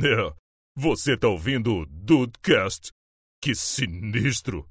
É, 0.00 0.32
você 0.76 1.16
tá 1.16 1.26
ouvindo 1.26 1.74
o 1.74 1.86
Dudecast? 1.86 2.92
Que 3.42 3.52
sinistro! 3.52 4.64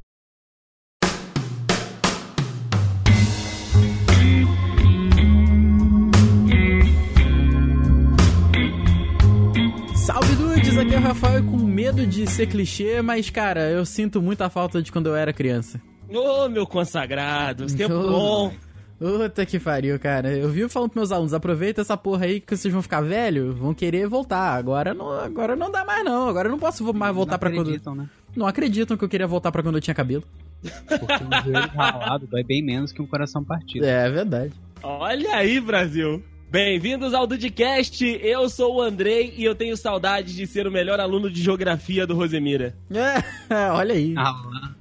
Salve 9.98 10.36
dudes, 10.36 10.78
aqui 10.78 10.96
é 10.96 10.98
o 10.98 11.02
Rafael 11.02 11.44
com 11.44 11.58
medo 11.58 12.08
de 12.08 12.26
ser 12.26 12.48
clichê, 12.48 13.02
mas 13.02 13.30
cara, 13.30 13.70
eu 13.70 13.86
sinto 13.86 14.22
muita 14.22 14.50
falta 14.50 14.82
de 14.82 14.94
quando 14.94 15.08
eu 15.08 15.16
era 15.18 15.34
criança. 15.34 15.82
Ô, 16.10 16.48
meu 16.48 16.66
consagrado, 16.66 17.68
tempo 17.76 17.96
Ô. 17.96 18.08
bom. 18.48 18.67
Puta 19.00 19.46
que 19.46 19.60
pariu, 19.60 20.00
cara. 20.00 20.36
Eu 20.36 20.50
vivo 20.50 20.70
falando 20.70 20.90
pros 20.90 21.02
meus 21.02 21.12
alunos, 21.12 21.34
aproveita 21.34 21.82
essa 21.82 21.96
porra 21.96 22.26
aí 22.26 22.40
que 22.40 22.56
vocês 22.56 22.74
vão 22.74 22.82
ficar 22.82 23.02
velho, 23.02 23.54
vão 23.54 23.74
querer 23.74 24.08
voltar. 24.08 24.56
Agora 24.56 24.94
não, 24.94 25.12
agora 25.12 25.56
não 25.56 25.72
dá 25.72 25.86
mais 25.86 26.04
não. 26.04 26.28
Agora 26.28 26.48
eu 26.48 26.52
não 26.52 26.60
posso 26.60 26.84
mais 26.94 27.14
voltar 27.14 27.34
não 27.34 27.40
pra 27.40 27.52
quando 27.52 27.68
acreditam, 27.68 27.96
né? 27.96 28.10
Não 28.36 28.48
acreditam 28.48 28.98
que 28.98 29.04
eu 29.04 29.10
queria 29.10 29.28
voltar 29.28 29.52
pra 29.52 29.62
quando 29.62 29.76
eu 29.76 29.82
tinha 29.82 29.94
cabelo. 29.94 30.24
Porque 30.62 31.24
um 31.24 31.44
joelho 31.44 31.70
ralado 31.70 32.28
dói 32.28 32.44
bem 32.44 32.64
menos 32.64 32.92
que 32.92 33.02
um 33.02 33.06
coração 33.06 33.44
partido. 33.44 33.86
É, 33.86 34.08
é 34.08 34.10
verdade. 34.10 34.54
Olha 34.82 35.36
aí, 35.36 35.60
Brasil. 35.60 36.24
Bem-vindos 36.50 37.14
ao 37.14 37.28
Dudcast. 37.28 38.04
Eu 38.24 38.50
sou 38.50 38.78
o 38.78 38.82
Andrei 38.82 39.34
e 39.38 39.44
eu 39.44 39.54
tenho 39.54 39.76
saudade 39.78 40.36
de 40.36 40.48
ser 40.48 40.66
o 40.66 40.72
melhor 40.72 41.00
aluno 41.00 41.30
de 41.30 41.42
geografia 41.44 42.08
do 42.08 42.16
Rosemira. 42.16 42.74
É, 42.90 43.22
olha 43.72 43.94
aí. 43.94 44.16
Ah, 44.18 44.32
lá, 44.32 44.76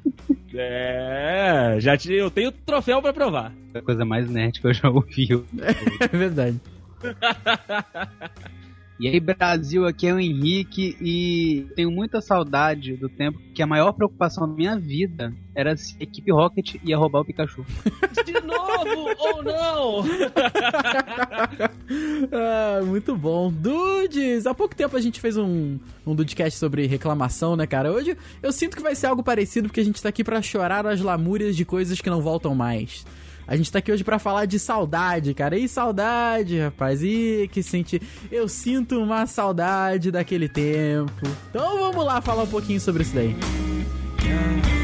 É, 0.54 1.76
já 1.80 1.96
te, 1.96 2.12
eu 2.12 2.30
tenho 2.30 2.52
troféu 2.52 3.00
pra 3.02 3.12
provar. 3.12 3.52
a 3.74 3.82
coisa 3.82 4.04
mais 4.04 4.30
nerd 4.30 4.60
que 4.60 4.66
eu 4.66 4.74
já 4.74 4.88
ouvi. 4.88 5.28
É 6.00 6.16
verdade. 6.16 6.60
E 8.98 9.08
aí, 9.08 9.20
Brasil, 9.20 9.86
aqui 9.86 10.06
é 10.06 10.14
o 10.14 10.18
Henrique 10.18 10.96
e 11.00 11.66
tenho 11.76 11.90
muita 11.90 12.22
saudade 12.22 12.96
do 12.96 13.10
tempo 13.10 13.38
que 13.54 13.62
a 13.62 13.66
maior 13.66 13.92
preocupação 13.92 14.48
da 14.48 14.54
minha 14.54 14.78
vida 14.78 15.34
era 15.54 15.76
se 15.76 15.94
a 16.00 16.02
equipe 16.02 16.32
Rocket 16.32 16.76
ia 16.82 16.96
roubar 16.96 17.20
o 17.20 17.24
Pikachu. 17.24 17.64
De 18.24 18.32
novo 18.40 19.14
ou 19.18 19.42
não? 19.42 20.04
Ah, 22.32 22.80
muito 22.84 23.16
bom. 23.16 23.52
Dudes, 23.52 24.46
há 24.46 24.52
pouco 24.52 24.74
tempo 24.74 24.96
a 24.96 25.00
gente 25.00 25.20
fez 25.20 25.36
um, 25.36 25.78
um 26.04 26.14
Dudecast 26.14 26.58
sobre 26.58 26.86
reclamação, 26.86 27.54
né, 27.54 27.64
cara? 27.66 27.92
Hoje 27.92 28.16
eu 28.42 28.50
sinto 28.52 28.76
que 28.76 28.82
vai 28.82 28.94
ser 28.96 29.06
algo 29.06 29.22
parecido, 29.22 29.68
porque 29.68 29.80
a 29.80 29.84
gente 29.84 30.02
tá 30.02 30.08
aqui 30.08 30.24
pra 30.24 30.42
chorar 30.42 30.84
as 30.84 31.00
lamúrias 31.00 31.54
de 31.54 31.64
coisas 31.64 32.00
que 32.00 32.10
não 32.10 32.20
voltam 32.20 32.54
mais. 32.54 33.06
A 33.46 33.56
gente 33.56 33.70
tá 33.70 33.78
aqui 33.78 33.92
hoje 33.92 34.02
pra 34.02 34.18
falar 34.18 34.44
de 34.44 34.58
saudade, 34.58 35.32
cara. 35.32 35.56
E 35.56 35.68
saudade, 35.68 36.58
rapaz. 36.58 37.02
E 37.02 37.48
que 37.52 37.62
sente. 37.62 38.00
Eu 38.30 38.48
sinto 38.48 38.98
uma 39.00 39.26
saudade 39.26 40.10
daquele 40.10 40.48
tempo. 40.48 41.22
Então 41.50 41.78
vamos 41.78 42.04
lá 42.04 42.20
falar 42.20 42.42
um 42.42 42.48
pouquinho 42.48 42.80
sobre 42.80 43.02
isso 43.02 43.14
daí. 43.14 43.36
Eu 44.70 44.75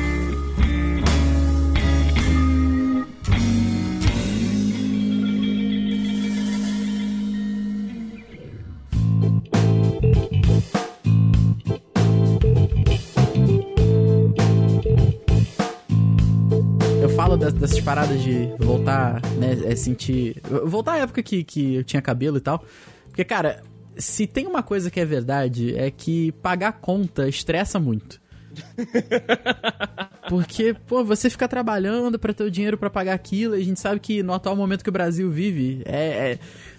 dessas 17.37 17.81
paradas 17.81 18.23
de 18.23 18.49
voltar, 18.59 19.21
né, 19.39 19.59
é 19.65 19.77
sentir... 19.77 20.41
Voltar 20.65 20.93
à 20.95 20.99
época 20.99 21.23
que, 21.23 21.45
que 21.45 21.77
eu 21.77 21.85
tinha 21.85 22.03
cabelo 22.03 22.39
e 22.39 22.41
tal. 22.41 22.65
Porque, 23.09 23.25
cara, 23.25 23.63
se 23.97 24.27
tem 24.27 24.47
uma 24.47 24.63
coisa 24.63 24.91
que 24.91 25.01
é 25.01 25.05
verdade, 25.05 25.77
é 25.77 25.91
que 25.91 26.33
pagar 26.33 26.73
conta 26.73 27.29
estressa 27.29 27.79
muito. 27.79 28.21
Porque, 30.29 30.75
pô, 30.87 31.05
você 31.05 31.29
fica 31.29 31.49
trabalhando 31.49 32.19
pra 32.19 32.33
ter 32.33 32.45
o 32.45 32.51
dinheiro 32.51 32.79
pra 32.79 32.91
pagar 32.91 33.15
aquilo, 33.15 33.57
e 33.57 33.61
a 33.61 33.65
gente 33.65 33.81
sabe 33.81 34.01
que 34.01 34.23
no 34.23 34.33
atual 34.33 34.57
momento 34.57 34.83
que 34.83 34.91
o 34.91 34.93
Brasil 34.93 35.31
vive, 35.31 35.83
é... 35.85 36.33
é- 36.33 36.39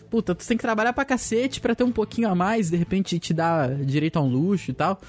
Puta, 0.10 0.36
tu 0.36 0.46
tem 0.46 0.56
que 0.56 0.62
trabalhar 0.62 0.94
pra 0.94 1.04
cacete 1.04 1.60
pra 1.60 1.74
ter 1.74 1.84
um 1.84 1.92
pouquinho 1.92 2.30
a 2.30 2.36
mais, 2.36 2.70
de 2.70 2.78
repente 2.78 3.18
te 3.18 3.34
dar 3.34 3.74
direito 3.74 4.18
a 4.18 4.22
um 4.22 4.28
luxo 4.28 4.70
e 4.70 4.74
tal. 4.76 5.02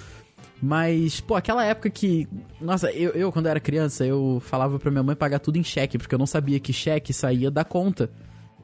Mas, 0.67 1.21
pô, 1.21 1.35
aquela 1.35 1.63
época 1.63 1.91
que. 1.91 2.27
Nossa, 2.59 2.91
eu, 2.91 3.11
eu, 3.11 3.31
quando 3.31 3.47
era 3.49 3.61
criança, 3.61 4.07
eu 4.07 4.41
falava 4.47 4.79
pra 4.79 4.91
minha 4.91 5.03
mãe 5.03 5.15
pagar 5.15 5.39
tudo 5.39 5.57
em 5.59 5.63
cheque, 5.63 5.99
porque 5.99 6.15
eu 6.15 6.19
não 6.19 6.25
sabia 6.27 6.59
que 6.59 6.73
cheque 6.73 7.13
saía 7.13 7.51
da 7.51 7.65
conta. 7.65 8.11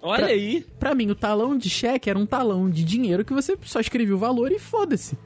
Olha 0.00 0.22
Pra- 0.24 0.26
aí. 0.28 0.64
Pra 0.78 0.94
mim, 0.94 1.10
o 1.10 1.14
talão 1.14 1.58
de 1.58 1.68
cheque 1.68 2.08
era 2.08 2.18
um 2.18 2.24
talão 2.24 2.70
de 2.70 2.84
dinheiro 2.84 3.22
que 3.22 3.34
você 3.34 3.54
só 3.66 3.80
escrevia 3.80 4.14
o 4.14 4.18
valor 4.18 4.50
e 4.50 4.58
foda-se. 4.58 5.18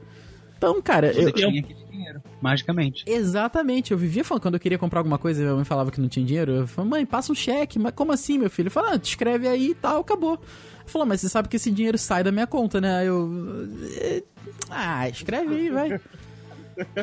Então, 0.57 0.81
cara, 0.81 1.13
eu. 1.13 1.29
Eu 1.29 1.31
tinha 1.31 1.47
aquele 1.61 1.85
dinheiro, 1.89 2.21
magicamente. 2.41 3.03
Exatamente, 3.07 3.93
eu 3.93 3.97
vivia 3.97 4.25
falando, 4.25 4.41
quando 4.41 4.53
eu 4.55 4.59
queria 4.59 4.77
comprar 4.77 4.99
alguma 4.99 5.17
coisa 5.17 5.39
e 5.39 5.43
minha 5.43 5.55
mãe 5.55 5.63
falava 5.63 5.91
que 5.91 6.01
não 6.01 6.09
tinha 6.09 6.25
dinheiro, 6.25 6.51
eu 6.51 6.67
falava, 6.67 6.89
mãe, 6.95 7.05
passa 7.05 7.31
um 7.31 7.35
cheque, 7.35 7.79
mas 7.79 7.93
como 7.93 8.11
assim, 8.11 8.37
meu 8.37 8.49
filho? 8.49 8.67
Eu 8.67 8.71
falava, 8.71 8.95
ah, 8.95 8.99
te 8.99 9.09
escreve 9.11 9.47
aí 9.47 9.69
e 9.69 9.75
tal, 9.75 10.01
acabou. 10.01 10.39
Falou, 10.85 11.07
mas 11.07 11.21
você 11.21 11.29
sabe 11.29 11.47
que 11.47 11.55
esse 11.55 11.71
dinheiro 11.71 11.97
sai 11.97 12.21
da 12.23 12.31
minha 12.33 12.45
conta, 12.47 12.81
né? 12.81 12.97
Aí 12.99 13.07
eu. 13.07 13.29
"Eh, 13.97 14.23
Ah, 14.69 15.07
escreve 15.07 15.55
aí, 15.55 15.69
vai. 15.69 15.99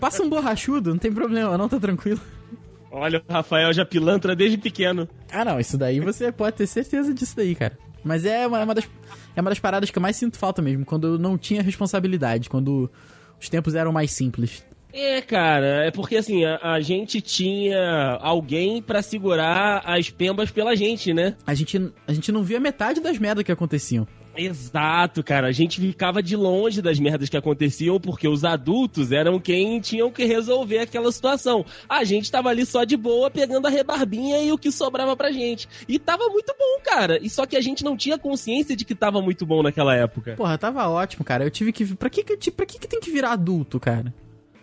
Passa 0.01 0.23
um 0.23 0.29
borrachudo, 0.29 0.91
não 0.91 0.99
tem 0.99 1.13
problema, 1.13 1.57
não, 1.57 1.69
tá 1.69 1.79
tranquilo. 1.79 2.21
Olha, 2.91 3.23
o 3.27 3.33
Rafael 3.33 3.73
já 3.73 3.85
pilantra 3.87 4.37
desde 4.37 4.59
pequeno. 4.59 5.09
Ah, 5.31 5.45
não, 5.45 5.59
isso 5.59 5.79
daí 5.79 5.99
você 5.99 6.31
pode 6.31 6.57
ter 6.57 6.67
certeza 6.67 7.15
disso 7.15 7.35
daí, 7.35 7.55
cara. 7.55 7.79
Mas 8.05 8.25
é 8.27 8.47
uma, 8.47 8.61
é 8.61 8.65
uma 8.65 8.75
das, 8.75 8.89
é 9.35 9.41
uma 9.41 9.51
das 9.51 9.59
paradas 9.59 9.91
que 9.91 9.97
eu 9.97 10.03
mais 10.03 10.17
sinto 10.17 10.37
falta 10.37 10.61
mesmo, 10.61 10.85
quando 10.85 11.07
eu 11.07 11.19
não 11.19 11.39
tinha 11.39 11.63
responsabilidade, 11.63 12.51
quando 12.51 12.91
os 13.41 13.49
tempos 13.49 13.75
eram 13.75 13.93
mais 13.93 14.11
simples. 14.11 14.65
É, 14.93 15.23
cara, 15.23 15.87
é 15.87 15.91
porque 15.91 16.17
assim, 16.17 16.45
a, 16.45 16.59
a 16.75 16.81
gente 16.81 17.23
tinha 17.23 18.19
alguém 18.21 18.83
pra 18.83 19.01
segurar 19.01 19.83
as 19.87 20.11
pembas 20.11 20.51
pela 20.51 20.77
gente, 20.77 21.15
né? 21.15 21.35
A 21.47 21.55
gente, 21.55 21.91
a 22.07 22.13
gente 22.13 22.31
não 22.31 22.43
via 22.43 22.61
metade 22.61 23.01
das 23.01 23.19
merdas 23.19 23.43
que 23.43 23.53
aconteciam. 23.53 24.07
Exato, 24.37 25.23
cara. 25.23 25.47
A 25.47 25.53
gente 25.53 25.81
ficava 25.81 26.23
de 26.23 26.37
longe 26.37 26.81
das 26.81 26.99
merdas 26.99 27.29
que 27.29 27.37
aconteciam 27.37 28.01
porque 28.01 28.27
os 28.27 28.45
adultos 28.45 29.13
eram 29.13 29.39
quem 29.39 29.81
tinham 29.81 30.11
que 30.11 30.25
resolver 30.25 30.79
aquela 30.79 31.11
situação. 31.13 31.65
A 31.89 32.05
gente 32.05 32.31
tava 32.31 32.49
ali 32.49 32.65
só 32.65 32.85
de 32.85 32.97
boa, 32.97 33.31
pegando 33.31 33.67
a 33.67 33.71
rebarbinha 33.71 34.43
e 34.43 34.53
o 34.53 34.59
que 34.59 34.71
sobrava 34.71 35.17
pra 35.17 35.31
gente. 35.31 35.69
E 35.89 35.99
tava 35.99 36.29
muito 36.29 36.55
bom, 36.59 36.83
cara. 36.85 37.19
E 37.23 37.29
só 37.29 37.47
que 37.47 37.57
a 37.57 37.61
gente 37.61 37.85
não 37.85 37.97
tinha 37.97 38.19
consciência 38.19 38.77
de 38.77 38.85
que 38.85 38.95
tava 38.95 39.21
muito 39.21 39.45
bom 39.45 39.63
naquela 39.63 39.95
época. 39.95 40.35
Porra, 40.37 40.57
tava 40.59 40.89
ótimo, 40.89 41.25
cara. 41.25 41.45
Eu 41.45 41.51
tive 41.51 41.73
que. 41.73 41.95
Pra 41.95 42.09
que, 42.09 42.25
pra 42.51 42.67
que, 42.67 42.79
que 42.79 42.89
tem 42.89 43.01
que 43.01 43.11
virar 43.11 43.33
adulto, 43.33 43.79
cara? 43.79 44.13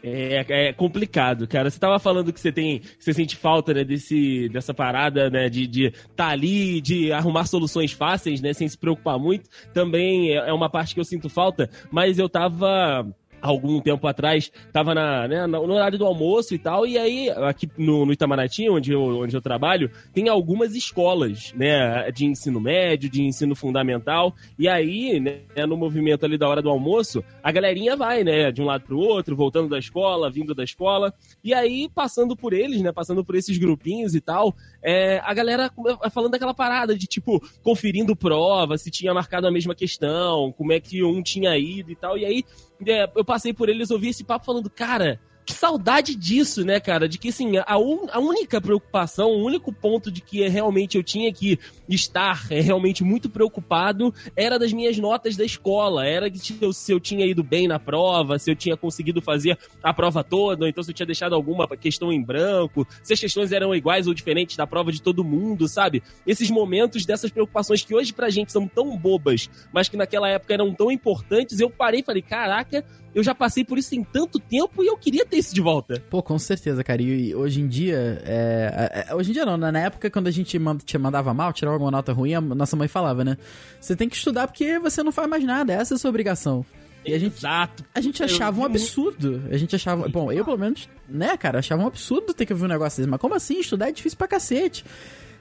É, 0.04 0.46
é 0.50 0.74
complicado, 0.74 1.48
cara. 1.48 1.70
Você 1.70 1.80
tava 1.80 2.00
falando 2.00 2.34
que 2.34 2.40
você 2.40 2.52
tem. 2.52 2.82
você 3.00 3.14
sente 3.14 3.38
falta, 3.38 3.74
né, 3.74 3.84
desse, 3.86 4.50
dessa 4.50 4.74
parada, 4.74 5.30
né? 5.30 5.48
De, 5.50 5.66
de 5.66 5.94
tá 6.16 6.28
ali, 6.28 6.82
de 6.82 7.12
arrumar 7.14 7.46
soluções 7.46 7.94
fáceis, 7.94 8.42
né? 8.42 8.52
Sem 8.52 8.68
se 8.68 8.78
preocupar 8.78 9.18
muito. 9.18 9.50
Também 9.74 10.38
é 10.38 10.50
é 10.50 10.54
uma 10.54 10.70
parte 10.70 10.94
que 10.94 11.00
eu 11.00 11.06
sinto 11.06 11.30
falta, 11.30 11.70
mas 11.92 12.20
eu 12.20 12.28
tava. 12.28 13.08
Algum 13.42 13.80
tempo 13.80 14.08
atrás, 14.08 14.52
tava 14.72 14.94
na, 14.94 15.28
né, 15.28 15.48
no 15.48 15.74
horário 15.74 15.98
do 15.98 16.06
almoço 16.06 16.54
e 16.54 16.60
tal, 16.60 16.86
e 16.86 16.98
aí, 16.98 17.30
aqui 17.30 17.70
no, 17.78 18.06
no 18.06 18.14
Itamaraty, 18.14 18.70
onde 18.70 18.92
eu, 18.92 19.02
onde 19.02 19.36
eu 19.36 19.42
trabalho, 19.42 19.90
tem 20.14 20.30
algumas 20.30 20.76
escolas, 20.76 21.54
né, 21.54 22.12
de 22.12 22.26
ensino 22.26 22.60
médio, 22.60 23.10
de 23.10 23.24
ensino 23.24 23.56
fundamental, 23.56 24.34
e 24.58 24.68
aí, 24.68 25.20
né, 25.20 25.66
no 25.68 25.78
movimento 25.78 26.26
ali 26.26 26.38
da 26.38 26.48
hora 26.48 26.62
do 26.62 26.70
almoço, 26.70 27.24
a 27.44 27.52
galerinha 27.52 27.96
vai, 27.96 28.24
né, 28.24 28.52
de 28.52 28.62
um 28.62 28.66
lado 28.66 28.84
pro 28.84 29.00
outro, 29.00 29.36
voltando 29.36 29.70
da 29.70 29.80
escola, 29.80 30.30
vindo 30.30 30.54
da 30.54 30.64
escola, 30.64 31.14
e 31.44 31.54
aí, 31.54 31.90
passando 31.94 32.36
por 32.36 32.54
eles, 32.54 32.82
né, 32.82 32.92
passando 32.92 33.24
por 33.24 33.36
esses 33.36 33.58
grupinhos 33.58 34.16
e 34.16 34.22
tal, 34.22 34.56
é, 34.84 35.20
a 35.24 35.34
galera 35.34 35.72
falando 36.12 36.32
daquela 36.32 36.54
parada 36.54 36.96
de, 36.96 37.08
tipo, 37.08 37.42
conferindo 37.64 38.16
prova, 38.16 38.78
se 38.78 38.92
tinha 38.92 39.14
marcado 39.14 39.48
a 39.48 39.52
mesma 39.52 39.76
questão, 39.76 40.52
como 40.52 40.74
é 40.74 40.80
que 40.80 41.04
um 41.04 41.22
tinha 41.22 41.58
ido 41.58 41.92
e 41.92 41.96
tal, 41.96 42.18
e 42.18 42.26
aí, 42.26 42.44
é, 42.44 42.69
eu 43.16 43.26
passei 43.26 43.54
por 43.54 43.70
eles, 43.70 43.92
ouvi 43.92 44.10
esse 44.10 44.24
papo 44.24 44.46
falando, 44.46 44.70
cara, 44.70 45.20
que 45.50 45.54
saudade 45.56 46.14
disso, 46.14 46.64
né, 46.64 46.80
cara? 46.80 47.10
De 47.10 47.18
que, 47.18 47.30
assim, 47.30 47.54
a, 47.66 47.76
un- 47.80 48.08
a 48.12 48.20
única 48.20 48.62
preocupação, 48.62 49.32
o 49.32 49.44
único 49.44 49.74
ponto 49.74 50.12
de 50.12 50.22
que 50.22 50.48
realmente 50.48 50.96
eu 50.96 51.02
tinha 51.04 51.34
que 51.34 51.58
estar 51.90 52.46
é, 52.52 52.62
realmente 52.62 53.04
muito 53.04 53.28
preocupado 53.32 54.14
era 54.36 54.60
das 54.60 54.72
minhas 54.72 55.00
notas 55.00 55.36
da 55.36 55.44
escola. 55.44 56.06
Era 56.06 56.28
eu, 56.62 56.72
se 56.72 56.92
eu 56.92 57.00
tinha 57.00 57.26
ido 57.26 57.44
bem 57.44 57.68
na 57.68 57.80
prova, 57.80 58.38
se 58.38 58.52
eu 58.52 58.56
tinha 58.56 58.78
conseguido 58.78 59.24
fazer 59.24 59.58
a 59.82 59.92
prova 59.92 60.24
toda, 60.24 60.66
ou 60.66 60.70
então 60.70 60.84
se 60.84 60.92
eu 60.92 60.94
tinha 60.96 61.08
deixado 61.08 61.34
alguma 61.34 61.68
questão 61.76 62.14
em 62.14 62.22
branco, 62.22 62.88
se 63.02 63.14
as 63.14 63.20
questões 63.20 63.52
eram 63.52 63.74
iguais 63.74 64.06
ou 64.06 64.14
diferentes 64.14 64.56
da 64.56 64.68
prova 64.68 64.92
de 64.92 65.02
todo 65.02 65.24
mundo, 65.24 65.68
sabe? 65.68 66.04
Esses 66.28 66.52
momentos 66.52 67.08
dessas 67.08 67.32
preocupações 67.32 67.84
que 67.84 67.96
hoje 67.96 68.14
pra 68.14 68.30
gente 68.30 68.52
são 68.52 68.68
tão 68.68 68.96
bobas, 68.96 69.50
mas 69.74 69.90
que 69.90 69.98
naquela 69.98 70.30
época 70.30 70.54
eram 70.54 70.72
tão 70.76 70.92
importantes, 70.92 71.60
eu 71.60 71.72
parei 71.72 72.02
e 72.02 72.04
falei, 72.04 72.22
caraca, 72.22 72.86
eu 73.14 73.24
já 73.24 73.34
passei 73.34 73.64
por 73.66 73.78
isso 73.78 73.96
em 73.96 74.04
tanto 74.04 74.40
tempo 74.40 74.84
e 74.84 74.88
eu 74.88 74.96
queria 74.98 75.26
ter 75.26 75.39
isso 75.40 75.54
de 75.54 75.62
volta. 75.62 76.04
Pô, 76.10 76.22
com 76.22 76.38
certeza, 76.38 76.84
cara. 76.84 77.02
E, 77.02 77.34
hoje 77.34 77.62
em 77.62 77.68
dia, 77.68 78.22
é, 78.26 79.06
é, 79.10 79.16
hoje 79.16 79.32
em 79.32 79.34
dia 79.34 79.46
não, 79.46 79.58
né? 79.58 79.72
Na 79.72 79.80
época 79.80 80.10
quando 80.10 80.28
a 80.28 80.32
gente 80.32 80.60
te 80.86 80.98
mandava 80.98 81.34
mal, 81.34 81.52
tirava 81.54 81.76
alguma 81.76 81.92
nota 81.92 82.14
ruim, 82.14 82.34
a 82.34 82.42
nossa 82.42 82.76
mãe 82.76 82.88
falava, 82.88 83.24
né? 83.24 83.38
Você 83.80 83.96
tem 83.96 84.08
que 84.08 84.16
estudar 84.16 84.48
porque 84.48 84.78
você 84.80 85.02
não 85.02 85.12
faz 85.12 85.28
mais 85.30 85.44
nada, 85.44 85.74
essa 85.74 85.94
é 85.94 85.96
a 85.96 85.98
sua 85.98 86.10
obrigação. 86.10 86.66
E 87.06 87.14
a 87.14 87.20
gente, 87.20 87.38
Exato. 87.38 87.86
a 87.96 88.02
gente 88.02 88.22
achava 88.24 88.60
um 88.60 88.66
absurdo. 88.66 89.42
A 89.50 89.58
gente 89.58 89.76
achava. 89.76 90.08
Bom, 90.10 90.32
eu 90.32 90.44
pelo 90.44 90.58
menos, 90.58 90.90
né, 91.08 91.38
cara, 91.38 91.60
achava 91.60 91.82
um 91.82 91.88
absurdo 91.88 92.34
ter 92.34 92.46
que 92.46 92.54
ouvir 92.54 92.66
um 92.66 92.70
negócio 92.70 92.98
desse. 92.98 93.10
Mas 93.10 93.20
como 93.22 93.36
assim? 93.36 93.60
Estudar 93.60 93.90
é 93.90 93.92
difícil 93.92 94.18
pra 94.18 94.28
cacete. 94.28 94.84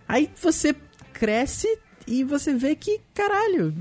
Aí 0.07 0.31
você 0.41 0.75
cresce 1.13 1.67
e 2.07 2.23
você 2.25 2.55
vê 2.55 2.75
que, 2.75 3.01
caralho. 3.13 3.75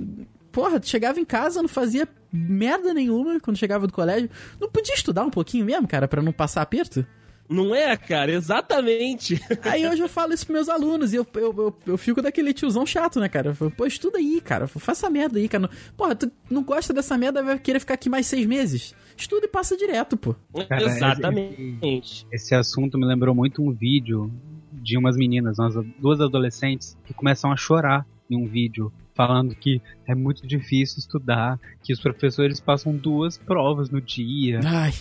Porra, 0.52 0.82
chegava 0.82 1.20
em 1.20 1.26
casa, 1.26 1.62
não 1.62 1.70
fazia 1.70 2.08
merda 2.32 2.94
nenhuma 2.94 3.40
quando 3.40 3.58
chegava 3.58 3.88
do 3.88 3.94
colégio. 3.94 4.30
Não 4.60 4.70
podia 4.70 4.96
estudar 4.96 5.24
um 5.24 5.30
pouquinho 5.30 5.66
mesmo, 5.66 5.88
cara, 5.88 6.08
pra 6.08 6.22
não 6.22 6.32
passar 6.32 6.62
aperto? 6.62 7.06
Não 7.50 7.74
é, 7.74 7.96
cara? 7.96 8.32
Exatamente. 8.32 9.42
Aí 9.64 9.88
hoje 9.88 10.02
eu 10.02 10.10
falo 10.10 10.34
isso 10.34 10.46
pros 10.46 10.56
meus 10.56 10.70
alunos 10.70 11.14
e 11.14 11.16
eu, 11.16 11.26
eu, 11.36 11.56
eu, 11.58 11.78
eu 11.86 11.98
fico 11.98 12.22
daquele 12.22 12.54
tiozão 12.54 12.86
chato, 12.86 13.20
né, 13.20 13.30
cara? 13.30 13.50
Eu 13.50 13.56
falo, 13.56 13.72
Pô, 13.72 13.86
estuda 13.86 14.18
aí, 14.18 14.42
cara. 14.42 14.68
Faça 14.68 15.10
merda 15.10 15.40
aí, 15.40 15.48
cara. 15.48 15.70
Porra, 15.96 16.16
tu 16.16 16.30
não 16.50 16.62
gosta 16.62 16.94
dessa 16.94 17.18
merda, 17.18 17.42
vai 17.42 17.58
querer 17.58 17.80
ficar 17.80 17.94
aqui 17.94 18.10
mais 18.10 18.28
seis 18.28 18.46
meses. 18.46 18.94
Estuda 19.16 19.46
e 19.46 19.50
passa 19.50 19.78
direto, 19.78 20.18
pô. 20.18 20.36
Cara, 20.68 20.84
Exatamente. 20.84 22.28
Esse 22.32 22.54
assunto 22.54 22.98
me 22.98 23.06
lembrou 23.06 23.34
muito 23.34 23.64
um 23.64 23.72
vídeo 23.72 24.32
de 24.74 24.98
umas 24.98 25.16
meninas, 25.16 25.58
umas, 25.58 25.74
duas 25.98 26.20
adolescentes, 26.20 26.98
que 27.06 27.14
começam 27.14 27.52
a 27.52 27.56
chorar 27.56 28.06
em 28.30 28.38
um 28.38 28.46
vídeo, 28.46 28.92
falando 29.18 29.56
que 29.56 29.82
é 30.08 30.14
muito 30.16 30.48
difícil 30.48 31.00
estudar, 31.00 31.60
que 31.84 31.92
os 31.92 32.00
professores 32.00 32.60
passam 32.60 32.96
duas 32.96 33.38
provas 33.38 33.90
no 33.90 34.00
dia. 34.00 34.60
Ai. 34.64 34.94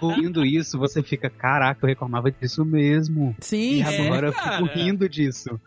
Ouvindo 0.00 0.44
isso, 0.44 0.78
você 0.78 1.02
fica, 1.02 1.28
caraca, 1.30 1.84
eu 1.84 1.88
reclamava 1.88 2.30
disso 2.30 2.64
mesmo. 2.64 3.36
Sim, 3.40 3.80
E 3.80 3.84
sim. 3.84 4.06
agora 4.06 4.28
eu 4.28 4.32
cara. 4.32 4.56
fico 4.66 4.78
rindo 4.78 5.08
disso. 5.08 5.60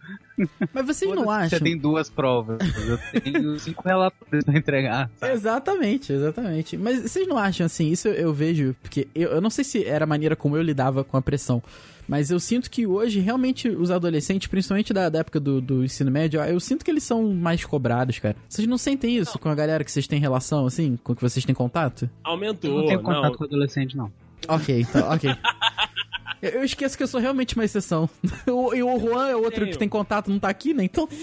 Mas 0.73 0.85
vocês 0.85 1.15
não 1.15 1.29
acham? 1.29 1.57
Você 1.57 1.63
tem 1.63 1.77
duas 1.77 2.09
provas. 2.09 2.57
Eu 2.87 3.21
tenho 3.21 3.57
cinco 3.61 3.83
relatórios 3.87 4.43
pra 4.43 4.57
entregar. 4.57 5.09
sabe? 5.17 5.33
Exatamente, 5.33 6.11
exatamente. 6.13 6.77
Mas 6.77 7.01
vocês 7.03 7.27
não 7.27 7.37
acham 7.37 7.65
assim? 7.65 7.89
Isso 7.91 8.07
eu, 8.07 8.13
eu 8.13 8.33
vejo, 8.33 8.75
porque 8.81 9.07
eu, 9.15 9.29
eu 9.31 9.41
não 9.41 9.49
sei 9.49 9.63
se 9.63 9.85
era 9.85 10.03
a 10.03 10.07
maneira 10.07 10.35
como 10.35 10.57
eu 10.57 10.61
lidava 10.61 11.03
com 11.03 11.15
a 11.17 11.21
pressão, 11.21 11.61
mas 12.07 12.31
eu 12.31 12.39
sinto 12.39 12.69
que 12.69 12.87
hoje, 12.87 13.19
realmente, 13.19 13.67
os 13.67 13.91
adolescentes, 13.91 14.47
principalmente 14.47 14.93
da, 14.93 15.09
da 15.09 15.19
época 15.19 15.39
do, 15.39 15.59
do 15.59 15.83
ensino 15.83 16.09
médio, 16.09 16.41
eu 16.41 16.59
sinto 16.59 16.85
que 16.85 16.91
eles 16.91 17.03
são 17.03 17.33
mais 17.33 17.63
cobrados, 17.65 18.19
cara. 18.19 18.35
Vocês 18.47 18.67
não 18.67 18.77
sentem 18.77 19.17
isso 19.17 19.37
com 19.37 19.49
a 19.49 19.55
galera 19.55 19.83
que 19.83 19.91
vocês 19.91 20.07
têm 20.07 20.19
relação, 20.19 20.65
assim, 20.65 20.97
com 21.03 21.15
que 21.15 21.21
vocês 21.21 21.45
têm 21.45 21.53
contato? 21.53 22.03
Eu 22.03 22.31
Aumentou. 22.31 22.79
não 22.79 22.85
tenho 22.85 23.01
contato 23.01 23.31
não. 23.31 23.37
com 23.37 23.43
adolescente, 23.43 23.97
não. 23.97 24.11
Ok, 24.47 24.81
então, 24.81 25.09
ok. 25.09 25.29
Eu 26.41 26.63
esqueço 26.63 26.97
que 26.97 27.03
eu 27.03 27.07
sou 27.07 27.19
realmente 27.19 27.55
uma 27.55 27.65
exceção. 27.65 28.09
E 28.47 28.83
o 28.83 28.99
Juan 28.99 29.29
é 29.29 29.35
outro 29.35 29.61
Tenho. 29.61 29.71
que 29.71 29.77
tem 29.77 29.89
contato, 29.89 30.29
não 30.29 30.39
tá 30.39 30.49
aqui, 30.49 30.73
né? 30.73 30.83
Então. 30.83 31.07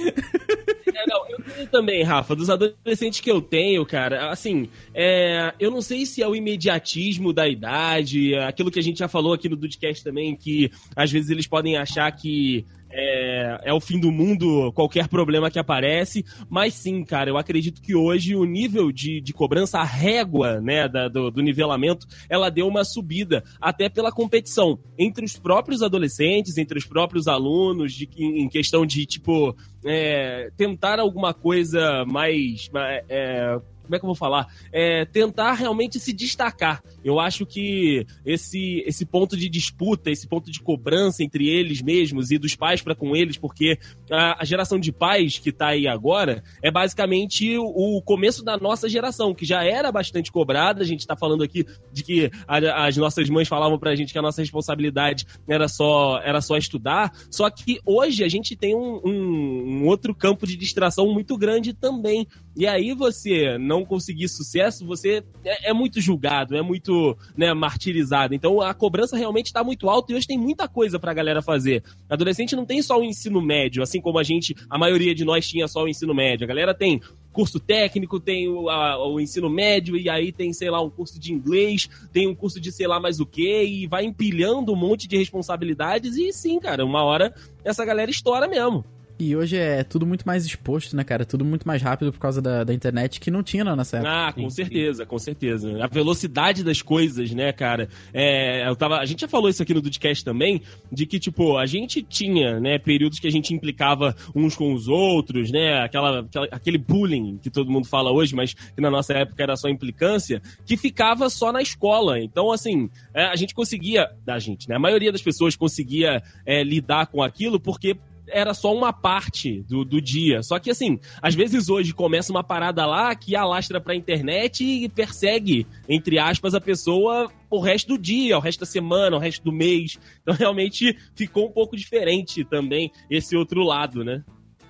É, 0.97 1.07
não, 1.09 1.29
eu 1.29 1.39
tenho 1.43 1.67
também, 1.67 2.05
Rafa, 2.05 2.37
dos 2.37 2.49
adolescentes 2.49 3.19
que 3.19 3.29
eu 3.29 3.43
tenho, 3.43 3.85
cara, 3.85 4.31
assim, 4.31 4.69
é, 4.95 5.53
eu 5.59 5.69
não 5.69 5.83
sei 5.83 6.07
se 6.07 6.23
é 6.23 6.29
o 6.29 6.37
imediatismo 6.37 7.33
da 7.33 7.49
idade, 7.49 8.37
aquilo 8.37 8.71
que 8.71 8.79
a 8.79 8.83
gente 8.83 9.01
já 9.01 9.09
falou 9.09 9.33
aqui 9.33 9.49
no 9.49 9.57
Dudcast 9.57 10.05
também, 10.05 10.37
que 10.37 10.71
às 10.95 11.11
vezes 11.11 11.31
eles 11.31 11.49
podem 11.49 11.77
achar 11.77 12.13
que 12.13 12.65
é, 12.97 13.61
é 13.65 13.73
o 13.75 13.81
fim 13.81 13.99
do 13.99 14.13
mundo 14.13 14.73
qualquer 14.73 15.09
problema 15.09 15.51
que 15.51 15.59
aparece, 15.59 16.25
mas 16.49 16.75
sim, 16.75 17.03
cara, 17.05 17.29
eu 17.31 17.37
acredito 17.37 17.83
que 17.83 17.95
hoje 17.95 18.37
o 18.37 18.45
nível 18.45 18.93
de, 18.93 19.21
de 19.21 19.33
cobrança, 19.33 19.79
a 19.79 19.85
régua, 19.85 20.61
né, 20.61 20.89
da- 20.89 21.09
do, 21.09 21.31
do 21.31 21.43
nivelamento, 21.43 22.07
ela 22.31 22.51
deu 22.51 22.69
uma 22.69 22.85
subida, 22.85 23.43
até 23.61 23.89
pela 23.89 24.13
competição 24.13 24.79
entre 24.99 25.25
os 25.25 25.37
próprios 25.37 25.83
adolescentes, 25.83 26.57
entre 26.57 26.79
os 26.79 26.87
próprios 26.87 27.27
alunos, 27.27 27.93
de, 27.93 28.09
em, 28.17 28.43
em 28.43 28.49
questão 28.49 28.87
de, 28.87 29.05
tipo, 29.05 29.57
é, 29.85 30.51
tentar 30.57 30.99
alguma 31.01 31.35
coisa 31.35 32.05
mais. 32.07 32.69
ma- 32.73 33.01
é, 33.09 33.59
como 33.85 33.95
é 33.95 33.99
que 33.99 34.05
eu 34.05 34.09
vou 34.09 34.15
falar? 34.15 34.47
É, 34.73 35.05
tentar 35.05 35.53
realmente 35.53 36.01
se 36.01 36.13
destacar. 36.13 36.83
Eu 37.05 37.21
acho 37.21 37.45
que 37.47 38.07
esse, 38.25 38.83
esse 38.87 39.05
ponto 39.07 39.37
de 39.37 39.49
disputa, 39.49 40.11
esse 40.11 40.27
ponto 40.27 40.51
de 40.51 40.61
cobrança 40.61 41.23
entre 41.23 41.49
eles 41.49 41.83
mesmos 41.83 42.31
e 42.31 42.39
dos 42.39 42.55
pais 42.57 42.81
para 42.83 42.95
com 42.95 43.15
eles, 43.15 43.37
porque 43.37 43.79
a, 44.11 44.43
a 44.43 44.45
geração 44.45 44.79
de 44.79 44.91
pais 44.91 45.39
que 45.39 45.53
tá 45.53 45.69
aí 45.69 45.87
agora 45.87 46.43
é 46.63 46.71
basicamente 46.71 47.57
o, 47.59 47.99
o 47.99 48.03
começo 48.03 48.43
da 48.45 48.57
nossa 48.57 48.89
geração, 48.89 49.35
que 49.35 49.45
já 49.45 49.63
era 49.65 49.93
bastante 49.93 50.33
cobrada. 50.33 50.83
A 50.83 50.87
gente 50.87 51.07
tá 51.07 51.17
falando 51.17 51.43
aqui 51.43 51.65
de 51.93 52.03
que 52.03 52.31
a- 52.49 52.87
as 52.87 52.97
nossas 52.97 53.29
mães 53.29 53.49
falavam 53.49 53.79
pra 53.79 53.95
gente 53.95 54.13
que 54.13 54.19
a 54.19 54.23
nossa 54.23 54.41
responsabilidade 54.41 55.27
era 55.49 55.69
só, 55.69 56.19
era 56.23 56.41
só 56.41 56.57
estudar. 56.57 57.13
Só 57.31 57.51
que 57.51 57.79
hoje 57.85 58.25
a 58.25 58.29
gente 58.29 58.57
tem 58.57 58.75
um, 58.75 59.01
um- 59.05 59.83
um 59.83 59.87
outro 59.87 60.15
campo 60.15 60.47
de 60.47 60.57
distração 60.57 61.13
muito 61.13 61.37
grande 61.37 61.73
também. 61.75 62.27
E 62.57 62.67
aí 62.67 62.95
você 62.95 63.59
não 63.59 63.85
conseguir 63.85 64.29
sucesso, 64.29 64.87
você 64.87 65.25
é, 65.45 65.71
é 65.71 65.73
muito 65.73 66.01
julgado, 66.01 66.57
é 66.57 66.63
muito 66.63 67.17
né, 67.37 67.53
martirizado. 67.53 68.35
Então 68.35 68.61
a 68.61 68.73
cobrança 68.73 69.17
realmente 69.17 69.47
está 69.47 69.65
muito 69.65 69.89
alta 69.91 70.13
e 70.13 70.15
hoje 70.15 70.27
tem 70.27 70.39
muita 70.39 70.69
coisa 70.69 70.99
pra 70.99 71.13
galera 71.13 71.43
fazer. 71.43 71.83
Adolescente 72.09 72.55
não 72.55 72.65
tem 72.65 72.81
só 72.81 72.99
o 73.01 73.05
ensino 73.05 73.41
médio, 73.41 73.83
assim 73.83 74.01
como 74.01 74.19
a 74.19 74.23
gente, 74.23 74.55
a 74.71 74.79
maioria 74.79 75.15
de 75.15 75.25
nós 75.25 75.49
tinha 75.49 75.67
só 75.67 75.83
o 75.83 75.89
ensino 75.89 76.15
médio. 76.15 76.45
A 76.45 76.49
galera 76.49 76.73
tem 76.75 77.01
curso 77.33 77.59
técnico, 77.59 78.21
tem 78.21 78.49
o, 78.49 78.69
a- 78.71 79.05
o 79.09 79.19
ensino 79.21 79.51
médio, 79.51 79.97
e 79.97 80.09
aí 80.09 80.31
tem, 80.31 80.53
sei 80.53 80.71
lá, 80.71 80.81
um 80.81 80.89
curso 80.89 81.19
de 81.19 81.33
inglês, 81.33 81.89
tem 82.13 82.29
um 82.29 82.35
curso 82.35 82.61
de 82.61 82.71
sei 82.71 82.87
lá 82.87 83.01
mais 83.01 83.19
o 83.19 83.27
que, 83.27 83.65
e 83.65 83.87
vai 83.89 84.05
empilhando 84.05 84.73
um 84.73 84.77
monte 84.77 85.09
de 85.09 85.17
responsabilidades, 85.17 86.17
e 86.17 86.33
sim, 86.33 86.61
cara, 86.61 86.85
uma 86.85 87.03
hora 87.03 87.35
essa 87.65 87.85
galera 87.85 88.09
estoura 88.11 88.47
mesmo. 88.47 88.85
E 89.17 89.37
hoje 89.37 89.57
é 89.57 89.85
tudo 89.85 90.05
muito 90.05 90.27
mais 90.27 90.45
exposto, 90.45 90.97
né, 90.97 91.05
cara? 91.05 91.25
Tudo 91.25 91.45
muito 91.45 91.69
mais 91.69 91.81
rápido 91.81 92.13
por 92.13 92.19
causa 92.19 92.43
da, 92.43 92.65
da 92.65 92.75
internet 92.75 93.21
que 93.21 93.31
não 93.31 93.45
tinha 93.45 93.63
na 93.63 93.77
nossa 93.77 93.99
época. 93.99 94.11
Ah, 94.13 94.33
com 94.33 94.51
Sim, 94.51 94.57
certeza, 94.57 95.07
com 95.07 95.19
certeza. 95.21 95.85
A 95.85 95.87
velocidade 95.87 96.65
das 96.65 96.83
coisas, 96.83 97.31
né, 97.31 97.53
cara? 97.53 97.89
É, 98.13 98.69
eu 98.69 98.75
tava, 98.75 98.99
a 98.99 99.05
gente 99.07 99.21
já 99.21 99.29
falou 99.29 99.49
isso 99.49 99.63
aqui 99.63 99.73
no 99.73 99.81
Dudcast 99.81 100.25
também, 100.25 100.61
de 100.91 101.07
que, 101.07 101.21
tipo, 101.21 101.57
a 101.57 101.65
gente 101.65 102.03
tinha, 102.03 102.59
né, 102.59 102.77
períodos 102.77 103.21
que 103.21 103.29
a 103.29 103.31
gente 103.31 103.55
implicava 103.55 104.17
uns 104.35 104.57
com 104.57 104.75
os 104.75 104.89
outros, 104.89 105.49
né? 105.53 105.79
Aquela, 105.85 106.19
aquela- 106.21 106.49
aquele 106.51 106.77
bullying 106.79 107.39
que 107.41 107.51
todo 107.51 107.71
mundo 107.71 107.87
fala 107.87 108.11
hoje, 108.11 108.35
mas 108.35 108.53
que 108.53 108.81
na 108.81 108.91
nossa 108.91 109.13
época 109.15 109.41
era 109.41 109.57
só 109.57 109.69
implicância, 109.69 110.43
que 110.67 110.77
ficava 110.77 111.31
só 111.31 111.53
na 111.53 111.63
escola. 111.63 112.19
Então, 112.19 112.51
assim, 112.51 112.91
é, 113.15 113.27
a 113.27 113.37
gente 113.37 113.55
conseguia, 113.55 114.11
da 114.27 114.41
gente, 114.41 114.69
né? 114.69 114.75
A 114.75 114.81
maioria 114.81 115.13
das 115.13 115.23
pessoas 115.23 115.55
conseguia 115.55 116.21
é, 116.45 116.65
lidar 116.65 117.07
com 117.07 117.23
aquilo 117.23 117.61
porque 117.61 117.97
era 118.35 118.53
só 118.53 118.75
uma 118.75 118.93
parte 118.93 119.63
do, 119.63 119.85
do 119.85 120.01
dia. 120.01 120.43
Só 120.43 120.59
que, 120.59 120.69
assim, 120.69 120.99
às 121.23 121.37
vezes 121.37 121.69
hoje 121.69 121.95
começa 121.95 122.33
uma 122.33 122.43
parada 122.43 122.85
lá 122.85 123.15
que 123.15 123.37
alastra 123.37 123.81
pra 123.81 123.95
internet 123.95 124.65
e 124.65 124.89
persegue, 124.89 125.65
entre 125.89 126.19
aspas, 126.19 126.53
a 126.53 126.61
pessoa 126.61 127.31
o 127.49 127.61
resto 127.61 127.95
do 127.95 127.99
dia, 127.99 128.37
o 128.37 128.41
resto 128.41 128.61
da 128.61 128.67
semana, 128.67 129.15
o 129.15 129.21
resto 129.21 129.45
do 129.45 129.53
mês. 129.53 129.97
Então, 130.23 130.35
realmente, 130.35 130.99
ficou 131.15 131.47
um 131.47 131.53
pouco 131.53 131.77
diferente 131.77 132.45
também 132.45 132.91
esse 133.09 133.37
outro 133.37 133.63
lado, 133.63 134.03
né? 134.03 134.25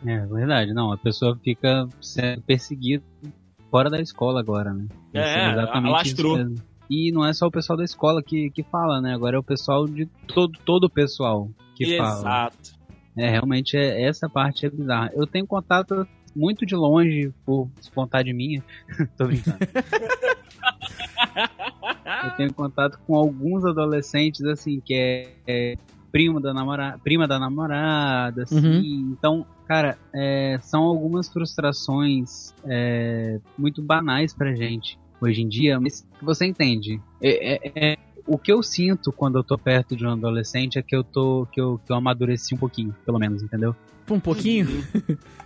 É 0.04 0.26
verdade, 0.26 0.74
não. 0.74 0.92
A 0.92 0.98
pessoa 0.98 1.38
fica 1.42 1.88
sendo 2.02 2.42
perseguida 2.42 3.02
fora 3.70 3.88
da 3.88 4.00
escola 4.00 4.40
agora, 4.40 4.74
né? 4.74 4.86
É, 5.14 5.50
Isso 5.50 5.70
alastrou. 5.72 6.38
E 6.90 7.10
não 7.10 7.24
é 7.24 7.32
só 7.32 7.46
o 7.46 7.50
pessoal 7.50 7.78
da 7.78 7.84
escola 7.84 8.22
que, 8.22 8.50
que 8.50 8.62
fala, 8.62 9.00
né? 9.00 9.14
Agora 9.14 9.36
é 9.36 9.38
o 9.38 9.42
pessoal 9.42 9.86
de 9.86 10.04
todo, 10.26 10.58
todo 10.66 10.84
o 10.84 10.90
pessoal 10.90 11.48
que 11.74 11.96
fala. 11.96 12.18
Exato. 12.18 12.83
É, 13.16 13.30
realmente, 13.30 13.76
é, 13.76 14.02
essa 14.02 14.28
parte 14.28 14.66
é 14.66 14.70
bizarra. 14.70 15.10
Eu 15.14 15.26
tenho 15.26 15.46
contato 15.46 16.06
muito 16.34 16.66
de 16.66 16.74
longe, 16.74 17.32
por 17.46 17.68
vontade 17.94 18.32
minha. 18.32 18.62
Tô 19.16 19.26
brincando. 19.26 19.58
Eu 22.24 22.30
tenho 22.36 22.52
contato 22.54 22.98
com 23.06 23.14
alguns 23.16 23.64
adolescentes, 23.64 24.44
assim, 24.44 24.80
que 24.84 24.94
é, 24.94 25.28
é 25.46 25.74
primo 26.10 26.40
da 26.40 26.52
namorada, 26.54 26.98
prima 27.02 27.26
da 27.26 27.38
namorada, 27.38 28.42
assim. 28.44 28.58
Então, 29.12 29.46
cara, 29.66 29.98
é, 30.14 30.58
são 30.62 30.82
algumas 30.82 31.28
frustrações 31.28 32.52
é, 32.64 33.38
muito 33.58 33.82
banais 33.82 34.32
pra 34.32 34.54
gente 34.54 34.98
hoje 35.20 35.42
em 35.42 35.48
dia, 35.48 35.80
mas 35.80 36.06
você 36.20 36.46
entende. 36.46 37.00
É, 37.20 37.54
é- 37.54 37.72
é- 37.74 37.93
o 38.26 38.38
que 38.38 38.52
eu 38.52 38.62
sinto 38.62 39.12
quando 39.12 39.38
eu 39.38 39.44
tô 39.44 39.58
perto 39.58 39.94
de 39.96 40.06
um 40.06 40.10
adolescente 40.12 40.78
é 40.78 40.82
que 40.82 40.94
eu 40.94 41.04
tô 41.04 41.46
que 41.52 41.60
eu, 41.60 41.80
que 41.84 41.92
eu 41.92 41.96
amadureci 41.96 42.54
um 42.54 42.58
pouquinho, 42.58 42.94
pelo 43.04 43.18
menos, 43.18 43.42
entendeu? 43.42 43.74
Um 44.10 44.20
pouquinho. 44.20 44.66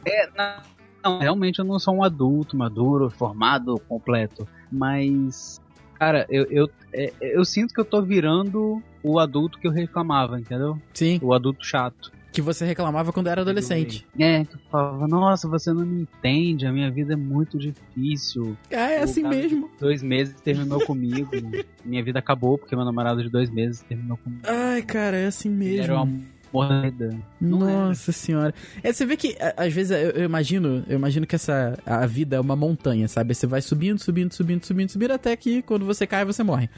É, 0.04 0.28
não, 0.36 0.62
não, 1.04 1.18
realmente 1.18 1.58
eu 1.58 1.64
não 1.64 1.78
sou 1.78 1.94
um 1.94 2.02
adulto 2.02 2.56
maduro, 2.56 3.10
formado, 3.10 3.78
completo. 3.88 4.46
Mas, 4.70 5.60
cara, 5.94 6.26
eu, 6.28 6.44
eu, 6.44 6.70
é, 6.92 7.12
eu 7.20 7.44
sinto 7.44 7.74
que 7.74 7.80
eu 7.80 7.84
tô 7.84 8.02
virando 8.02 8.82
o 9.02 9.18
adulto 9.18 9.58
que 9.58 9.66
eu 9.66 9.72
reclamava, 9.72 10.40
entendeu? 10.40 10.80
Sim, 10.94 11.18
O 11.22 11.32
adulto 11.32 11.64
chato. 11.64 12.12
Que 12.32 12.42
você 12.42 12.64
reclamava 12.64 13.12
quando 13.12 13.28
era 13.28 13.40
adolescente. 13.40 14.06
É, 14.18 14.44
que 14.44 14.54
eu 14.54 14.60
falava, 14.70 15.08
nossa, 15.08 15.48
você 15.48 15.72
não 15.72 15.84
me 15.84 16.02
entende, 16.02 16.66
a 16.66 16.72
minha 16.72 16.90
vida 16.90 17.14
é 17.14 17.16
muito 17.16 17.58
difícil. 17.58 18.56
Ah, 18.70 18.90
é 18.90 19.00
O 19.00 19.04
assim 19.04 19.22
mesmo. 19.22 19.70
Dois 19.80 20.02
meses 20.02 20.34
terminou 20.40 20.84
comigo. 20.84 21.30
minha 21.84 22.02
vida 22.02 22.18
acabou 22.18 22.58
porque 22.58 22.76
meu 22.76 22.84
namorado 22.84 23.22
de 23.22 23.28
dois 23.28 23.50
meses 23.50 23.80
terminou 23.80 24.16
comigo. 24.18 24.42
Ai, 24.46 24.82
cara, 24.82 25.16
é 25.16 25.26
assim 25.26 25.48
mesmo. 25.48 25.82
era 25.82 26.02
o 26.02 26.06
morrida. 26.52 27.16
Nossa 27.40 28.12
senhora. 28.12 28.54
É, 28.82 28.92
você 28.92 29.04
vê 29.04 29.16
que, 29.16 29.36
às 29.56 29.72
vezes, 29.72 29.90
eu, 29.90 30.10
eu, 30.10 30.24
imagino, 30.24 30.84
eu 30.88 30.96
imagino 30.96 31.26
que 31.26 31.34
essa 31.34 31.78
a 31.84 32.06
vida 32.06 32.36
é 32.36 32.40
uma 32.40 32.56
montanha, 32.56 33.08
sabe? 33.08 33.34
Você 33.34 33.46
vai 33.46 33.60
subindo, 33.60 33.98
subindo, 33.98 34.32
subindo, 34.32 34.64
subindo, 34.64 34.90
subindo, 34.90 35.12
até 35.12 35.36
que 35.36 35.62
quando 35.62 35.84
você 35.84 36.06
cai, 36.06 36.24
você 36.24 36.42
morre. 36.42 36.68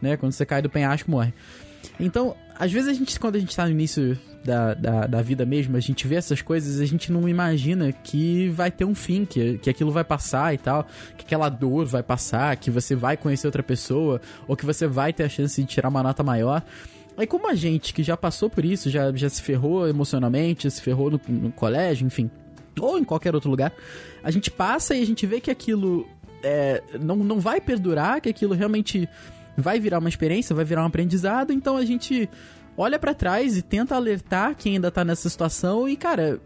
Né? 0.00 0.16
Quando 0.16 0.32
você 0.32 0.46
cai 0.46 0.62
do 0.62 0.70
penhasco, 0.70 1.10
morre. 1.10 1.32
Então, 1.98 2.34
às 2.58 2.72
vezes 2.72 2.88
a 2.88 2.92
gente, 2.92 3.18
quando 3.18 3.36
a 3.36 3.38
gente 3.38 3.54
tá 3.54 3.64
no 3.64 3.70
início 3.70 4.18
da, 4.44 4.74
da, 4.74 5.06
da, 5.06 5.22
vida 5.22 5.44
mesmo, 5.44 5.76
a 5.76 5.80
gente 5.80 6.06
vê 6.06 6.16
essas 6.16 6.42
coisas, 6.42 6.80
a 6.80 6.86
gente 6.86 7.12
não 7.12 7.28
imagina 7.28 7.92
que 7.92 8.48
vai 8.48 8.70
ter 8.70 8.84
um 8.84 8.94
fim, 8.94 9.24
que, 9.24 9.58
que 9.58 9.70
aquilo 9.70 9.90
vai 9.90 10.04
passar 10.04 10.54
e 10.54 10.58
tal, 10.58 10.86
que 11.16 11.24
aquela 11.24 11.48
dor 11.48 11.86
vai 11.86 12.02
passar, 12.02 12.56
que 12.56 12.70
você 12.70 12.94
vai 12.94 13.16
conhecer 13.16 13.46
outra 13.46 13.62
pessoa, 13.62 14.20
ou 14.46 14.56
que 14.56 14.64
você 14.64 14.86
vai 14.86 15.12
ter 15.12 15.24
a 15.24 15.28
chance 15.28 15.60
de 15.60 15.68
tirar 15.68 15.88
uma 15.88 16.02
nota 16.02 16.22
maior. 16.22 16.62
Aí 17.16 17.26
como 17.26 17.50
a 17.50 17.54
gente 17.54 17.92
que 17.92 18.02
já 18.02 18.16
passou 18.16 18.48
por 18.48 18.64
isso, 18.64 18.88
já, 18.88 19.12
já 19.12 19.28
se 19.28 19.42
ferrou 19.42 19.88
emocionalmente, 19.88 20.70
se 20.70 20.80
ferrou 20.80 21.10
no, 21.10 21.20
no 21.28 21.52
colégio, 21.52 22.06
enfim, 22.06 22.30
ou 22.80 22.98
em 22.98 23.04
qualquer 23.04 23.34
outro 23.34 23.50
lugar, 23.50 23.72
a 24.22 24.30
gente 24.30 24.50
passa 24.50 24.94
e 24.94 25.02
a 25.02 25.06
gente 25.06 25.26
vê 25.26 25.40
que 25.40 25.50
aquilo 25.50 26.06
é, 26.42 26.82
não, 27.00 27.16
não 27.16 27.40
vai 27.40 27.60
perdurar, 27.60 28.20
que 28.20 28.28
aquilo 28.28 28.54
realmente 28.54 29.08
vai 29.60 29.80
virar 29.80 29.98
uma 29.98 30.08
experiência, 30.08 30.54
vai 30.54 30.64
virar 30.64 30.82
um 30.82 30.86
aprendizado, 30.86 31.52
então 31.52 31.76
a 31.76 31.84
gente 31.84 32.28
olha 32.76 32.98
para 32.98 33.12
trás 33.12 33.56
e 33.56 33.62
tenta 33.62 33.96
alertar 33.96 34.54
quem 34.56 34.74
ainda 34.74 34.90
tá 34.90 35.04
nessa 35.04 35.28
situação 35.28 35.88
e, 35.88 35.96
cara, 35.96 36.40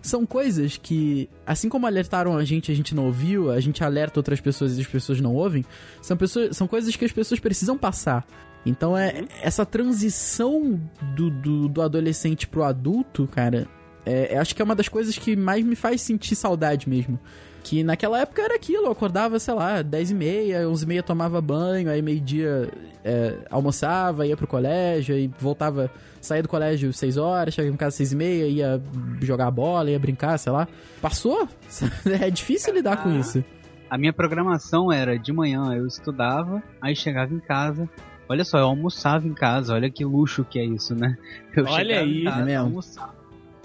são 0.00 0.24
coisas 0.24 0.76
que, 0.76 1.28
assim 1.46 1.68
como 1.68 1.86
alertaram 1.86 2.36
a 2.36 2.44
gente, 2.44 2.72
a 2.72 2.74
gente 2.74 2.94
não 2.94 3.06
ouviu, 3.06 3.50
a 3.50 3.60
gente 3.60 3.84
alerta 3.84 4.18
outras 4.18 4.40
pessoas 4.40 4.76
e 4.76 4.80
as 4.80 4.86
pessoas 4.86 5.20
não 5.20 5.34
ouvem, 5.34 5.64
são, 6.00 6.16
pessoas, 6.16 6.56
são 6.56 6.66
coisas 6.66 6.96
que 6.96 7.04
as 7.04 7.12
pessoas 7.12 7.38
precisam 7.38 7.76
passar. 7.76 8.26
Então 8.66 8.96
é 8.96 9.20
uhum. 9.20 9.26
essa 9.42 9.66
transição 9.66 10.80
do, 11.14 11.30
do, 11.30 11.68
do 11.68 11.82
adolescente 11.82 12.46
pro 12.46 12.64
adulto, 12.64 13.26
cara, 13.26 13.68
é, 14.06 14.38
acho 14.38 14.54
que 14.54 14.62
é 14.62 14.64
uma 14.64 14.74
das 14.74 14.88
coisas 14.88 15.18
que 15.18 15.36
mais 15.36 15.64
me 15.64 15.76
faz 15.76 16.00
sentir 16.00 16.34
saudade 16.34 16.88
mesmo. 16.88 17.18
Que 17.64 17.82
naquela 17.82 18.20
época 18.20 18.42
era 18.42 18.54
aquilo, 18.54 18.84
eu 18.84 18.92
acordava, 18.92 19.38
sei 19.38 19.54
lá, 19.54 19.80
10 19.80 20.10
e 20.10 20.14
meia, 20.14 20.68
11 20.68 20.84
e 20.84 20.86
meia 20.86 21.02
tomava 21.02 21.40
banho, 21.40 21.90
aí 21.90 22.02
meio-dia 22.02 22.70
é, 23.02 23.38
almoçava, 23.50 24.26
ia 24.26 24.36
pro 24.36 24.46
colégio, 24.46 25.14
aí 25.14 25.30
voltava, 25.40 25.90
saía 26.20 26.42
do 26.42 26.48
colégio 26.48 26.92
6 26.92 27.16
horas, 27.16 27.54
chegava 27.54 27.74
em 27.74 27.78
casa 27.78 27.96
6 27.96 28.12
e 28.12 28.16
meia, 28.16 28.46
ia 28.46 28.82
jogar 29.22 29.50
bola, 29.50 29.90
ia 29.90 29.98
brincar, 29.98 30.38
sei 30.38 30.52
lá. 30.52 30.68
Passou? 31.00 31.48
é 32.22 32.28
difícil 32.28 32.74
lidar 32.74 33.02
com 33.02 33.18
isso. 33.18 33.42
A 33.88 33.96
minha 33.96 34.12
programação 34.12 34.92
era 34.92 35.18
de 35.18 35.32
manhã 35.32 35.72
eu 35.74 35.86
estudava, 35.86 36.62
aí 36.82 36.94
chegava 36.94 37.32
em 37.32 37.40
casa, 37.40 37.88
Olha 38.28 38.44
só, 38.44 38.58
eu 38.58 38.64
almoçava 38.64 39.26
em 39.28 39.34
casa, 39.34 39.74
olha 39.74 39.90
que 39.90 40.04
luxo 40.04 40.44
que 40.44 40.58
é 40.58 40.64
isso, 40.64 40.94
né? 40.94 41.16
Eu 41.54 41.66
olha 41.66 42.00
aí, 42.00 42.24
casa, 42.24 42.50
é 42.50 42.56
almoçava, 42.56 43.13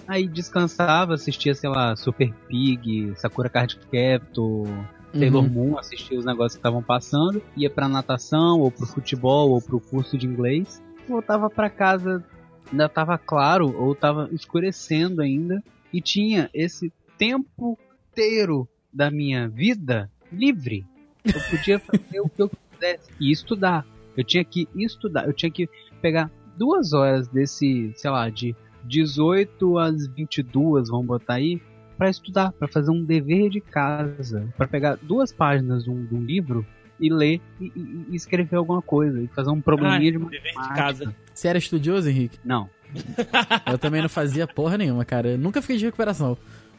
aí 0.09 0.27
descansava, 0.27 1.13
assistia, 1.13 1.53
sei 1.53 1.69
lá, 1.69 1.95
Super 1.95 2.33
Pig, 2.47 3.13
Sakura 3.15 3.47
Card 3.47 3.77
Captor, 3.77 4.67
Sailor 5.13 5.43
uhum. 5.43 5.49
Moon, 5.49 5.77
assistia 5.77 6.17
os 6.17 6.25
negócios 6.25 6.53
que 6.53 6.59
estavam 6.59 6.81
passando, 6.81 7.41
ia 7.55 7.69
pra 7.69 7.87
natação, 7.87 8.59
ou 8.59 8.71
pro 8.71 8.87
futebol, 8.87 9.51
ou 9.51 9.61
pro 9.61 9.79
curso 9.79 10.17
de 10.17 10.25
inglês, 10.25 10.81
voltava 11.07 11.47
para 11.47 11.69
casa, 11.69 12.23
ainda 12.71 12.89
tava 12.89 13.19
claro, 13.19 13.75
ou 13.79 13.93
tava 13.93 14.27
escurecendo 14.31 15.21
ainda, 15.21 15.63
e 15.93 16.01
tinha 16.01 16.49
esse 16.55 16.91
tempo 17.17 17.77
inteiro 18.11 18.67
da 18.91 19.11
minha 19.11 19.47
vida 19.47 20.09
livre. 20.31 20.85
Eu 21.23 21.39
podia 21.51 21.79
fazer 21.79 22.19
o 22.21 22.29
que 22.29 22.41
eu 22.41 22.49
quisesse 22.49 23.11
e 23.19 23.31
estudar. 23.31 23.85
Eu 24.17 24.23
tinha 24.23 24.43
que 24.43 24.67
estudar, 24.75 25.27
eu 25.27 25.33
tinha 25.33 25.51
que 25.51 25.69
pegar 26.01 26.31
duas 26.57 26.93
horas 26.93 27.27
desse, 27.27 27.93
sei 27.95 28.09
lá, 28.09 28.27
de 28.29 28.55
18 28.83 29.77
às 29.77 30.07
22, 30.07 30.89
vamos 30.89 31.05
botar 31.05 31.35
aí, 31.35 31.61
para 31.97 32.09
estudar, 32.09 32.51
para 32.53 32.67
fazer 32.67 32.91
um 32.91 33.03
dever 33.03 33.49
de 33.49 33.59
casa, 33.59 34.47
para 34.57 34.67
pegar 34.67 34.97
duas 35.01 35.31
páginas 35.31 35.83
de 35.83 35.89
um, 35.89 36.05
de 36.05 36.15
um 36.15 36.23
livro 36.23 36.65
e 36.99 37.09
ler 37.09 37.41
e, 37.59 37.71
e, 38.09 38.15
escrever 38.15 38.57
alguma 38.57 38.81
coisa, 38.81 39.21
e 39.21 39.27
fazer 39.27 39.49
um 39.49 39.61
probleminha 39.61 40.09
ah, 40.09 40.11
de 40.11 40.17
matemática. 40.17 40.61
De 40.61 40.73
casa. 40.75 41.15
Você 41.33 41.47
era 41.47 41.57
estudioso, 41.57 42.09
Henrique? 42.09 42.39
Não. 42.43 42.69
eu 43.69 43.77
também 43.77 44.01
não 44.01 44.09
fazia 44.09 44.47
porra 44.47 44.77
nenhuma, 44.77 45.05
cara. 45.05 45.29
Eu 45.29 45.37
nunca 45.37 45.61
fiquei 45.61 45.77
de 45.77 45.85
recuperação. 45.85 46.37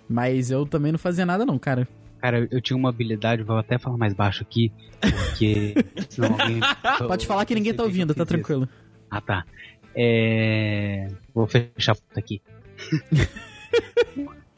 Mas 0.08 0.50
eu 0.50 0.66
também 0.66 0.90
não 0.90 0.98
fazia 0.98 1.24
nada 1.24 1.46
não, 1.46 1.58
cara. 1.58 1.86
Cara, 2.18 2.46
eu 2.50 2.60
tinha 2.60 2.76
uma 2.76 2.88
habilidade, 2.90 3.42
vou 3.42 3.56
até 3.56 3.78
falar 3.78 3.96
mais 3.96 4.12
baixo 4.12 4.42
aqui, 4.42 4.72
porque 5.00 5.74
senão 6.10 6.32
alguém... 6.32 6.60
Pode 7.06 7.26
falar 7.26 7.46
que 7.46 7.54
ninguém 7.54 7.72
tá 7.72 7.82
ouvindo, 7.82 8.14
tá 8.14 8.26
tranquilo. 8.26 8.68
Ah, 9.10 9.20
tá. 9.20 9.44
É... 9.94 11.08
Vou 11.34 11.46
fechar 11.46 11.92
a 11.92 11.94
puta 11.94 12.20
aqui. 12.20 12.40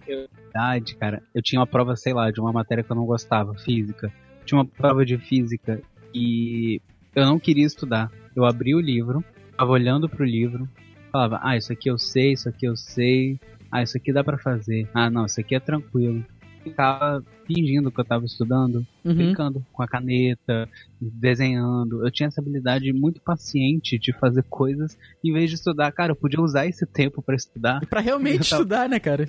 Verdade, 0.07 0.97
cara. 0.97 1.23
Eu 1.35 1.43
tinha 1.43 1.61
uma 1.61 1.67
prova, 1.67 1.97
sei 1.97 2.13
lá, 2.13 2.31
de 2.31 2.41
uma 2.41 2.53
matéria 2.53 2.85
que 2.85 2.91
eu 2.91 2.97
não 2.97 3.07
gostava, 3.07 3.55
física. 3.55 4.13
Tinha 4.45 4.59
uma 4.59 4.67
prova 4.67 5.05
de 5.05 5.17
física 5.19 5.81
e 6.15 6.81
eu 7.15 7.25
não 7.25 7.39
queria 7.39 7.67
estudar. 7.67 8.11
Eu 8.35 8.45
abri 8.45 8.75
o 8.75 8.81
livro, 8.81 9.25
tava 9.57 9.73
olhando 9.73 10.09
pro 10.09 10.25
livro, 10.25 10.69
falava, 11.11 11.41
ah, 11.43 11.57
isso 11.57 11.73
aqui 11.73 11.91
eu 11.91 11.99
sei, 11.99 12.33
isso 12.33 12.49
aqui 12.49 12.67
eu 12.67 12.77
sei, 12.77 13.39
ah, 13.71 13.83
isso 13.83 13.97
aqui 13.97 14.13
dá 14.13 14.25
para 14.25 14.39
fazer. 14.39 14.89
Ah, 14.93 15.11
não, 15.11 15.27
isso 15.27 15.41
aqui 15.41 15.55
é 15.55 15.61
tranquilo 15.61 16.25
ficava 16.63 17.25
fingindo 17.47 17.91
que 17.91 18.01
eu 18.01 18.05
tava 18.05 18.25
estudando, 18.25 18.87
uhum. 19.05 19.15
brincando 19.15 19.65
com 19.73 19.83
a 19.83 19.89
caneta, 19.89 20.69
desenhando. 21.01 22.05
Eu 22.05 22.11
tinha 22.11 22.29
essa 22.29 22.41
habilidade 22.41 22.93
muito 22.93 23.21
paciente 23.21 23.99
de 23.99 24.13
fazer 24.13 24.45
coisas 24.45 24.97
em 25.25 25.33
vez 25.33 25.51
de 25.51 25.57
estudar. 25.57 25.93
Cara, 25.93 26.13
eu 26.13 26.17
podia 26.17 26.41
usar 26.41 26.67
esse 26.67 26.87
tempo 26.87 27.21
para 27.23 27.35
estudar. 27.35 27.81
Para 27.87 28.01
realmente 28.01 28.49
tava... 28.51 28.63
estudar, 28.63 28.89
né, 28.89 28.99
cara? 28.99 29.29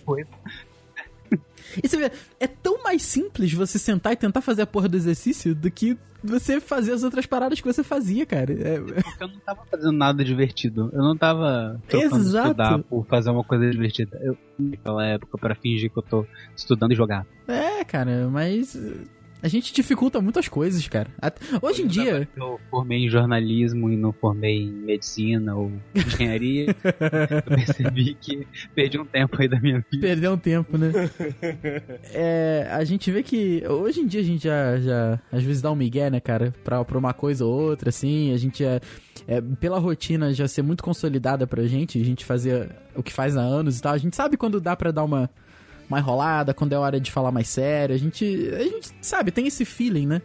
E 1.81 1.87
você 1.87 1.97
vê, 1.97 2.11
é 2.39 2.47
tão 2.47 2.83
mais 2.83 3.01
simples 3.01 3.53
você 3.53 3.79
sentar 3.79 4.13
e 4.13 4.15
tentar 4.15 4.41
fazer 4.41 4.63
a 4.63 4.67
porra 4.67 4.87
do 4.87 4.97
exercício 4.97 5.55
do 5.55 5.71
que 5.71 5.97
você 6.23 6.61
fazer 6.61 6.93
as 6.93 7.03
outras 7.03 7.25
paradas 7.25 7.59
que 7.59 7.67
você 7.67 7.83
fazia, 7.83 8.25
cara. 8.25 8.53
É... 8.53 8.79
Porque 8.79 9.23
eu 9.23 9.27
não 9.27 9.39
tava 9.39 9.65
fazendo 9.69 9.91
nada 9.91 10.23
divertido. 10.23 10.89
Eu 10.93 11.01
não 11.01 11.17
tava 11.17 11.81
Exato. 11.89 12.49
estudar 12.49 12.79
por 12.79 13.05
fazer 13.07 13.29
uma 13.29 13.43
coisa 13.43 13.69
divertida. 13.69 14.17
Eu, 14.21 14.37
naquela 14.57 15.05
época, 15.05 15.37
para 15.37 15.55
fingir 15.55 15.91
que 15.91 15.97
eu 15.97 16.03
tô 16.03 16.25
estudando 16.55 16.93
e 16.93 16.95
jogar. 16.95 17.25
É, 17.47 17.83
cara, 17.83 18.29
mas 18.29 18.77
a 19.43 19.49
gente 19.49 19.73
dificulta 19.73 20.21
muitas 20.21 20.47
coisas, 20.47 20.87
cara. 20.87 21.09
Hoje 21.61 21.81
em 21.81 21.87
dia. 21.87 22.29
Eu 22.33 22.57
formei 22.71 22.99
em 22.99 23.09
jornalismo 23.09 23.91
e 23.91 23.97
não 23.97 24.13
formei 24.13 24.63
em 24.63 24.71
medicina 24.71 25.53
ou 25.53 25.69
engenharia. 25.93 26.67
eu 26.81 27.41
percebi 27.41 28.13
que 28.13 28.47
perdi 28.73 28.97
um 28.97 29.05
tempo 29.05 29.35
aí 29.41 29.49
da 29.49 29.59
minha 29.59 29.83
vida. 29.91 30.07
Perdeu 30.07 30.31
um 30.31 30.37
tempo, 30.37 30.77
né? 30.77 30.93
é, 32.13 32.69
a 32.71 32.85
gente 32.85 33.11
vê 33.11 33.21
que 33.21 33.61
hoje 33.67 33.99
em 33.99 34.07
dia 34.07 34.21
a 34.21 34.23
gente 34.23 34.45
já, 34.45 34.79
já 34.79 35.19
às 35.29 35.43
vezes 35.43 35.61
dá 35.61 35.69
um 35.69 35.75
migué, 35.75 36.09
né, 36.09 36.21
cara? 36.21 36.53
Pra, 36.63 36.85
pra 36.85 36.97
uma 36.97 37.13
coisa 37.13 37.45
ou 37.45 37.51
outra, 37.51 37.89
assim. 37.89 38.33
A 38.33 38.37
gente 38.37 38.63
é, 38.63 38.79
é, 39.27 39.41
pela 39.41 39.77
rotina 39.77 40.33
já 40.33 40.47
ser 40.47 40.61
muito 40.61 40.81
consolidada 40.81 41.45
pra 41.45 41.65
gente, 41.65 41.99
a 41.99 42.05
gente 42.05 42.23
fazer 42.23 42.71
o 42.95 43.03
que 43.03 43.11
faz 43.11 43.35
há 43.35 43.41
anos 43.41 43.77
e 43.77 43.81
tal. 43.81 43.91
A 43.91 43.97
gente 43.97 44.15
sabe 44.15 44.37
quando 44.37 44.61
dá 44.61 44.73
pra 44.73 44.91
dar 44.91 45.03
uma 45.03 45.29
uma 45.89 45.99
enrolada, 45.99 46.53
quando 46.53 46.73
é 46.73 46.77
hora 46.77 46.99
de 46.99 47.11
falar 47.11 47.31
mais 47.31 47.47
sério. 47.47 47.95
A 47.95 47.97
gente, 47.97 48.25
a 48.53 48.63
gente 48.63 48.91
sabe, 49.01 49.31
tem 49.31 49.47
esse 49.47 49.65
feeling, 49.65 50.07
né? 50.07 50.21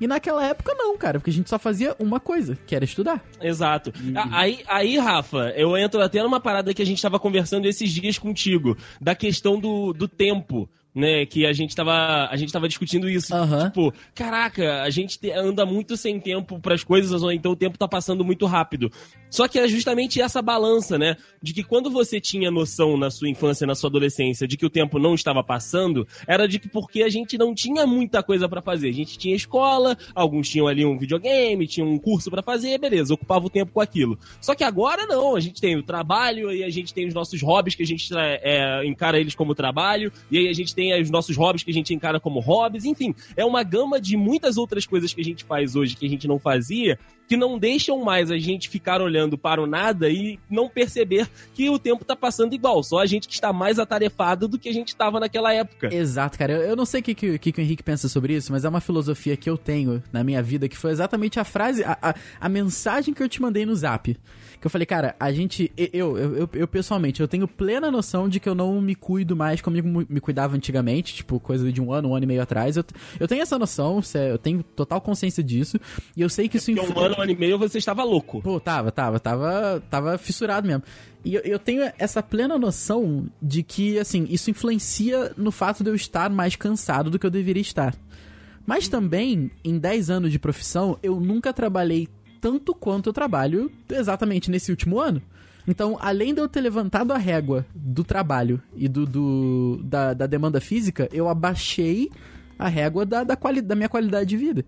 E 0.00 0.06
naquela 0.06 0.46
época 0.46 0.74
não, 0.74 0.96
cara, 0.96 1.18
porque 1.18 1.30
a 1.30 1.34
gente 1.34 1.50
só 1.50 1.58
fazia 1.58 1.94
uma 1.98 2.20
coisa, 2.20 2.56
que 2.66 2.74
era 2.74 2.84
estudar. 2.84 3.22
Exato. 3.40 3.92
Uhum. 4.00 4.14
Aí, 4.32 4.60
aí, 4.68 4.96
Rafa, 4.96 5.52
eu 5.56 5.76
entro 5.76 6.00
até 6.00 6.22
numa 6.22 6.40
parada 6.40 6.72
que 6.72 6.82
a 6.82 6.86
gente 6.86 6.98
estava 6.98 7.18
conversando 7.18 7.66
esses 7.66 7.90
dias 7.90 8.16
contigo, 8.16 8.76
da 9.00 9.14
questão 9.14 9.58
do, 9.58 9.92
do 9.92 10.06
tempo 10.06 10.68
né? 10.94 11.26
Que 11.26 11.46
a 11.46 11.52
gente 11.52 11.74
tava, 11.74 12.28
a 12.30 12.36
gente 12.36 12.52
tava 12.52 12.68
discutindo 12.68 13.08
isso. 13.08 13.34
Uhum. 13.34 13.64
Tipo, 13.64 13.94
caraca, 14.14 14.82
a 14.82 14.90
gente 14.90 15.18
anda 15.30 15.64
muito 15.64 15.96
sem 15.96 16.20
tempo 16.20 16.58
para 16.60 16.74
as 16.74 16.84
coisas, 16.84 17.22
ou 17.22 17.32
então 17.32 17.52
o 17.52 17.56
tempo 17.56 17.78
tá 17.78 17.86
passando 17.86 18.24
muito 18.24 18.46
rápido. 18.46 18.90
Só 19.30 19.46
que 19.46 19.58
é 19.58 19.68
justamente 19.68 20.20
essa 20.20 20.40
balança, 20.40 20.98
né? 20.98 21.16
De 21.42 21.52
que 21.52 21.62
quando 21.62 21.90
você 21.90 22.20
tinha 22.20 22.50
noção 22.50 22.96
na 22.96 23.10
sua 23.10 23.28
infância, 23.28 23.66
na 23.66 23.74
sua 23.74 23.88
adolescência, 23.88 24.46
de 24.46 24.56
que 24.56 24.66
o 24.66 24.70
tempo 24.70 24.98
não 24.98 25.14
estava 25.14 25.42
passando, 25.42 26.06
era 26.26 26.46
de 26.46 26.58
que 26.58 26.68
porque 26.68 27.02
a 27.02 27.08
gente 27.08 27.36
não 27.36 27.54
tinha 27.54 27.86
muita 27.86 28.22
coisa 28.22 28.48
para 28.48 28.62
fazer. 28.62 28.88
A 28.88 28.94
gente 28.94 29.18
tinha 29.18 29.36
escola, 29.36 29.96
alguns 30.14 30.48
tinham 30.48 30.66
ali 30.66 30.84
um 30.84 30.98
videogame, 30.98 31.66
tinha 31.66 31.84
um 31.84 31.98
curso 31.98 32.30
para 32.30 32.42
fazer, 32.42 32.78
beleza, 32.78 33.14
ocupava 33.14 33.46
o 33.46 33.50
tempo 33.50 33.72
com 33.72 33.80
aquilo. 33.80 34.18
Só 34.40 34.54
que 34.54 34.64
agora 34.64 35.06
não, 35.06 35.36
a 35.36 35.40
gente 35.40 35.60
tem 35.60 35.76
o 35.76 35.82
trabalho 35.82 36.50
e 36.52 36.64
a 36.64 36.70
gente 36.70 36.94
tem 36.94 37.06
os 37.06 37.14
nossos 37.14 37.42
hobbies 37.42 37.74
que 37.74 37.82
a 37.82 37.86
gente 37.86 38.08
é, 38.16 38.84
encara 38.86 39.18
eles 39.18 39.34
como 39.34 39.54
trabalho, 39.54 40.12
e 40.30 40.38
aí 40.38 40.48
a 40.48 40.52
gente 40.52 40.74
tem 40.78 41.02
os 41.02 41.10
nossos 41.10 41.36
hobbies 41.36 41.64
que 41.64 41.72
a 41.72 41.74
gente 41.74 41.92
encara 41.92 42.20
como 42.20 42.38
hobbies, 42.38 42.84
enfim, 42.84 43.12
é 43.36 43.44
uma 43.44 43.64
gama 43.64 44.00
de 44.00 44.16
muitas 44.16 44.56
outras 44.56 44.86
coisas 44.86 45.12
que 45.12 45.20
a 45.20 45.24
gente 45.24 45.42
faz 45.42 45.74
hoje 45.74 45.96
que 45.96 46.06
a 46.06 46.08
gente 46.08 46.28
não 46.28 46.38
fazia 46.38 46.96
que 47.28 47.36
não 47.36 47.58
deixam 47.58 48.02
mais 48.02 48.30
a 48.30 48.38
gente 48.38 48.70
ficar 48.70 49.02
olhando 49.02 49.36
para 49.36 49.62
o 49.62 49.66
nada 49.66 50.08
e 50.08 50.40
não 50.50 50.66
perceber 50.66 51.28
que 51.52 51.68
o 51.68 51.78
tempo 51.78 52.02
tá 52.04 52.16
passando 52.16 52.54
igual. 52.54 52.82
Só 52.82 53.00
a 53.00 53.06
gente 53.06 53.28
que 53.28 53.34
está 53.34 53.52
mais 53.52 53.78
atarefado 53.78 54.48
do 54.48 54.58
que 54.58 54.68
a 54.68 54.72
gente 54.72 54.88
estava 54.88 55.20
naquela 55.20 55.52
época. 55.52 55.94
Exato, 55.94 56.38
cara. 56.38 56.54
Eu, 56.54 56.62
eu 56.62 56.76
não 56.76 56.86
sei 56.86 57.00
o 57.00 57.04
que, 57.04 57.14
que, 57.14 57.38
que, 57.38 57.60
o 57.60 57.62
Henrique 57.62 57.82
pensa 57.82 58.08
sobre 58.08 58.34
isso, 58.34 58.50
mas 58.50 58.64
é 58.64 58.68
uma 58.68 58.80
filosofia 58.80 59.36
que 59.36 59.50
eu 59.50 59.58
tenho 59.58 60.02
na 60.10 60.24
minha 60.24 60.42
vida, 60.42 60.68
que 60.68 60.76
foi 60.76 60.90
exatamente 60.90 61.38
a 61.38 61.44
frase, 61.44 61.84
a, 61.84 61.98
a, 62.00 62.14
a 62.40 62.48
mensagem 62.48 63.12
que 63.12 63.22
eu 63.22 63.28
te 63.28 63.42
mandei 63.42 63.66
no 63.66 63.76
zap. 63.76 64.16
Que 64.60 64.66
eu 64.66 64.70
falei, 64.70 64.86
cara, 64.86 65.14
a 65.20 65.32
gente. 65.32 65.70
Eu, 65.76 66.18
eu, 66.18 66.36
eu, 66.36 66.50
eu, 66.52 66.68
pessoalmente, 66.68 67.20
eu 67.20 67.28
tenho 67.28 67.46
plena 67.46 67.90
noção 67.90 68.28
de 68.28 68.40
que 68.40 68.48
eu 68.48 68.54
não 68.54 68.80
me 68.80 68.94
cuido 68.94 69.36
mais 69.36 69.60
como 69.60 69.76
me, 69.80 70.06
me 70.08 70.20
cuidava 70.20 70.56
antigamente, 70.56 71.14
tipo, 71.14 71.38
coisa 71.38 71.70
de 71.70 71.80
um 71.80 71.92
ano, 71.92 72.10
um 72.10 72.14
ano 72.14 72.24
e 72.24 72.26
meio 72.26 72.42
atrás. 72.42 72.76
Eu, 72.76 72.84
eu 73.20 73.28
tenho 73.28 73.42
essa 73.42 73.58
noção, 73.58 74.00
eu 74.30 74.38
tenho 74.38 74.62
total 74.62 75.00
consciência 75.00 75.42
disso. 75.42 75.78
E 76.16 76.22
eu 76.22 76.28
sei 76.28 76.48
que 76.48 76.56
isso. 76.56 76.70
É 76.70 76.82
um 76.82 76.98
ano, 76.98 77.16
um 77.18 77.22
ano 77.22 77.30
e 77.30 77.36
meio 77.36 77.58
você 77.58 77.78
estava 77.78 78.02
louco. 78.02 78.42
Pô, 78.42 78.58
tava, 78.58 78.90
tava, 78.90 79.20
tava, 79.20 79.82
tava 79.88 80.18
fissurado 80.18 80.66
mesmo. 80.66 80.82
E 81.24 81.34
eu, 81.34 81.42
eu, 81.42 81.58
tenho 81.58 81.82
essa 81.98 82.22
plena 82.22 82.58
noção 82.58 83.26
de 83.40 83.62
que, 83.62 83.98
assim, 83.98 84.26
isso 84.30 84.50
influencia 84.50 85.32
no 85.36 85.50
fato 85.50 85.84
de 85.84 85.90
eu 85.90 85.94
estar 85.94 86.30
mais 86.30 86.56
cansado 86.56 87.10
do 87.10 87.18
que 87.18 87.26
eu 87.26 87.30
deveria 87.30 87.60
estar. 87.60 87.94
Mas 88.66 88.86
também, 88.86 89.50
em 89.64 89.78
10 89.78 90.10
anos 90.10 90.30
de 90.30 90.38
profissão, 90.38 90.98
eu 91.02 91.18
nunca 91.18 91.52
trabalhei 91.52 92.08
tanto 92.40 92.74
quanto 92.74 93.08
eu 93.08 93.12
trabalho 93.12 93.70
exatamente 93.88 94.50
nesse 94.50 94.70
último 94.70 95.00
ano. 95.00 95.22
Então, 95.66 95.98
além 96.00 96.32
de 96.32 96.40
eu 96.40 96.48
ter 96.48 96.62
levantado 96.62 97.12
a 97.12 97.18
régua 97.18 97.66
do 97.74 98.02
trabalho 98.02 98.60
e 98.74 98.88
do, 98.88 99.04
do 99.04 99.80
da, 99.84 100.14
da, 100.14 100.26
demanda 100.26 100.60
física, 100.62 101.08
eu 101.12 101.28
abaixei 101.28 102.10
a 102.58 102.68
régua 102.68 103.04
da, 103.04 103.22
da, 103.22 103.36
quali, 103.36 103.60
da 103.60 103.74
minha 103.74 103.88
qualidade 103.88 104.30
de 104.30 104.36
vida. 104.36 104.64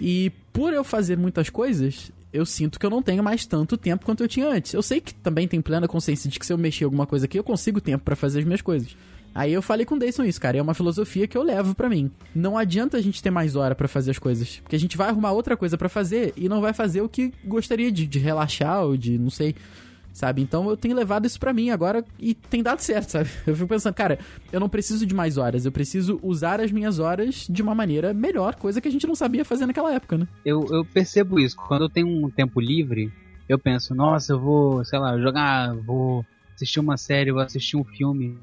E 0.00 0.32
por 0.52 0.72
eu 0.72 0.82
fazer 0.82 1.16
muitas 1.16 1.48
coisas, 1.48 2.10
eu 2.32 2.44
sinto 2.44 2.80
que 2.80 2.84
eu 2.84 2.90
não 2.90 3.00
tenho 3.00 3.22
mais 3.22 3.46
tanto 3.46 3.76
tempo 3.76 4.04
quanto 4.04 4.24
eu 4.24 4.28
tinha 4.28 4.48
antes. 4.48 4.72
Eu 4.72 4.82
sei 4.82 5.00
que 5.00 5.14
também 5.14 5.46
tem 5.46 5.60
plena 5.60 5.86
consciência 5.86 6.28
de 6.28 6.40
que 6.40 6.46
se 6.46 6.52
eu 6.52 6.58
mexer 6.58 6.84
alguma 6.84 7.06
coisa 7.06 7.26
aqui, 7.26 7.38
eu 7.38 7.44
consigo 7.44 7.80
tempo 7.80 8.02
para 8.02 8.16
fazer 8.16 8.40
as 8.40 8.44
minhas 8.44 8.62
coisas. 8.62 8.96
Aí 9.34 9.52
eu 9.52 9.62
falei 9.62 9.86
com 9.86 9.94
o 9.94 9.98
Dayson 9.98 10.24
isso, 10.24 10.40
cara. 10.40 10.58
É 10.58 10.62
uma 10.62 10.74
filosofia 10.74 11.26
que 11.26 11.36
eu 11.36 11.42
levo 11.42 11.74
para 11.74 11.88
mim. 11.88 12.10
Não 12.34 12.56
adianta 12.56 12.96
a 12.96 13.00
gente 13.00 13.22
ter 13.22 13.30
mais 13.30 13.56
hora 13.56 13.74
para 13.74 13.88
fazer 13.88 14.10
as 14.10 14.18
coisas. 14.18 14.60
Porque 14.60 14.76
a 14.76 14.78
gente 14.78 14.96
vai 14.96 15.08
arrumar 15.08 15.32
outra 15.32 15.56
coisa 15.56 15.78
para 15.78 15.88
fazer 15.88 16.32
e 16.36 16.48
não 16.48 16.60
vai 16.60 16.72
fazer 16.72 17.00
o 17.00 17.08
que 17.08 17.32
gostaria 17.44 17.90
de, 17.90 18.06
de 18.06 18.18
relaxar 18.18 18.82
ou 18.82 18.96
de, 18.96 19.18
não 19.18 19.30
sei, 19.30 19.54
sabe? 20.12 20.42
Então 20.42 20.68
eu 20.68 20.76
tenho 20.76 20.94
levado 20.94 21.26
isso 21.26 21.40
para 21.40 21.52
mim 21.52 21.70
agora 21.70 22.04
e 22.18 22.34
tem 22.34 22.62
dado 22.62 22.80
certo, 22.80 23.10
sabe? 23.10 23.30
Eu 23.46 23.56
fico 23.56 23.68
pensando, 23.68 23.94
cara, 23.94 24.18
eu 24.52 24.60
não 24.60 24.68
preciso 24.68 25.06
de 25.06 25.14
mais 25.14 25.38
horas, 25.38 25.64
eu 25.64 25.72
preciso 25.72 26.20
usar 26.22 26.60
as 26.60 26.70
minhas 26.70 26.98
horas 26.98 27.46
de 27.48 27.62
uma 27.62 27.74
maneira 27.74 28.12
melhor, 28.12 28.54
coisa 28.56 28.80
que 28.80 28.88
a 28.88 28.90
gente 28.90 29.06
não 29.06 29.14
sabia 29.14 29.44
fazer 29.44 29.66
naquela 29.66 29.92
época, 29.92 30.18
né? 30.18 30.28
Eu, 30.44 30.66
eu 30.70 30.84
percebo 30.84 31.40
isso. 31.40 31.56
Quando 31.56 31.82
eu 31.82 31.88
tenho 31.88 32.06
um 32.06 32.30
tempo 32.30 32.60
livre, 32.60 33.12
eu 33.48 33.58
penso, 33.58 33.94
nossa, 33.94 34.32
eu 34.32 34.40
vou, 34.40 34.84
sei 34.84 34.98
lá, 34.98 35.18
jogar, 35.18 35.74
vou 35.74 36.24
assistir 36.54 36.80
uma 36.80 36.96
série, 36.96 37.32
vou 37.32 37.40
assistir 37.42 37.76
um 37.76 37.84
filme 37.84 38.38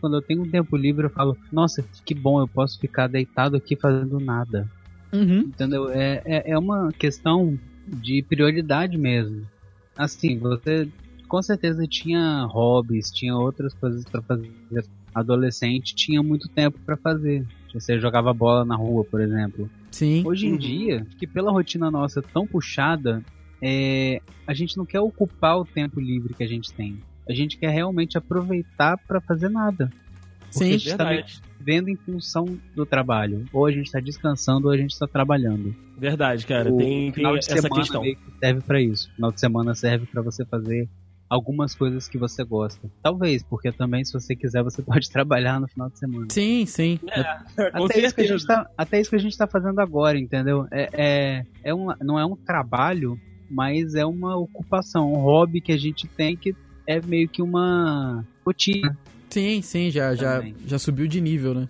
quando 0.00 0.16
eu 0.16 0.22
tenho 0.22 0.42
um 0.42 0.48
tempo 0.48 0.76
livre, 0.76 1.06
eu 1.06 1.10
falo, 1.10 1.36
nossa, 1.52 1.84
que 2.04 2.14
bom, 2.14 2.40
eu 2.40 2.48
posso 2.48 2.78
ficar 2.78 3.06
deitado 3.06 3.56
aqui 3.56 3.76
fazendo 3.76 4.18
nada. 4.18 4.68
Uhum. 5.12 5.40
Entendeu? 5.40 5.90
É, 5.90 6.22
é, 6.24 6.50
é 6.52 6.58
uma 6.58 6.92
questão 6.92 7.58
de 7.86 8.22
prioridade 8.22 8.98
mesmo. 8.98 9.46
Assim, 9.96 10.38
você 10.38 10.88
com 11.28 11.42
certeza 11.42 11.86
tinha 11.86 12.44
hobbies, 12.44 13.10
tinha 13.10 13.36
outras 13.36 13.74
coisas 13.74 14.04
para 14.04 14.22
fazer. 14.22 14.50
Adolescente 15.14 15.94
tinha 15.94 16.22
muito 16.22 16.48
tempo 16.48 16.78
para 16.84 16.96
fazer. 16.96 17.46
Você 17.72 17.98
jogava 17.98 18.32
bola 18.32 18.64
na 18.64 18.76
rua, 18.76 19.04
por 19.04 19.20
exemplo. 19.20 19.70
Sim. 19.90 20.22
Hoje 20.26 20.46
em 20.46 20.52
uhum. 20.52 20.58
dia, 20.58 21.06
que 21.18 21.26
pela 21.26 21.50
rotina 21.50 21.90
nossa 21.90 22.20
tão 22.20 22.46
puxada, 22.46 23.24
é, 23.62 24.20
a 24.46 24.52
gente 24.52 24.76
não 24.76 24.84
quer 24.84 25.00
ocupar 25.00 25.58
o 25.58 25.64
tempo 25.64 25.98
livre 26.00 26.34
que 26.34 26.44
a 26.44 26.46
gente 26.48 26.72
tem 26.72 26.98
a 27.28 27.32
gente 27.32 27.58
quer 27.58 27.70
realmente 27.70 28.16
aproveitar 28.16 28.96
para 28.98 29.20
fazer 29.20 29.48
nada. 29.48 29.90
Porque 30.52 30.58
Sim, 30.58 30.68
a 30.68 30.78
gente 30.78 30.88
está 30.88 31.40
vendo 31.60 31.88
em 31.88 31.96
função 31.96 32.46
do 32.74 32.86
trabalho. 32.86 33.44
Ou 33.52 33.66
a 33.66 33.72
gente 33.72 33.86
está 33.86 34.00
descansando 34.00 34.68
ou 34.68 34.72
a 34.72 34.76
gente 34.76 34.92
está 34.92 35.06
trabalhando. 35.06 35.74
Verdade, 35.98 36.46
cara. 36.46 36.72
O 36.72 36.76
tem, 36.76 37.12
tem 37.12 37.36
essa 37.36 37.68
questão. 37.68 38.02
Que 38.02 38.18
serve 38.40 38.60
para 38.62 38.80
isso. 38.80 39.12
Final 39.14 39.32
de 39.32 39.40
semana 39.40 39.74
serve 39.74 40.06
para 40.06 40.22
você 40.22 40.44
fazer 40.44 40.88
algumas 41.28 41.74
coisas 41.74 42.08
que 42.08 42.16
você 42.16 42.44
gosta. 42.44 42.88
Talvez, 43.02 43.42
porque 43.42 43.72
também, 43.72 44.04
se 44.04 44.12
você 44.12 44.36
quiser, 44.36 44.62
você 44.62 44.80
pode 44.82 45.10
trabalhar 45.10 45.60
no 45.60 45.68
final 45.68 45.90
de 45.90 45.98
semana. 45.98 46.26
Sim, 46.30 46.64
sim. 46.66 47.00
É, 47.10 47.20
até, 47.72 48.00
isso 48.00 48.14
que 48.14 48.20
a 48.20 48.26
gente 48.26 48.46
tá, 48.46 48.70
até 48.78 49.00
isso 49.00 49.10
que 49.10 49.16
a 49.16 49.20
gente 49.20 49.36
tá 49.36 49.46
fazendo 49.46 49.80
agora, 49.80 50.18
entendeu? 50.18 50.66
É, 50.70 50.88
é, 50.92 51.46
é 51.64 51.74
um, 51.74 51.88
não 52.00 52.18
é 52.18 52.24
um 52.24 52.36
trabalho, 52.36 53.20
mas 53.50 53.94
é 53.94 54.06
uma 54.06 54.36
ocupação, 54.36 55.12
um 55.12 55.16
hobby 55.16 55.60
que 55.60 55.72
a 55.72 55.76
gente 55.76 56.06
tem 56.06 56.36
que 56.36 56.54
é 56.86 57.00
meio 57.00 57.28
que 57.28 57.42
uma 57.42 58.24
rotina. 58.44 58.96
Sim, 59.28 59.60
sim, 59.60 59.90
já, 59.90 60.14
já, 60.14 60.42
já 60.66 60.78
subiu 60.78 61.06
de 61.06 61.20
nível, 61.20 61.52
né? 61.54 61.68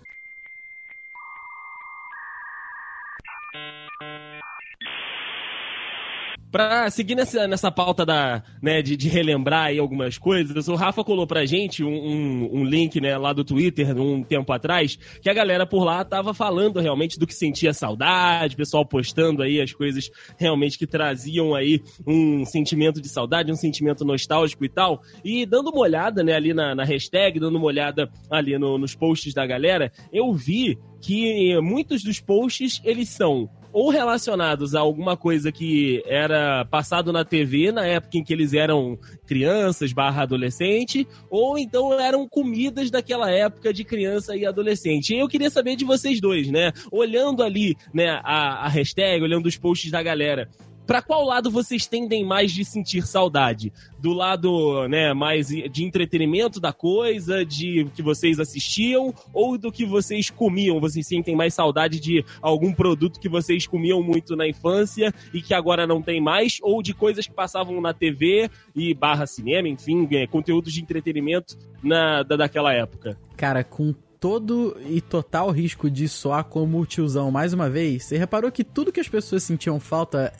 Pra 6.51 6.89
seguir 6.89 7.13
nessa, 7.13 7.45
nessa 7.45 7.69
pauta 7.69 8.05
da, 8.05 8.41
né, 8.61 8.81
de, 8.81 8.95
de 8.95 9.09
relembrar 9.09 9.65
aí 9.65 9.79
algumas 9.79 10.17
coisas, 10.17 10.69
o 10.69 10.75
Rafa 10.75 11.03
colou 11.03 11.27
pra 11.27 11.45
gente 11.45 11.83
um, 11.83 11.89
um, 11.89 12.59
um, 12.59 12.63
link 12.63 13.01
né, 13.01 13.17
lá 13.17 13.33
do 13.33 13.43
Twitter 13.43 13.95
um 13.97 14.23
tempo 14.23 14.53
atrás, 14.53 14.97
que 15.21 15.29
a 15.29 15.33
galera 15.33 15.65
por 15.65 15.83
lá 15.83 16.05
tava 16.05 16.33
falando 16.33 16.79
realmente 16.79 17.19
do 17.19 17.27
que 17.27 17.33
sentia 17.33 17.73
saudade, 17.73 18.55
pessoal 18.55 18.85
postando 18.85 19.43
aí 19.43 19.59
as 19.59 19.73
coisas 19.73 20.09
realmente 20.37 20.77
que 20.77 20.87
traziam 20.87 21.53
aí 21.53 21.81
um 22.07 22.45
sentimento 22.45 23.01
de 23.01 23.09
saudade, 23.09 23.51
um 23.51 23.55
sentimento 23.55 24.05
nostálgico 24.05 24.63
e 24.63 24.69
tal. 24.69 25.01
E 25.25 25.45
dando 25.45 25.69
uma 25.69 25.81
olhada 25.81 26.23
né, 26.23 26.33
ali 26.33 26.53
na, 26.53 26.73
na 26.73 26.85
hashtag, 26.85 27.41
dando 27.41 27.57
uma 27.57 27.67
olhada 27.67 28.09
ali 28.31 28.57
no, 28.57 28.77
nos 28.77 28.95
posts 28.95 29.33
da 29.33 29.45
galera, 29.45 29.91
eu 30.13 30.33
vi 30.33 30.77
que 31.01 31.59
muitos 31.61 32.03
dos 32.03 32.19
posts 32.19 32.81
eles 32.83 33.09
são 33.09 33.49
ou 33.71 33.89
relacionados 33.89 34.75
a 34.75 34.79
alguma 34.79 35.15
coisa 35.15 35.51
que 35.51 36.03
era 36.05 36.65
passado 36.65 37.11
na 37.11 37.23
TV 37.23 37.71
na 37.71 37.85
época 37.85 38.17
em 38.17 38.23
que 38.23 38.33
eles 38.33 38.53
eram 38.53 38.97
crianças 39.25 39.93
barra 39.93 40.23
adolescente, 40.23 41.07
ou 41.29 41.57
então 41.57 41.99
eram 41.99 42.27
comidas 42.27 42.89
daquela 42.89 43.29
época 43.31 43.73
de 43.73 43.83
criança 43.83 44.35
e 44.35 44.45
adolescente. 44.45 45.13
E 45.13 45.19
eu 45.19 45.27
queria 45.27 45.49
saber 45.49 45.75
de 45.75 45.85
vocês 45.85 46.19
dois, 46.19 46.49
né? 46.49 46.71
Olhando 46.91 47.43
ali, 47.43 47.75
né, 47.93 48.19
a, 48.23 48.65
a 48.65 48.67
hashtag, 48.67 49.23
olhando 49.23 49.47
os 49.47 49.57
posts 49.57 49.91
da 49.91 50.01
galera, 50.01 50.49
para 50.87 51.01
qual 51.01 51.25
lado 51.25 51.51
vocês 51.51 51.85
tendem 51.85 52.25
mais 52.25 52.51
de 52.53 52.63
sentir 52.63 53.05
saudade? 53.05 53.73
Do 53.99 54.13
lado, 54.13 54.87
né, 54.87 55.13
mais 55.13 55.49
de 55.49 55.83
entretenimento 55.83 56.61
da 56.61 56.71
coisa, 56.71 57.45
de 57.45 57.85
que 57.93 58.01
vocês 58.01 58.39
assistiam, 58.39 59.13
ou 59.33 59.57
do 59.57 59.69
que 59.69 59.85
vocês 59.85 60.29
comiam? 60.29 60.79
Vocês 60.79 61.05
sentem 61.05 61.35
mais 61.35 61.53
saudade 61.53 61.99
de 61.99 62.23
algum 62.41 62.73
produto 62.73 63.19
que 63.19 63.27
vocês 63.27 63.67
comiam 63.67 64.01
muito 64.01 64.35
na 64.35 64.47
infância 64.47 65.13
e 65.33 65.41
que 65.41 65.53
agora 65.53 65.85
não 65.85 66.01
tem 66.01 66.21
mais, 66.21 66.59
ou 66.61 66.81
de 66.81 66.93
coisas 66.93 67.27
que 67.27 67.33
passavam 67.33 67.81
na 67.81 67.93
TV 67.93 68.49
e 68.73 68.93
barra 68.93 69.27
cinema, 69.27 69.67
enfim, 69.67 70.07
é, 70.11 70.25
conteúdos 70.25 70.71
de 70.71 70.81
entretenimento 70.81 71.57
na, 71.83 72.23
da, 72.23 72.37
daquela 72.37 72.73
época? 72.73 73.19
Cara, 73.35 73.63
com 73.63 73.93
todo 74.19 74.77
e 74.85 74.99
total 75.01 75.51
risco 75.51 75.89
de 75.89 76.07
soar 76.07 76.43
como 76.43 76.79
o 76.79 76.85
tiozão 76.85 77.31
mais 77.31 77.53
uma 77.53 77.69
vez, 77.69 78.05
você 78.05 78.17
reparou 78.17 78.51
que 78.51 78.63
tudo 78.63 78.91
que 78.91 78.99
as 78.99 79.07
pessoas 79.07 79.43
sentiam 79.43 79.79
falta 79.79 80.33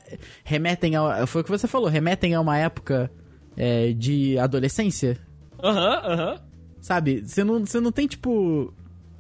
remetem 0.44 0.96
a. 0.96 1.26
Foi 1.28 1.42
o 1.42 1.44
que 1.44 1.52
você 1.52 1.68
falou, 1.68 1.90
remetem 1.90 2.34
a 2.34 2.42
uma 2.42 2.58
época 2.58 3.12
é, 3.56 3.94
de 3.94 4.38
adolescência? 4.38 5.18
Aham, 5.64 5.78
uhum, 5.78 6.12
aham. 6.14 6.32
Uhum. 6.32 6.48
Sabe, 6.80 7.22
você 7.26 7.44
não, 7.44 7.60
você 7.66 7.80
não 7.80 7.92
tem, 7.92 8.08
tipo. 8.08 8.74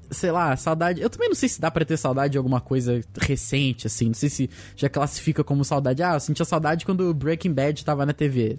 Sei 0.09 0.31
lá, 0.31 0.55
saudade. 0.55 1.01
Eu 1.01 1.09
também 1.09 1.27
não 1.27 1.35
sei 1.35 1.49
se 1.49 1.59
dá 1.59 1.69
pra 1.69 1.83
ter 1.83 1.97
saudade 1.97 2.31
de 2.31 2.37
alguma 2.37 2.61
coisa 2.61 3.01
recente, 3.19 3.87
assim. 3.87 4.05
Não 4.05 4.13
sei 4.13 4.29
se 4.29 4.49
já 4.73 4.87
classifica 4.87 5.43
como 5.43 5.65
saudade. 5.65 6.01
Ah, 6.01 6.13
eu 6.13 6.19
sentia 6.21 6.45
saudade 6.45 6.85
quando 6.85 7.13
Breaking 7.13 7.51
Bad 7.51 7.83
tava 7.83 8.05
na 8.05 8.13
TV. 8.13 8.57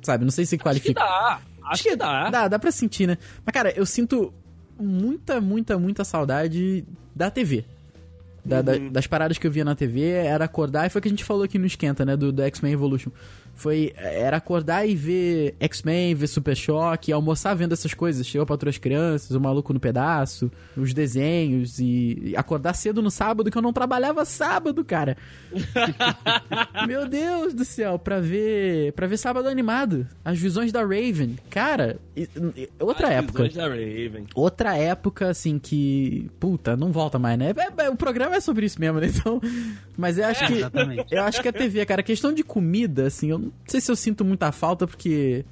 Sabe, 0.00 0.24
não 0.24 0.30
sei 0.30 0.46
se 0.46 0.56
qualifica. 0.56 1.02
Acho 1.02 1.40
que 1.40 1.50
dá. 1.60 1.68
Acho 1.68 1.82
que 1.82 1.96
dá. 1.96 2.30
Dá, 2.30 2.48
dá 2.48 2.58
pra 2.58 2.70
sentir, 2.70 3.08
né? 3.08 3.18
Mas, 3.44 3.52
cara, 3.52 3.72
eu 3.76 3.84
sinto 3.84 4.32
muita, 4.80 5.40
muita, 5.40 5.78
muita 5.78 6.04
saudade 6.04 6.84
da 7.14 7.30
TV. 7.30 7.64
Da, 8.44 8.58
uhum. 8.58 8.62
da, 8.62 8.78
das 8.92 9.06
paradas 9.06 9.36
que 9.36 9.46
eu 9.46 9.50
via 9.50 9.64
na 9.64 9.74
TV, 9.74 10.00
era 10.08 10.46
acordar, 10.46 10.86
e 10.86 10.90
foi 10.90 10.98
o 10.98 11.02
que 11.02 11.08
a 11.08 11.10
gente 11.10 11.24
falou 11.24 11.42
aqui 11.42 11.58
no 11.58 11.66
Esquenta, 11.66 12.04
né? 12.04 12.16
Do, 12.16 12.32
do 12.32 12.42
X-Men 12.42 12.72
Evolution. 12.72 13.10
Foi, 13.60 13.92
era 13.94 14.38
acordar 14.38 14.86
e 14.88 14.94
ver 14.96 15.54
X-Men, 15.60 16.14
ver 16.14 16.28
Super 16.28 16.56
Choque, 16.56 17.12
almoçar 17.12 17.52
vendo 17.54 17.74
essas 17.74 17.92
coisas. 17.92 18.26
Chegou 18.26 18.46
para 18.46 18.70
as 18.70 18.78
crianças, 18.78 19.32
o 19.36 19.38
maluco 19.40 19.74
no 19.74 19.78
pedaço, 19.78 20.50
os 20.74 20.94
desenhos 20.94 21.78
e, 21.78 22.18
e 22.30 22.36
acordar 22.38 22.72
cedo 22.72 23.02
no 23.02 23.10
sábado 23.10 23.50
que 23.50 23.58
eu 23.58 23.60
não 23.60 23.70
trabalhava 23.70 24.24
sábado, 24.24 24.82
cara. 24.82 25.14
Meu 26.88 27.06
Deus 27.06 27.52
do 27.52 27.62
céu, 27.64 27.98
pra 27.98 28.18
ver, 28.18 28.92
para 28.94 29.06
ver 29.06 29.18
sábado 29.18 29.46
animado, 29.46 30.06
as 30.24 30.38
visões 30.38 30.72
da 30.72 30.80
Raven. 30.80 31.36
Cara, 31.50 31.98
outra 32.78 33.08
as 33.08 33.14
época. 33.14 33.42
Visões 33.44 33.54
da 33.56 33.68
Raven. 33.68 34.24
Outra 34.34 34.76
época 34.76 35.28
assim 35.28 35.58
que, 35.58 36.30
puta, 36.40 36.76
não 36.78 36.90
volta 36.92 37.18
mais, 37.18 37.38
né? 37.38 37.52
É, 37.78 37.84
é, 37.84 37.90
o 37.90 37.96
programa 37.96 38.36
é 38.36 38.40
sobre 38.40 38.64
isso 38.64 38.80
mesmo, 38.80 38.98
né? 39.00 39.08
Então, 39.08 39.38
mas 39.98 40.16
eu 40.16 40.24
acho 40.24 40.44
É, 40.44 40.46
que 40.46 40.52
exatamente. 40.54 41.14
eu 41.14 41.22
acho 41.22 41.42
que 41.42 41.48
a 41.48 41.52
TV, 41.52 41.84
cara, 41.84 42.02
questão 42.02 42.32
de 42.32 42.42
comida, 42.42 43.06
assim, 43.06 43.30
eu 43.30 43.49
não 43.50 43.66
sei 43.70 43.80
se 43.80 43.90
eu 43.90 43.96
sinto 43.96 44.24
muita 44.24 44.50
falta, 44.52 44.86
porque 44.86 45.44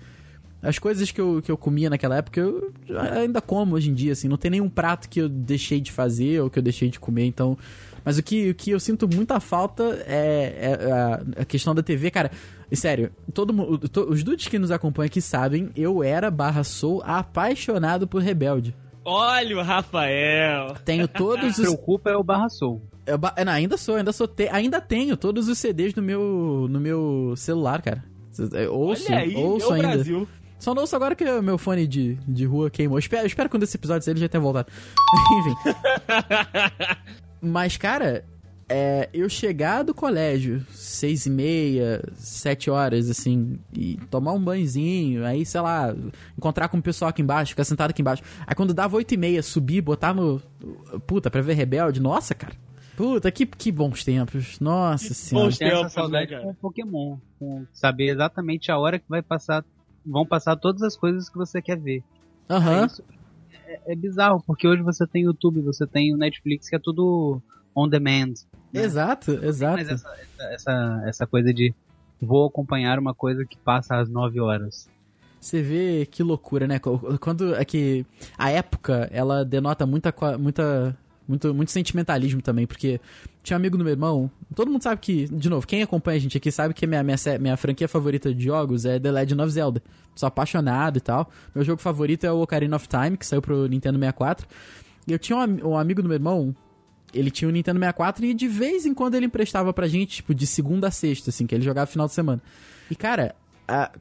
as 0.63 0.79
coisas 0.79 1.11
que 1.11 1.21
eu, 1.21 1.41
que 1.43 1.51
eu 1.51 1.57
comia 1.57 1.89
naquela 1.91 2.17
época, 2.17 2.41
eu 2.41 2.73
ainda 3.17 3.41
como 3.41 3.75
hoje 3.77 3.91
em 3.91 3.95
dia, 3.95 4.13
assim, 4.13 4.27
não 4.29 4.37
tem 4.37 4.51
nenhum 4.51 4.69
prato 4.69 5.09
que 5.09 5.21
eu 5.21 5.29
deixei 5.29 5.81
de 5.81 5.93
fazer 5.93 6.41
ou 6.41 6.51
que 6.51 6.59
eu 6.59 6.63
deixei 6.63 6.89
de 6.91 6.99
comer, 6.99 7.27
então. 7.27 7.57
Mas 8.05 8.17
o 8.17 8.23
que, 8.23 8.51
o 8.51 8.55
que 8.55 8.71
eu 8.71 8.81
sinto 8.81 9.07
muita 9.13 9.39
falta 9.39 9.83
é, 10.07 10.79
é 10.83 10.93
a, 10.93 11.43
a 11.43 11.45
questão 11.45 11.75
da 11.75 11.83
TV, 11.83 12.11
cara. 12.11 12.31
E 12.71 12.77
sério, 12.77 13.11
todo 13.35 13.53
mundo, 13.53 13.89
to- 13.89 14.09
os 14.11 14.23
dudes 14.25 14.47
que 14.49 14.59
nos 14.59 14.71
acompanham 14.71 15.07
aqui 15.07 15.21
sabem, 15.21 15.71
eu 15.77 16.03
era 16.03 16.31
barra 16.31 16.65
sou 16.65 17.03
apaixonado 17.05 18.07
por 18.09 18.23
Rebelde. 18.23 18.75
Olha 19.05 19.57
o 19.59 19.63
Rafael. 19.63 20.75
Tenho 20.85 21.07
todos 21.09 21.51
os. 21.59 21.65
preocupa 21.65 22.11
é 22.11 22.17
o 22.17 22.23
Barra 22.23 22.49
Soul. 22.49 22.83
Eu 23.09 23.45
não, 23.45 23.53
ainda 23.53 23.77
sou, 23.77 23.97
ainda 23.97 24.13
sou. 24.13 24.29
Te... 24.29 24.49
Ainda 24.49 24.81
tenho 24.81 25.17
todos 25.17 25.49
os 25.49 25.59
CDs 25.59 25.95
no 25.95 26.03
meu, 26.03 26.67
no 26.69 26.79
meu 26.79 27.35
celular, 27.37 27.81
cara. 27.81 28.05
Eu 28.53 28.75
Ouço, 28.75 29.07
Olha 29.09 29.19
aí, 29.19 29.35
ouço 29.35 29.73
ainda. 29.73 29.89
Brasil. 29.89 30.29
Só 30.59 30.75
não 30.75 30.83
ouço 30.83 30.95
agora 30.95 31.15
que 31.15 31.25
o 31.25 31.43
meu 31.43 31.57
fone 31.57 31.87
de, 31.87 32.19
de 32.27 32.45
rua 32.45 32.69
queimou. 32.69 32.99
Espero, 32.99 33.27
espero 33.27 33.49
que 33.49 33.57
quando 33.57 33.63
esse 33.63 33.77
episódio 33.77 34.11
ele 34.11 34.21
já 34.21 34.29
tenha 34.29 34.41
voltado. 34.41 34.71
Enfim. 35.39 35.75
Mas, 37.41 37.77
cara, 37.77 38.25
é, 38.69 39.09
eu 39.15 39.29
chegar 39.29 39.83
do 39.83 39.95
colégio, 39.95 40.67
seis 40.73 41.27
e 41.27 41.31
meia, 41.31 42.03
sete 42.17 42.69
horas, 42.69 43.09
assim, 43.09 43.59
e 43.73 43.97
tomar 44.11 44.33
um 44.33 44.43
banhozinho, 44.43 45.25
aí, 45.25 45.47
sei 45.47 45.61
lá, 45.61 45.95
encontrar 46.37 46.69
com 46.69 46.77
o 46.77 46.83
pessoal 46.83 47.09
aqui 47.09 47.23
embaixo, 47.23 47.51
ficar 47.51 47.65
sentado 47.65 47.91
aqui 47.91 48.03
embaixo. 48.03 48.23
Aí 48.47 48.55
quando 48.55 48.75
dava 48.75 48.97
oito 48.97 49.15
e 49.15 49.17
meia, 49.17 49.43
subir, 49.43 49.81
botar 49.81 50.13
no... 50.13 50.43
Puta, 51.07 51.31
pra 51.31 51.41
ver 51.41 51.55
Rebelde, 51.55 52.01
nossa, 52.01 52.35
cara. 52.35 52.55
Puta, 52.99 53.31
que, 53.31 53.47
que 53.47 53.71
bons 53.71 54.03
tempos. 54.03 54.59
Nossa 54.59 55.15
senhora. 55.15 55.47
bons 55.47 55.57
Tem 55.57 55.69
essa 55.69 55.77
tempos, 55.77 55.95
né, 55.95 56.03
saudade 56.03 56.31
cara? 56.33 56.43
com 56.43 56.55
Pokémon. 56.55 57.17
Com 57.39 57.65
saber 57.73 58.09
exatamente 58.09 58.73
a 58.73 58.77
hora 58.77 58.99
que 58.99 59.05
vai 59.09 59.23
passar. 59.23 59.65
Vão 60.05 60.27
passar 60.27 60.57
todas 60.57 60.83
as 60.83 60.97
coisas 60.97 61.31
que 61.31 61.37
você 61.37 61.63
quer 61.63 61.79
ver. 61.79 62.03
Aham. 62.51 62.87
Isso 62.87 63.05
é, 63.69 63.93
é 63.93 63.95
bizarro, 63.95 64.43
porque 64.45 64.67
hoje 64.67 64.83
você 64.83 65.07
tem 65.07 65.23
YouTube, 65.23 65.61
você 65.61 65.87
tem 65.87 66.13
o 66.13 66.17
Netflix, 66.17 66.69
que 66.69 66.75
é 66.75 66.79
tudo 66.81 67.41
on 67.73 67.89
demand. 67.89 68.35
né? 68.73 68.83
Exato, 68.83 69.33
exato. 69.45 69.77
Mas 69.77 69.89
essa, 69.89 70.17
essa, 70.41 71.03
essa, 71.07 71.27
coisa 71.27 71.55
de 71.55 71.73
vou 72.21 72.49
acompanhar 72.49 72.99
uma 72.99 73.15
coisa 73.15 73.45
que 73.45 73.57
passa 73.59 73.95
às 73.95 74.09
9 74.09 74.41
horas. 74.41 74.89
Você 75.41 75.63
vê 75.63 76.05
que 76.11 76.25
loucura, 76.25 76.67
né? 76.67 76.81
Quando 77.21 77.55
é 77.55 77.65
que 77.65 78.05
a 78.37 78.51
época 78.51 79.09
ela 79.13 79.45
denota 79.45 79.87
muita 79.87 80.13
muita 80.37 80.97
muito 81.29 81.55
muito 81.55 81.71
sentimentalismo 81.71 82.41
também, 82.41 82.67
porque 82.67 83.01
tinha 83.43 83.57
um 83.57 83.61
amigo 83.61 83.77
do 83.77 83.85
meu 83.85 83.93
irmão, 83.93 84.31
todo 84.55 84.71
mundo 84.71 84.83
sabe 84.83 85.01
que, 85.01 85.29
de 85.29 85.49
novo, 85.49 85.67
quem 85.67 85.83
acompanha 85.83 86.17
a 86.17 86.21
gente 86.21 86.37
aqui 86.37 86.51
sabe 86.51 86.73
que 86.75 86.87
minha 86.87 87.03
minha, 87.03 87.17
minha 87.39 87.57
franquia 87.57 87.87
favorita 87.87 88.35
de 88.35 88.45
jogos 88.45 88.85
é 88.85 88.99
The 88.99 89.11
Legend 89.13 89.43
of 89.43 89.53
Zelda. 89.53 89.83
Sou 90.15 90.27
apaixonado 90.27 90.97
e 90.97 91.01
tal. 91.01 91.31
Meu 91.55 91.65
jogo 91.65 91.81
favorito 91.81 92.25
é 92.25 92.33
o 92.33 92.41
Ocarina 92.41 92.75
of 92.77 92.89
Time, 92.89 93.17
que 93.17 93.27
saiu 93.27 93.43
pro 93.43 93.69
Nintendo 93.69 93.99
64. 93.99 94.49
E 95.07 95.13
eu 95.13 95.19
tinha 95.19 95.39
um, 95.39 95.71
um 95.71 95.77
amigo 95.77 96.03
do 96.03 96.09
meu 96.09 96.17
irmão, 96.17 96.55
ele 97.15 97.31
tinha 97.31 97.49
o 97.49 97.53
Nintendo 97.53 97.79
64 97.79 98.25
e 98.25 98.35
de 98.35 98.49
vez 98.49 98.85
em 98.85 98.95
quando 98.95 99.15
ele 99.15 99.27
emprestava 99.27 99.73
pra 99.73 99.87
gente, 99.87 100.17
tipo, 100.17 100.35
de 100.35 100.47
segunda 100.47 100.89
a 100.89 100.91
sexta, 100.91 101.31
assim, 101.31 101.47
que 101.47 101.55
ele 101.55 101.65
jogava 101.65 101.87
final 101.87 102.07
de 102.07 102.15
semana. 102.15 102.43
E, 102.91 102.97
cara, 102.97 103.35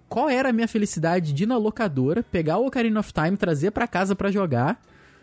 qual 0.07 0.29
era 0.29 0.49
a 0.49 0.53
minha 0.53 0.67
felicidade 0.67 1.33
de 1.33 1.43
ir 1.43 1.45
na 1.45 1.57
locadora, 1.57 2.23
pegar 2.23 2.57
o 2.57 2.67
Ocarina 2.67 2.99
of 2.99 3.11
Time, 3.13 3.35
trazer 3.35 3.71
pra 3.71 3.87
casa 3.87 4.15
pra 4.15 4.31
jogar. 4.31 4.81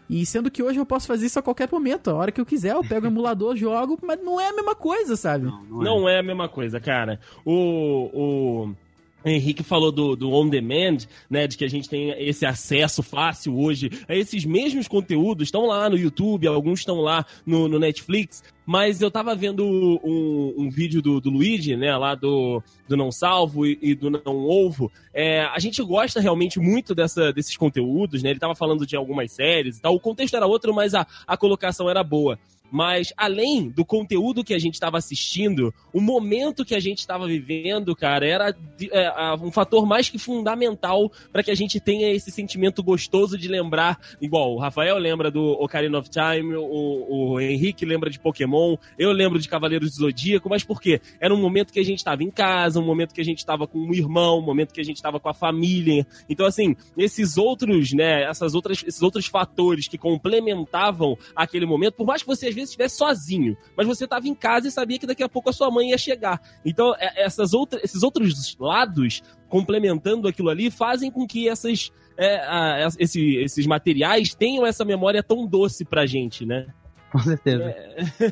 E 0.09 0.25
sendo 0.27 0.51
que 0.51 0.63
hoje 0.63 0.79
eu 0.79 0.87
posso 0.87 1.07
fazer 1.07 1.27
isso 1.27 1.39
a 1.39 1.43
qualquer 1.43 1.69
momento, 1.71 2.11
a 2.11 2.15
hora 2.15 2.33
que 2.33 2.41
eu 2.41 2.47
quiser, 2.47 2.75
eu 2.75 2.85
pego 2.85 3.07
o 3.07 3.11
emulador, 3.11 3.57
jogo, 3.57 3.99
mas 4.03 4.23
não 4.23 4.41
é 4.41 4.49
a 4.49 4.53
mesma 4.53 4.75
coisa, 4.75 5.17
sabe? 5.17 5.47
Não, 5.47 5.63
não, 5.65 5.81
é. 5.81 5.85
Não 5.85 6.09
é 6.09 6.19
a 6.19 6.23
mesma 6.23 6.49
coisa, 6.49 6.79
cara. 6.81 7.19
O, 7.45 8.11
o 8.13 8.75
Henrique 9.25 9.63
falou 9.63 9.91
do, 9.91 10.15
do 10.15 10.33
on 10.33 10.49
demand, 10.49 10.99
né? 11.29 11.47
De 11.47 11.57
que 11.57 11.65
a 11.65 11.69
gente 11.69 11.89
tem 11.89 12.11
esse 12.19 12.45
acesso 12.45 13.03
fácil 13.03 13.59
hoje 13.59 13.91
a 14.09 14.15
esses 14.15 14.45
mesmos 14.45 14.87
conteúdos. 14.87 15.49
Estão 15.49 15.67
lá 15.67 15.89
no 15.89 15.97
YouTube, 15.97 16.47
alguns 16.47 16.81
estão 16.81 16.97
lá 17.01 17.25
no, 17.47 17.69
no 17.69 17.79
Netflix. 17.79 18.43
Mas 18.67 19.03
eu 19.03 19.11
tava 19.11 19.35
vendo 19.35 19.65
um, 19.67 20.55
um 20.57 20.71
vídeo 20.71 21.03
do, 21.03 21.21
do 21.21 21.31
Luigi, 21.31 21.77
né? 21.77 21.97
Lá 21.97 22.15
do, 22.15 22.63
do 22.89 22.97
Não 22.97 23.11
Salvo 23.11 23.67
e, 23.67 23.79
e 23.81 23.95
do 23.95 24.11
Não 24.11 24.37
Ovo. 24.47 24.91
É, 25.13 25.45
a 25.45 25.59
gente 25.59 25.83
gosta 25.83 26.21
realmente 26.21 26.59
muito 26.59 26.95
dessa, 26.95 27.33
desses 27.33 27.57
conteúdos, 27.57 28.23
né? 28.23 28.31
Ele 28.31 28.39
tava 28.39 28.55
falando 28.55 28.87
de 28.87 28.97
algumas 28.97 29.33
séries 29.33 29.79
e 29.79 29.83
tal. 29.83 29.95
O 29.95 30.01
contexto 30.01 30.37
era 30.37 30.47
outro, 30.47 30.73
mas 30.75 30.95
a, 30.95 31.07
a 31.27 31.37
colocação 31.37 31.91
era 31.91 32.03
boa. 32.03 32.39
Mas 32.71 33.13
além 33.17 33.69
do 33.69 33.85
conteúdo 33.85 34.43
que 34.43 34.55
a 34.55 34.59
gente 34.59 34.75
estava 34.75 34.99
assistindo, 34.99 35.73
o 35.93 36.01
momento 36.01 36.65
que 36.65 36.75
a 36.75 36.81
gente 36.81 36.99
estava 36.99 37.27
vivendo, 37.27 37.95
cara, 37.95 38.27
era 38.27 38.57
é, 38.91 39.35
um 39.41 39.53
fator 39.53 39.87
mais 39.87 40.09
que 40.09 40.19
fundamental 40.19 41.11
para 41.33 41.43
que 41.43 41.51
a 41.51 41.55
gente 41.55 41.79
tenha 41.79 42.11
esse 42.11 42.31
sentimento 42.31 42.83
gostoso 42.83 43.39
de 43.39 43.49
lembrar. 43.49 44.01
Igual, 44.21 44.55
o 44.55 44.59
Rafael 44.59 44.99
lembra 44.99 45.31
do 45.31 45.53
Ocarina 45.53 45.99
of 45.99 46.09
Time, 46.11 46.57
o, 46.57 47.35
o 47.35 47.41
Henrique 47.41 47.85
lembra 47.85 48.11
de 48.11 48.19
Pokémon, 48.19 48.77
eu 48.99 49.13
lembro 49.13 49.39
de 49.39 49.49
Cavaleiros 49.49 49.93
do 49.93 49.97
Zodíaco, 49.97 50.49
mas 50.49 50.65
por 50.65 50.81
quê? 50.81 51.01
Era 51.21 51.35
um 51.35 51.41
momento 51.41 51.73
que 51.73 51.81
a 51.81 51.85
gente 51.85 51.99
estava 51.99 52.23
em 52.23 52.31
casa, 52.31 52.81
um 52.81 52.87
momento 52.87 53.15
que 53.15 53.21
a 53.21 53.25
gente 53.25 53.39
estava 53.39 53.67
com 53.67 53.79
um 53.79 53.93
irmão, 53.93 54.39
um 54.39 54.45
momento 54.45 54.73
que 54.73 54.81
a 54.81 54.85
gente 54.85 54.97
estava 54.97 55.21
com 55.21 55.29
a 55.29 55.35
família. 55.35 56.07
Então, 56.29 56.47
assim, 56.47 56.75
esses 56.97 57.37
outros, 57.37 57.93
né, 57.93 58.25
essas 58.25 58.55
outras, 58.55 58.83
esses 58.87 59.03
outros 59.03 59.27
fatores 59.27 59.87
que 59.87 59.99
complementavam 59.99 61.17
aquele 61.37 61.67
momento, 61.67 61.95
por 61.95 62.07
mais 62.07 62.23
que 62.23 62.29
você 62.29 62.51
às 62.55 62.57
vezes 62.57 62.71
estivesse 62.71 62.97
sozinho, 62.97 63.57
mas 63.77 63.87
você 63.87 64.05
estava 64.05 64.29
em 64.29 64.35
casa 64.35 64.69
e 64.69 64.71
sabia 64.71 64.99
que 64.99 65.07
daqui 65.07 65.23
a 65.23 65.29
pouco 65.29 65.51
a 65.51 65.53
sua 65.53 65.71
mãe 65.71 65.91
ia 65.91 65.99
chegar. 65.99 66.41
Então, 66.65 66.95
é- 66.99 67.25
essas 67.25 67.53
outras, 67.53 67.83
esses 67.83 68.03
outros 68.03 68.57
lados 68.59 69.23
complementando 69.49 70.29
aquilo 70.29 70.49
ali 70.51 70.71
fazem 70.71 71.11
com 71.11 71.27
que 71.27 71.49
essas, 71.49 71.91
é, 72.17 72.37
a- 72.37 72.89
esse- 72.99 73.37
esses 73.37 73.67
materiais 73.67 74.35
tenham 74.35 74.65
essa 74.67 74.85
memória 74.85 75.23
tão 75.23 75.47
doce 75.47 75.85
pra 75.85 76.07
gente, 76.07 76.45
né? 76.47 76.67
Com 77.15 77.21
certeza. 77.21 77.63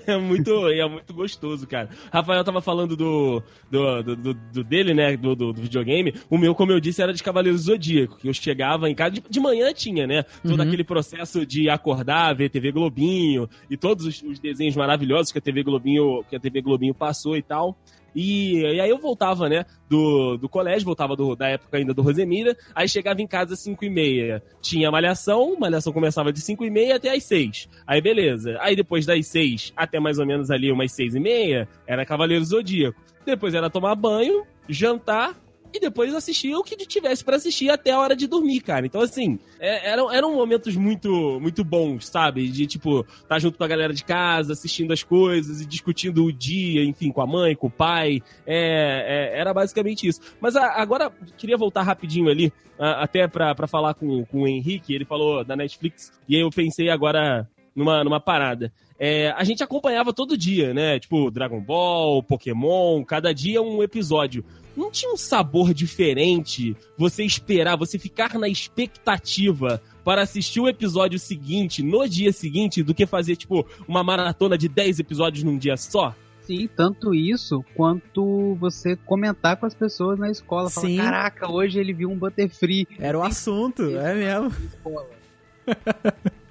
É 0.09 0.16
muito, 0.18 0.66
é 0.66 0.88
muito 0.88 1.14
gostoso, 1.14 1.68
cara. 1.68 1.88
Rafael 2.12 2.42
tava 2.42 2.61
falando 2.61 2.97
do, 2.97 3.40
do, 3.71 4.03
do- 4.03 4.16
do- 4.16 4.35
do 4.35 4.64
dele, 4.64 4.92
né? 4.92 5.16
Do, 5.16 5.37
do- 5.37 5.53
videogame. 5.55 6.12
O 6.29 6.37
meu, 6.37 6.53
como 6.53 6.73
eu 6.73 6.81
disse, 6.81 7.01
era 7.01 7.12
de 7.12 7.23
Cavaleiros 7.23 7.61
do 7.64 7.66
Zodíaco. 7.73 8.18
Que 8.18 8.29
eu 8.29 8.35
chegava 8.35 8.90
em 8.90 8.95
casa. 8.97 9.12
De, 9.12 9.23
de 9.31 9.38
manhã 9.38 9.73
tinha, 9.73 10.05
né? 10.05 10.25
Todo 10.42 10.57
Uhum. 10.61 10.66
aquele 10.66 10.83
processo 10.83 11.47
de 11.47 11.71
acordar, 11.71 12.35
ver 12.35 12.49
TV 12.51 12.73
Globinho 12.73 13.49
e 13.71 13.77
todos 13.77 14.05
os, 14.05 14.21
os 14.21 14.40
desenhos 14.40 14.75
maravilhosos 14.75 15.31
que 15.31 15.38
a 15.38 15.40
TV 15.40 15.62
Globinho, 15.62 16.25
que 16.29 16.35
a 16.35 16.40
TV 16.40 16.61
Globinho 16.61 16.92
passou 16.92 17.37
e 17.37 17.42
tal. 17.42 17.79
E, 18.14 18.61
e 18.61 18.81
aí 18.81 18.90
eu 18.90 18.98
voltava, 18.98 19.48
né, 19.48 19.64
do, 19.88 20.37
do 20.37 20.48
colégio, 20.48 20.85
voltava 20.85 21.16
do- 21.16 21.35
da 21.37 21.48
época 21.48 21.77
ainda 21.79 21.94
do 21.94 22.03
Rosemira, 22.03 22.57
aí 22.75 22.88
chegava 22.88 23.20
em 23.22 23.27
casa 23.27 23.55
às 23.55 23.61
5 23.61 23.85
e 23.85 23.90
meia. 23.90 24.42
Tinha 24.61 24.90
malhação, 24.90 25.57
malhação 25.59 25.92
começava 25.92 26.33
de 26.33 26.40
5 26.40 26.64
e 26.64 26.70
meia 26.70 26.96
até 26.96 27.14
às 27.14 27.25
6. 27.25 27.68
Aí 27.87 28.01
beleza. 28.01 28.57
Aí 28.61 28.77
depois 28.77 29.07
das 29.07 29.27
6 29.27 29.72
até 29.77 29.98
mais 30.01 30.18
ou 30.18 30.27
menos 30.27 30.51
ali 30.51 30.70
umas 30.70 30.92
6 30.92 31.14
e 31.14 31.20
meia, 31.20 31.68
era 31.87 32.05
Cavaleiro 32.07 32.44
Zodíaco. 32.44 33.01
Depois 33.25 33.55
era 33.55 33.70
tomar 33.70 33.94
banho, 33.94 34.44
jantar 34.68 35.37
e 35.73 35.81
depois 35.81 36.15
assistir 36.15 36.55
o 36.55 36.63
que 36.63 36.77
tivesse 36.77 37.25
pra 37.25 37.37
assistir 37.37 37.71
até 37.71 37.91
a 37.93 37.99
hora 37.99 38.15
de 38.15 38.27
dormir, 38.27 38.61
cara. 38.61 38.85
Então, 38.85 39.01
assim, 39.01 39.39
é- 39.59 39.91
eram, 39.91 40.11
eram 40.13 40.35
momentos 40.35 40.77
muito, 40.77 41.39
muito 41.41 41.65
bons, 41.65 42.07
sabe? 42.09 42.49
De, 42.49 42.67
tipo, 42.67 43.01
estar 43.01 43.27
tá 43.29 43.39
junto 43.39 43.57
com 43.57 43.65
a 43.65 43.69
galera 43.69 43.93
de 43.95 44.05
casa, 44.05 44.53
assistindo 44.53 44.93
as 44.93 45.03
coisas 45.03 45.61
e 45.61 45.67
discutindo 45.67 46.25
o 46.25 46.33
dia, 46.33 46.85
enfim, 46.85 47.11
com 47.11 47.21
a 47.21 47.27
mãe, 47.27 47.55
com 47.57 47.67
o 47.69 47.71
pai. 47.71 48.23
É, 48.47 49.31
é, 49.35 49.41
era 49.41 49.55
basicamente 49.55 50.07
isso. 50.07 50.21
Mas 50.41 50.57
a- 50.57 50.81
agora, 50.81 51.11
queria 51.39 51.57
voltar 51.57 51.83
rapidinho 51.83 52.29
ali, 52.29 52.53
a- 52.79 53.03
até 53.03 53.27
pra 53.27 53.67
falar 53.67 53.95
com, 53.95 54.25
com 54.27 54.43
o 54.43 54.49
Henrique. 54.49 54.95
Ele 54.95 55.05
falou 55.05 55.45
da 55.45 55.57
Netflix, 55.57 56.13
e 56.29 56.37
aí 56.37 56.43
eu 56.43 56.51
pensei 56.51 56.91
agora 56.91 57.49
numa, 57.75 58.05
numa 58.05 58.21
parada. 58.21 58.73
É, 58.99 59.31
a 59.37 59.43
gente 59.43 59.65
acompanhava 59.65 60.13
todo 60.13 60.37
dia, 60.37 60.73
né? 60.73 61.01
Tipo, 61.01 61.29
Dragon 61.31 61.61
Ball, 61.61 62.23
Pokémon, 62.23 63.03
cada 63.05 63.33
dia 63.35 63.61
um 63.61 63.83
episódio. 63.83 64.45
Não 64.77 64.91
tinha 64.91 65.13
um 65.13 65.17
sabor 65.17 65.75
diferente 65.75 66.77
você 66.97 67.25
esperar, 67.25 67.77
você 67.77 67.99
ficar 67.99 68.39
na 68.39 68.49
expectativa 68.49 69.83
para 70.05 70.23
assistir 70.23 70.61
o 70.61 70.69
episódio 70.69 71.19
seguinte 71.19 71.83
no 71.83 72.09
dia 72.09 72.33
seguinte 72.33 72.83
do 72.83 72.95
que 72.95 73.07
fazer, 73.07 73.37
tipo, 73.37 73.67
uma 73.87 74.03
maratona 74.03 74.57
de 74.57 74.69
10 74.69 75.01
episódios 75.01 75.45
num 75.45 75.59
dia 75.59 75.77
só? 75.77 76.15
Sim, 76.43 76.69
tanto 76.75 77.15
isso 77.15 77.65
quanto 77.75 78.57
você 78.57 78.97
comentar 78.97 79.57
com 79.57 79.65
as 79.65 79.75
pessoas 79.75 80.19
na 80.19 80.29
escola. 80.31 80.69
Falar, 80.69 80.87
Sim. 80.87 80.97
caraca, 80.97 81.51
hoje 81.51 81.79
ele 81.79 81.93
viu 81.93 82.11
um 82.11 82.19
Butterfree. 82.19 82.89
Era 82.99 83.17
o 83.17 83.23
assunto, 83.23 83.83
é 83.97 84.15
mesmo. 84.15 84.53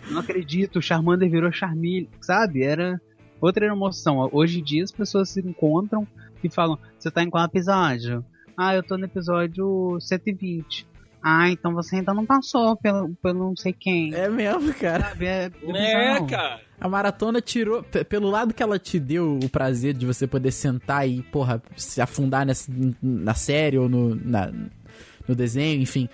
Não 0.09 0.21
acredito, 0.21 0.79
o 0.79 0.81
Charmander 0.81 1.29
virou 1.29 1.51
Charmeleon, 1.51 2.07
sabe? 2.21 2.63
Era 2.63 3.01
outra 3.41 3.65
emoção. 3.65 4.29
Hoje 4.31 4.59
em 4.59 4.63
dia 4.63 4.83
as 4.83 4.91
pessoas 4.91 5.29
se 5.29 5.41
encontram 5.41 6.07
e 6.47 6.49
falam: 6.53 6.77
Você 6.97 7.09
tá 7.11 7.21
em 7.23 7.29
qual 7.29 7.43
episódio? 7.45 8.23
Ah, 8.57 8.75
eu 8.75 8.83
tô 8.83 8.97
no 8.97 9.05
episódio 9.05 9.97
120. 9.99 10.87
Ah, 11.23 11.49
então 11.49 11.73
você 11.73 11.97
ainda 11.97 12.13
não 12.13 12.25
passou 12.25 12.75
pelo, 12.75 13.13
pelo 13.21 13.39
não 13.49 13.55
sei 13.55 13.71
quem. 13.73 14.13
É 14.13 14.27
mesmo, 14.27 14.73
cara. 14.73 15.09
Sabe? 15.09 15.25
É, 15.25 15.43
É, 15.45 15.49
bizarro. 15.49 16.27
cara. 16.27 16.61
A 16.79 16.89
maratona 16.89 17.39
tirou. 17.39 17.83
Pelo 17.83 18.29
lado 18.29 18.53
que 18.55 18.63
ela 18.63 18.79
te 18.79 18.99
deu 18.99 19.37
o 19.43 19.47
prazer 19.49 19.93
de 19.93 20.05
você 20.05 20.25
poder 20.25 20.51
sentar 20.51 21.07
e, 21.07 21.21
porra, 21.21 21.61
se 21.77 22.01
afundar 22.01 22.43
nessa, 22.45 22.71
na 23.01 23.35
série 23.35 23.77
ou 23.77 23.87
no, 23.87 24.15
na- 24.15 24.51
no 25.27 25.35
desenho, 25.35 25.79
enfim. 25.81 26.09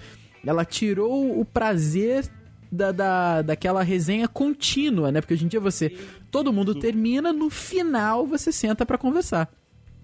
Ela 0.46 0.66
tirou 0.66 1.40
o 1.40 1.46
prazer 1.46 2.26
da, 2.70 2.92
da, 2.92 3.42
daquela 3.42 3.82
resenha 3.84 4.28
contínua, 4.28 5.10
né? 5.10 5.22
Porque 5.22 5.34
hoje 5.34 5.46
em 5.46 5.48
dia 5.48 5.60
você. 5.62 5.98
Todo 6.30 6.52
mundo 6.52 6.76
termina, 6.76 7.32
no 7.32 7.50
final 7.50 8.28
você 8.28 8.52
senta 8.52 8.86
pra 8.86 8.98
conversar. 8.98 9.50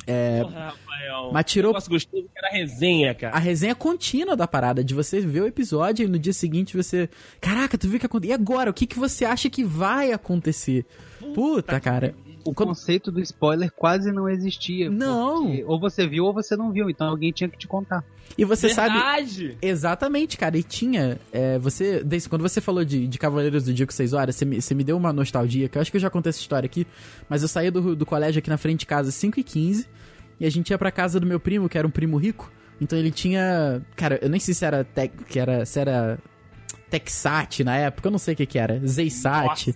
Porra, 0.05 0.59
Rafael. 0.65 1.29
mas 1.33 1.45
tirou- 1.45 1.71
Um 1.71 1.73
gostoso 1.89 2.23
que 2.23 2.37
era 2.37 2.49
resenha, 2.49 3.13
cara. 3.13 3.35
A 3.35 3.39
resenha 3.39 3.73
contínua 3.75 4.35
da 4.35 4.47
parada, 4.47 4.83
de 4.83 4.93
você 4.93 5.19
ver 5.21 5.41
o 5.41 5.47
episódio 5.47 6.05
e 6.05 6.07
no 6.07 6.19
dia 6.19 6.33
seguinte 6.33 6.75
você. 6.75 7.09
Caraca, 7.39 7.77
tu 7.77 7.87
viu 7.87 7.97
o 7.97 7.99
que 7.99 8.05
aconteceu? 8.05 8.31
E 8.31 8.33
agora? 8.33 8.69
O 8.69 8.73
que, 8.73 8.85
que 8.85 8.99
você 8.99 9.25
acha 9.25 9.49
que 9.49 9.63
vai 9.63 10.11
acontecer? 10.11 10.85
Puta, 11.33 11.79
cara. 11.79 12.13
O 12.45 12.53
conceito 12.53 13.11
do 13.11 13.21
spoiler 13.21 13.71
quase 13.71 14.11
não 14.11 14.27
existia. 14.27 14.89
Não. 14.89 15.45
porque 15.45 15.63
Ou 15.65 15.79
você 15.79 16.07
viu 16.07 16.25
ou 16.25 16.33
você 16.33 16.57
não 16.57 16.71
viu, 16.71 16.89
então 16.89 17.07
alguém 17.07 17.31
tinha 17.31 17.49
que 17.49 17.57
te 17.57 17.67
contar. 17.67 18.03
E 18.37 18.43
você 18.43 18.69
sabe. 18.69 18.93
Verdade. 18.93 19.57
Exatamente, 19.61 20.37
cara. 20.37 20.57
E 20.57 20.63
tinha. 20.63 21.19
é, 21.31 21.57
você. 21.59 22.03
Desse, 22.03 22.27
quando 22.27 22.41
você 22.41 22.59
falou 22.59 22.83
de, 22.83 23.07
de 23.07 23.17
Cavaleiros 23.17 23.63
do 23.63 23.73
Dico 23.73 23.93
6 23.93 24.13
horas, 24.13 24.35
você 24.35 24.45
me, 24.45 24.61
você 24.61 24.73
me 24.73 24.83
deu 24.83 24.97
uma 24.97 25.13
nostalgia, 25.13 25.69
que 25.69 25.77
eu 25.77 25.81
acho 25.81 25.91
que 25.91 25.97
eu 25.97 26.01
já 26.01 26.09
contei 26.09 26.31
essa 26.31 26.39
história 26.39 26.65
aqui. 26.65 26.85
Mas 27.29 27.41
eu 27.41 27.47
saía 27.47 27.71
do, 27.71 27.95
do 27.95 28.05
colégio 28.05 28.39
aqui 28.39 28.49
na 28.49 28.57
frente 28.57 28.81
de 28.81 28.85
casa 28.85 29.09
às 29.09 29.15
5 29.15 29.39
e 29.39 29.43
15 29.43 29.87
e 30.39 30.45
a 30.45 30.49
gente 30.49 30.69
ia 30.69 30.77
pra 30.77 30.91
casa 30.91 31.19
do 31.19 31.25
meu 31.25 31.39
primo, 31.39 31.69
que 31.69 31.77
era 31.77 31.87
um 31.87 31.91
primo 31.91 32.17
rico. 32.17 32.51
Então 32.81 32.97
ele 32.97 33.11
tinha. 33.11 33.81
Cara, 33.95 34.19
eu 34.21 34.29
nem 34.29 34.39
sei 34.39 34.53
se 34.53 34.65
era. 34.65 34.83
Tec, 34.83 35.13
que 35.29 35.39
era 35.39 35.65
se 35.65 35.79
era. 35.79 36.19
Texat 36.89 37.63
na 37.63 37.75
época, 37.75 38.07
eu 38.07 38.11
não 38.11 38.19
sei 38.19 38.33
o 38.33 38.37
que 38.37 38.45
que 38.45 38.59
era. 38.59 38.79
Zeysat. 38.85 39.73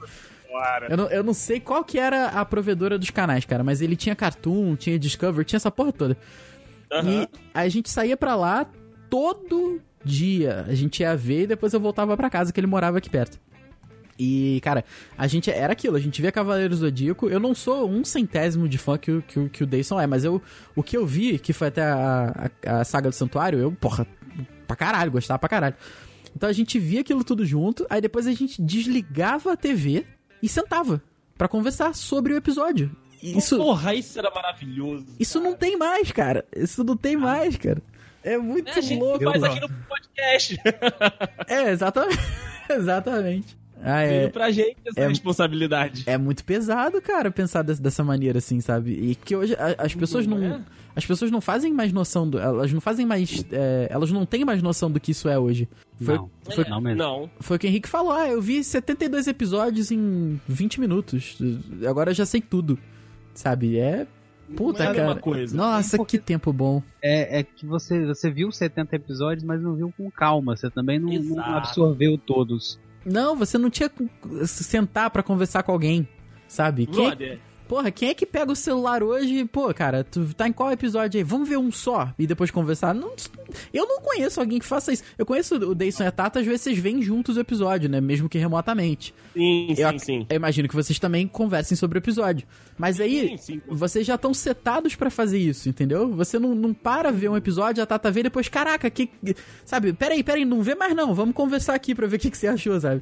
Eu 0.89 0.97
não, 0.97 1.07
eu 1.09 1.23
não 1.23 1.33
sei 1.33 1.59
qual 1.59 1.83
que 1.83 1.97
era 1.99 2.27
a 2.27 2.43
provedora 2.45 2.97
dos 2.97 3.09
canais, 3.09 3.45
cara, 3.45 3.63
mas 3.63 3.81
ele 3.81 3.95
tinha 3.95 4.15
Cartoon, 4.15 4.75
tinha 4.75 4.97
Discovery, 4.99 5.45
tinha 5.45 5.57
essa 5.57 5.71
porra 5.71 5.91
toda. 5.91 6.17
Aham. 6.91 7.23
E 7.23 7.29
a 7.53 7.67
gente 7.69 7.89
saía 7.89 8.15
pra 8.17 8.35
lá 8.35 8.65
todo 9.09 9.81
dia. 10.03 10.65
A 10.67 10.73
gente 10.73 11.01
ia 11.01 11.15
ver 11.15 11.43
e 11.43 11.47
depois 11.47 11.73
eu 11.73 11.79
voltava 11.79 12.15
pra 12.15 12.29
casa, 12.29 12.51
que 12.53 12.59
ele 12.59 12.67
morava 12.67 12.97
aqui 12.97 13.09
perto. 13.09 13.39
E, 14.19 14.59
cara, 14.63 14.83
a 15.15 15.27
gente 15.27 15.51
era 15.51 15.73
aquilo, 15.73 15.95
a 15.95 15.99
gente 15.99 16.19
via 16.21 16.31
Cavaleiros 16.31 16.79
do 16.79 16.85
Zodíaco. 16.87 17.29
Eu 17.29 17.39
não 17.39 17.53
sou 17.53 17.87
um 17.87 18.03
centésimo 18.03 18.67
de 18.67 18.77
fã 18.79 18.97
que, 18.97 19.11
o- 19.11 19.21
que, 19.21 19.47
que 19.49 19.63
o 19.63 19.67
Dayson 19.67 19.99
é, 19.99 20.07
mas 20.07 20.23
eu, 20.23 20.41
o 20.75 20.81
que 20.81 20.97
eu 20.97 21.05
vi, 21.05 21.37
que 21.37 21.53
foi 21.53 21.67
até 21.67 21.83
a, 21.83 22.49
a, 22.65 22.79
a 22.79 22.83
saga 22.83 23.09
do 23.09 23.13
Santuário, 23.15 23.59
eu, 23.59 23.71
porra, 23.73 24.07
pra 24.65 24.75
caralho, 24.75 25.11
gostava 25.11 25.37
pra 25.37 25.47
caralho. 25.49 25.75
Então 26.35 26.49
a 26.49 26.53
gente 26.53 26.79
via 26.79 27.01
aquilo 27.01 27.23
tudo 27.23 27.45
junto, 27.45 27.85
aí 27.91 28.01
depois 28.01 28.25
a 28.25 28.31
gente 28.33 28.59
desligava 28.59 29.53
a 29.53 29.57
TV 29.57 30.03
e 30.41 30.47
sentava 30.49 31.01
pra 31.37 31.47
conversar 31.47 31.93
sobre 31.95 32.33
o 32.33 32.37
episódio. 32.37 32.95
Isso, 33.21 33.57
Porra, 33.57 33.95
isso 33.95 34.17
era 34.19 34.29
maravilhoso. 34.29 35.05
isso 35.19 35.39
não 35.39 35.55
tem 35.55 35.75
mais, 35.77 36.11
cara. 36.11 36.45
Isso 36.55 36.83
não 36.83 36.95
tem 36.95 37.17
mais, 37.17 37.55
cara. 37.57 37.81
É 38.23 38.37
muito 38.37 38.69
É, 38.69 38.73
a 38.73 38.81
gente 38.81 38.99
louco. 38.99 39.23
faz 39.23 39.43
aqui 39.43 39.59
no 39.61 39.69
podcast. 39.87 40.57
É, 41.47 41.69
exatamente. 41.71 42.19
exatamente. 42.69 43.57
Ah, 43.83 44.03
Veio 44.05 44.21
é, 44.25 44.29
pra 44.29 44.51
gente 44.51 44.75
essa 44.85 44.99
é- 45.01 45.07
responsabilidade. 45.07 46.03
é 46.07 46.17
muito 46.17 46.43
pesado, 46.43 47.01
cara, 47.01 47.29
pensar 47.31 47.61
des- 47.63 47.79
dessa 47.79 48.03
maneira 48.03 48.39
assim, 48.39 48.59
sabe? 48.59 48.91
E 48.91 49.15
que 49.15 49.35
hoje 49.35 49.53
a- 49.55 49.75
as 49.83 49.93
pessoas 49.93 50.25
não. 50.25 50.41
é? 50.43 50.59
As 50.95 51.05
pessoas 51.05 51.29
não 51.29 51.39
fazem 51.39 51.71
mais 51.71 51.93
noção 51.93 52.27
do. 52.27 52.39
Elas 52.39 52.73
não 52.73 52.81
fazem 52.81 53.05
mais. 53.05 53.45
é, 53.51 53.87
elas 53.91 54.11
não 54.11 54.25
têm 54.25 54.43
mais 54.43 54.63
noção 54.63 54.89
do 54.89 54.99
que 54.99 55.11
isso 55.11 55.29
é 55.29 55.37
hoje. 55.37 55.67
Foi, 56.01 56.15
Não, 56.15 56.29
foi, 56.43 56.63
É, 56.63 56.69
não 56.69 56.81
mesmo. 56.81 56.97
Não. 56.97 57.29
foi 57.39 57.57
o 57.57 57.59
que 57.59 57.67
o 57.67 57.69
Henrique 57.69 57.87
falou. 57.87 58.11
Ah, 58.11 58.27
eu 58.27 58.41
vi 58.41 58.63
72 58.63 59.27
episódios 59.27 59.91
em 59.91 60.41
20 60.47 60.79
minutos. 60.79 61.37
Agora 61.87 62.09
eu 62.11 62.15
já 62.15 62.25
sei 62.25 62.41
tudo. 62.41 62.79
Sabe? 63.33 63.77
É. 63.77 64.07
Puta, 64.55 64.85
não 64.85 64.91
é 64.91 64.95
cara. 64.95 65.21
Nossa, 65.53 66.03
que 66.05 66.17
tempo 66.17 66.51
bom. 66.53 66.81
É, 67.01 67.39
é 67.39 67.43
que 67.43 67.65
você, 67.65 68.05
você 68.05 68.31
viu 68.31 68.51
70 68.51 68.95
episódios, 68.95 69.43
mas 69.43 69.61
não 69.61 69.75
viu 69.75 69.93
com 69.95 70.09
calma. 70.09 70.55
Você 70.55 70.69
também 70.69 70.97
não, 70.97 71.11
não 71.13 71.43
absorveu 71.43 72.17
todos. 72.17 72.79
Não, 73.07 73.35
você 73.35 73.57
não 73.57 73.69
tinha 73.69 73.89
que 73.89 74.07
sentar 74.45 75.09
pra 75.09 75.23
conversar 75.23 75.63
com 75.63 75.71
alguém, 75.71 76.07
sabe? 76.47 76.85
Quem, 76.85 77.07
Brother, 77.07 77.39
porra, 77.67 77.91
quem 77.91 78.09
é 78.09 78.13
que 78.13 78.25
pega 78.25 78.51
o 78.51 78.55
celular 78.55 79.03
hoje? 79.03 79.45
Pô, 79.45 79.73
cara, 79.73 80.03
tu 80.03 80.33
tá 80.33 80.47
em 80.47 80.53
qual 80.53 80.71
episódio 80.71 81.17
aí? 81.17 81.23
Vamos 81.23 81.47
ver 81.49 81.57
um 81.57 81.71
só 81.71 82.13
e 82.17 82.25
depois 82.25 82.49
conversar? 82.49 82.93
Não, 82.93 83.11
eu 83.73 83.85
não 83.87 84.01
conheço 84.01 84.39
alguém 84.39 84.59
que 84.59 84.65
faça 84.65 84.91
isso. 84.93 85.03
Eu 85.17 85.25
conheço 85.25 85.55
o 85.55 85.75
Dayson 85.75 86.03
e 86.03 86.07
a 86.07 86.11
Tata, 86.11 86.39
às 86.39 86.45
vezes 86.45 86.61
vocês 86.61 86.77
veem 86.77 87.01
juntos 87.01 87.37
o 87.37 87.39
episódio, 87.39 87.89
né? 87.89 87.99
Mesmo 88.01 88.27
que 88.29 88.37
remotamente. 88.37 89.13
sim, 89.33 89.73
sim, 89.75 89.81
eu, 89.81 89.87
ac- 89.89 89.99
sim. 89.99 90.25
eu 90.29 90.35
imagino 90.35 90.67
que 90.67 90.75
vocês 90.75 90.97
também 90.99 91.27
conversem 91.27 91.75
sobre 91.77 91.97
o 91.97 92.01
episódio. 92.01 92.47
Mas 92.77 92.99
aí, 92.99 93.29
Sim, 93.29 93.37
sim. 93.37 93.61
vocês 93.67 94.05
já 94.05 94.15
estão 94.15 94.33
setados 94.33 94.95
pra 94.95 95.09
fazer 95.09 95.37
isso, 95.39 95.67
entendeu? 95.67 96.09
Você 96.15 96.37
não, 96.39 96.53
não 96.55 96.73
para 96.73 97.11
ver 97.11 97.29
um 97.29 97.35
episódio, 97.37 97.81
a 97.83 97.85
Tata 97.85 98.11
vê 98.11 98.19
e 98.19 98.23
depois, 98.23 98.47
caraca, 98.47 98.89
que. 98.89 99.09
Sabe, 99.65 99.93
peraí, 99.93 100.23
peraí, 100.23 100.45
não 100.45 100.61
vê 100.61 100.75
mais 100.75 100.95
não, 100.95 101.13
vamos 101.13 101.33
conversar 101.35 101.73
aqui 101.73 101.93
pra 101.95 102.07
ver 102.07 102.17
o 102.17 102.19
que, 102.19 102.29
que 102.31 102.37
você 102.37 102.47
achou, 102.47 102.79
sabe? 102.79 103.01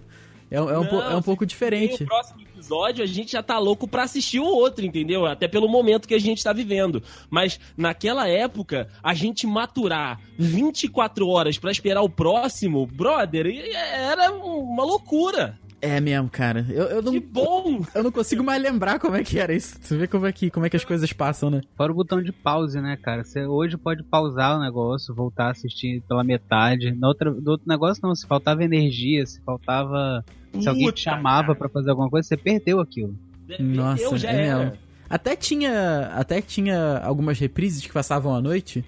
É, 0.51 0.62
um- 0.62 0.69
é 0.69 0.77
um, 0.79 0.84
Não, 0.84 1.12
é 1.12 1.15
um 1.15 1.21
pouco 1.21 1.45
diferente. 1.45 2.03
o 2.03 2.05
próximo 2.05 2.41
episódio, 2.41 3.03
a 3.03 3.08
gente 3.08 3.31
já 3.31 3.41
tá 3.43 3.58
louco 3.58 3.88
pra 3.88 4.03
assistir 4.03 4.39
o 4.39 4.45
outro, 4.45 4.86
entendeu? 4.86 5.25
Até 5.25 5.47
pelo 5.47 5.67
momento 5.67 6.08
que 6.08 6.13
a 6.13 6.19
gente 6.19 6.43
tá 6.43 6.53
vivendo. 6.53 7.01
Mas 7.29 7.60
naquela 7.75 8.27
época, 8.27 8.88
a 9.03 9.13
gente 9.13 9.45
maturar 9.47 10.19
24 10.38 11.27
horas 11.27 11.58
pra 11.58 11.71
esperar 11.71 12.01
o 12.01 12.10
próximo, 12.10 12.86
brother, 12.86 13.47
era 13.75 14.31
uma 14.31 14.84
loucura. 14.84 15.60
É 15.86 16.00
mesmo, 16.00 16.30
cara. 16.30 16.65
Eu, 16.69 16.86
eu, 16.86 17.04
Que 17.04 17.12
não, 17.12 17.19
bom! 17.19 17.86
eu 17.93 18.04
não 18.04 18.12
consigo 18.12 18.43
mais 18.43 18.62
lembrar 18.62 19.00
como 19.00 19.15
é 19.15 19.24
que 19.24 19.39
era 19.39 19.54
isso. 19.54 19.78
Você 19.80 19.95
vê 19.98 20.08
como 20.08 20.26
é 20.26 20.32
que, 20.32 20.50
como 20.50 20.65
é 20.65 20.69
que 20.69 20.76
as 20.78 20.84
coisas 20.86 21.12
passam, 21.13 21.50
né? 21.50 21.62
Fora 21.78 21.91
o 21.91 21.95
botão 21.95 22.21
de 22.21 22.32
pause, 22.32 22.80
né, 22.82 22.98
cara? 23.02 23.24
Você 23.24 23.45
hoje 23.45 23.78
pode 23.78 24.04
pausar 24.04 24.58
o 24.58 24.62
negócio, 24.62 25.13
voltar 25.13 25.48
a 25.48 25.52
assistir 25.52 26.02
pela 26.08 26.24
metade. 26.24 26.91
No 26.91 27.08
outro, 27.08 27.39
do 27.39 27.52
outro 27.52 27.67
negócio 27.67 28.02
não, 28.04 28.15
se 28.15 28.26
faltava 28.26 28.63
energia, 28.63 29.26
se 29.26 29.39
faltava. 29.41 30.24
Se 30.60 30.67
alguém 30.69 30.86
Puta, 30.86 30.95
te 30.95 31.02
chamava 31.04 31.54
pra 31.54 31.67
fazer 31.69 31.89
alguma 31.89 32.10
coisa, 32.10 32.28
você 32.28 32.38
perdeu 32.38 32.80
aquilo. 32.80 33.13
Nossa, 33.60 34.02
eu 34.02 34.17
já 34.17 34.32
é 34.32 34.45
era. 34.48 34.58
mesmo. 34.60 34.78
Até 35.10 35.36
tinha, 35.36 36.12
até 36.15 36.41
tinha 36.41 36.98
algumas 37.04 37.38
reprises 37.38 37.86
que 37.86 37.93
passavam 37.93 38.34
à 38.34 38.41
noite, 38.41 38.84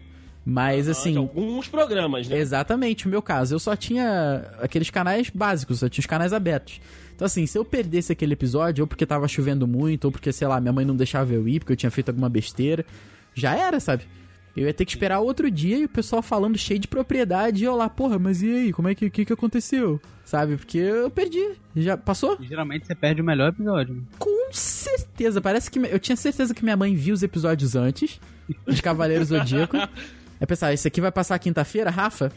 mas 0.49 0.87
Ah, 0.87 0.91
assim, 0.91 1.17
alguns 1.17 1.67
programas, 1.67 2.25
né? 2.29 2.37
Exatamente, 2.37 3.05
o 3.05 3.09
meu 3.09 3.21
caso. 3.21 3.53
Eu 3.53 3.59
só 3.59 3.75
tinha 3.75 4.45
aqueles 4.61 4.89
canais 4.89 5.29
básicos, 5.29 5.79
só 5.79 5.89
tinha 5.89 6.01
os 6.01 6.05
canais 6.05 6.31
abertos. 6.31 6.79
Então, 7.13 7.25
assim, 7.25 7.45
se 7.45 7.57
eu 7.57 7.65
perdesse 7.65 8.13
aquele 8.13 8.31
episódio, 8.31 8.83
ou 8.83 8.87
porque 8.87 9.05
tava 9.05 9.27
chovendo 9.27 9.67
muito, 9.67 10.05
ou 10.05 10.11
porque, 10.11 10.31
sei 10.31 10.47
lá, 10.47 10.61
minha 10.61 10.71
mãe 10.71 10.85
não 10.85 10.95
deixava 10.95 11.33
eu 11.33 11.45
ir, 11.49 11.59
porque 11.59 11.73
eu 11.73 11.75
tinha 11.75 11.91
feito 11.91 12.07
alguma 12.09 12.29
besteira, 12.29 12.85
já 13.35 13.57
era, 13.57 13.77
sabe? 13.81 14.05
Eu 14.55 14.65
ia 14.67 14.73
ter 14.73 14.85
que 14.85 14.91
esperar 14.91 15.19
outro 15.19 15.51
dia 15.51 15.77
e 15.79 15.83
o 15.83 15.89
pessoal 15.89 16.21
falando 16.21 16.57
cheio 16.57 16.79
de 16.79 16.87
propriedade, 16.87 17.61
e 17.61 17.65
eu 17.65 17.75
lá, 17.75 17.89
porra, 17.89 18.17
mas 18.17 18.41
e 18.41 18.49
aí, 18.49 18.71
como 18.71 18.87
é 18.87 18.95
que, 18.95 19.09
que, 19.09 19.25
que 19.25 19.33
aconteceu? 19.33 19.99
Sabe? 20.23 20.55
Porque 20.55 20.77
eu 20.77 21.09
perdi. 21.09 21.43
Já 21.75 21.97
passou? 21.97 22.37
E 22.39 22.47
geralmente 22.47 22.87
você 22.87 22.95
perde 22.95 23.21
o 23.21 23.23
melhor 23.25 23.49
episódio. 23.49 23.95
né? 23.95 24.01
Com 24.17 24.53
certeza. 24.53 25.41
Parece 25.41 25.69
que. 25.69 25.77
Eu 25.79 25.99
tinha 25.99 26.15
certeza 26.15 26.53
que 26.53 26.63
minha 26.63 26.77
mãe 26.77 26.95
viu 26.95 27.13
os 27.13 27.21
episódios 27.21 27.75
antes 27.75 28.19
de 28.67 28.81
Cavaleiros 28.81 29.27
Zodíaco. 29.27 29.75
É 30.39 30.45
pensar, 30.45 30.73
esse 30.73 30.87
aqui 30.87 31.01
vai 31.01 31.11
passar 31.11 31.37
quinta-feira, 31.39 31.89
Rafa? 31.89 32.31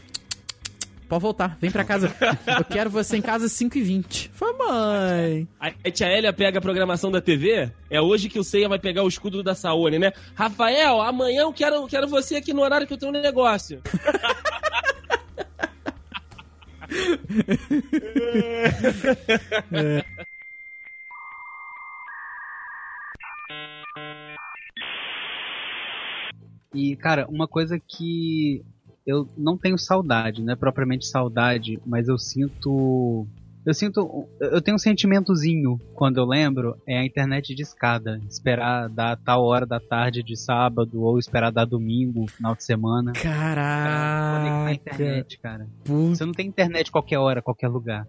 Pode 1.11 1.23
voltar, 1.23 1.57
vem 1.59 1.69
pra 1.69 1.83
casa. 1.83 2.09
Eu 2.57 2.63
quero 2.63 2.89
você 2.89 3.17
em 3.17 3.21
casa 3.21 3.45
às 3.45 3.51
5h20. 3.51 4.29
Foi, 4.31 4.53
mãe. 4.53 5.45
Aí 5.59 5.73
a 5.85 5.91
tia 5.91 6.07
Elia 6.07 6.31
pega 6.31 6.59
a 6.59 6.61
programação 6.61 7.11
da 7.11 7.19
TV. 7.19 7.69
É 7.89 7.99
hoje 7.99 8.29
que 8.29 8.39
o 8.39 8.45
Seiya 8.45 8.69
vai 8.69 8.79
pegar 8.79 9.03
o 9.03 9.09
escudo 9.09 9.43
da 9.43 9.53
Saone, 9.53 9.99
né? 9.99 10.13
Rafael, 10.33 11.01
amanhã 11.01 11.41
eu 11.41 11.51
quero, 11.51 11.85
quero 11.87 12.07
você 12.07 12.37
aqui 12.37 12.53
no 12.53 12.61
horário 12.61 12.87
que 12.87 12.93
eu 12.93 12.97
tenho 12.97 13.11
um 13.11 13.21
negócio. 13.21 13.81
E, 26.73 26.95
cara, 26.95 27.27
uma 27.29 27.47
coisa 27.47 27.79
que 27.79 28.63
eu 29.05 29.27
não 29.37 29.57
tenho 29.57 29.77
saudade, 29.77 30.41
não 30.41 30.53
é 30.53 30.55
propriamente 30.55 31.05
saudade, 31.05 31.79
mas 31.85 32.07
eu 32.07 32.17
sinto 32.17 33.27
Eu 33.65 33.73
sinto. 33.73 34.27
Eu 34.39 34.61
tenho 34.61 34.75
um 34.75 34.79
sentimentozinho 34.79 35.79
quando 35.93 36.17
eu 36.17 36.25
lembro. 36.25 36.75
É 36.87 36.97
a 36.97 37.05
internet 37.05 37.53
de 37.53 37.61
escada. 37.61 38.19
Esperar 38.27 38.89
dar 38.89 39.15
tal 39.17 39.43
hora 39.43 39.65
da 39.67 39.79
tarde 39.79 40.23
de 40.23 40.35
sábado 40.35 41.01
ou 41.01 41.19
esperar 41.19 41.51
dar 41.51 41.65
domingo, 41.65 42.27
final 42.27 42.55
de 42.55 42.63
semana. 42.63 43.13
Caraca. 43.13 44.73
internet, 44.73 45.39
cara. 45.39 45.67
Puta 45.83 46.15
Você 46.15 46.25
não 46.25 46.33
tem 46.33 46.47
internet 46.47 46.91
qualquer 46.91 47.19
hora, 47.19 47.41
qualquer 47.41 47.67
lugar. 47.67 48.07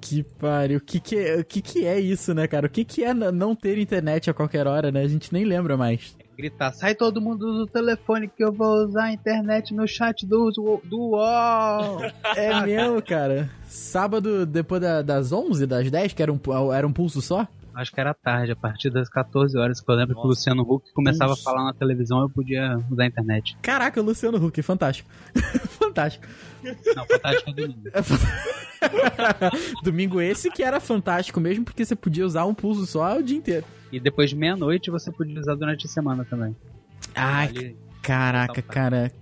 que 0.00 0.24
pariu. 0.24 0.78
O 0.78 0.80
que 0.80 0.98
que, 0.98 1.16
é, 1.16 1.36
o 1.38 1.44
que 1.44 1.62
que 1.62 1.86
é 1.86 2.00
isso, 2.00 2.34
né, 2.34 2.48
cara? 2.48 2.66
O 2.66 2.70
que 2.70 2.84
que 2.84 3.04
é 3.04 3.14
não 3.14 3.54
ter 3.54 3.78
internet 3.78 4.28
a 4.28 4.34
qualquer 4.34 4.66
hora, 4.66 4.90
né? 4.90 5.02
A 5.02 5.08
gente 5.08 5.32
nem 5.32 5.44
lembra 5.44 5.76
mais. 5.76 6.16
Gritar, 6.36 6.72
sai 6.72 6.94
todo 6.94 7.20
mundo 7.20 7.52
do 7.58 7.66
telefone 7.66 8.26
que 8.26 8.42
eu 8.42 8.50
vou 8.52 8.84
usar 8.86 9.04
a 9.04 9.12
internet 9.12 9.74
no 9.74 9.86
chat 9.86 10.26
do, 10.26 10.50
do 10.84 10.98
UOL. 10.98 11.98
É 12.36 12.60
mesmo, 12.62 13.02
cara. 13.02 13.50
Sábado, 13.66 14.46
depois 14.46 14.80
da- 14.80 15.02
das 15.02 15.30
11, 15.32 15.66
das 15.66 15.90
10, 15.90 16.12
que 16.14 16.22
era 16.22 16.32
um, 16.32 16.40
era 16.72 16.86
um 16.86 16.92
pulso 16.92 17.20
só? 17.20 17.46
Acho 17.74 17.92
que 17.92 18.00
era 18.00 18.12
tarde, 18.12 18.52
a 18.52 18.56
partir 18.56 18.90
das 18.90 19.08
14 19.08 19.56
horas, 19.58 19.80
que 19.80 19.90
eu 19.90 19.94
lembro 19.94 20.14
que 20.14 20.20
o 20.20 20.24
Nossa. 20.24 20.28
Luciano 20.28 20.62
Huck 20.62 20.92
começava 20.92 21.30
Nossa. 21.30 21.40
a 21.40 21.44
falar 21.44 21.64
na 21.64 21.72
televisão, 21.72 22.20
eu 22.20 22.28
podia 22.28 22.78
usar 22.90 23.04
a 23.04 23.06
internet. 23.06 23.56
Caraca, 23.62 24.00
Luciano 24.00 24.44
Huck, 24.44 24.60
fantástico. 24.62 25.08
fantástico. 25.78 26.26
Não, 26.62 27.06
fantástico 27.06 27.50
é 27.50 27.52
domingo. 27.54 27.82
Domingo 29.82 30.20
esse 30.20 30.50
que 30.50 30.62
era 30.62 30.80
fantástico 30.80 31.40
mesmo, 31.40 31.64
porque 31.64 31.84
você 31.84 31.94
podia 31.94 32.26
usar 32.26 32.44
um 32.44 32.54
pulso 32.54 32.86
só 32.86 33.18
o 33.18 33.22
dia 33.22 33.36
inteiro. 33.38 33.64
E 33.90 34.00
depois 34.00 34.30
de 34.30 34.36
meia-noite 34.36 34.90
você 34.90 35.10
podia 35.10 35.38
usar 35.38 35.54
durante 35.54 35.86
a 35.86 35.88
semana 35.88 36.24
também. 36.24 36.56
Ai, 37.14 37.48
Ali, 37.48 37.76
caraca, 38.02 38.62
cara. 38.62 39.12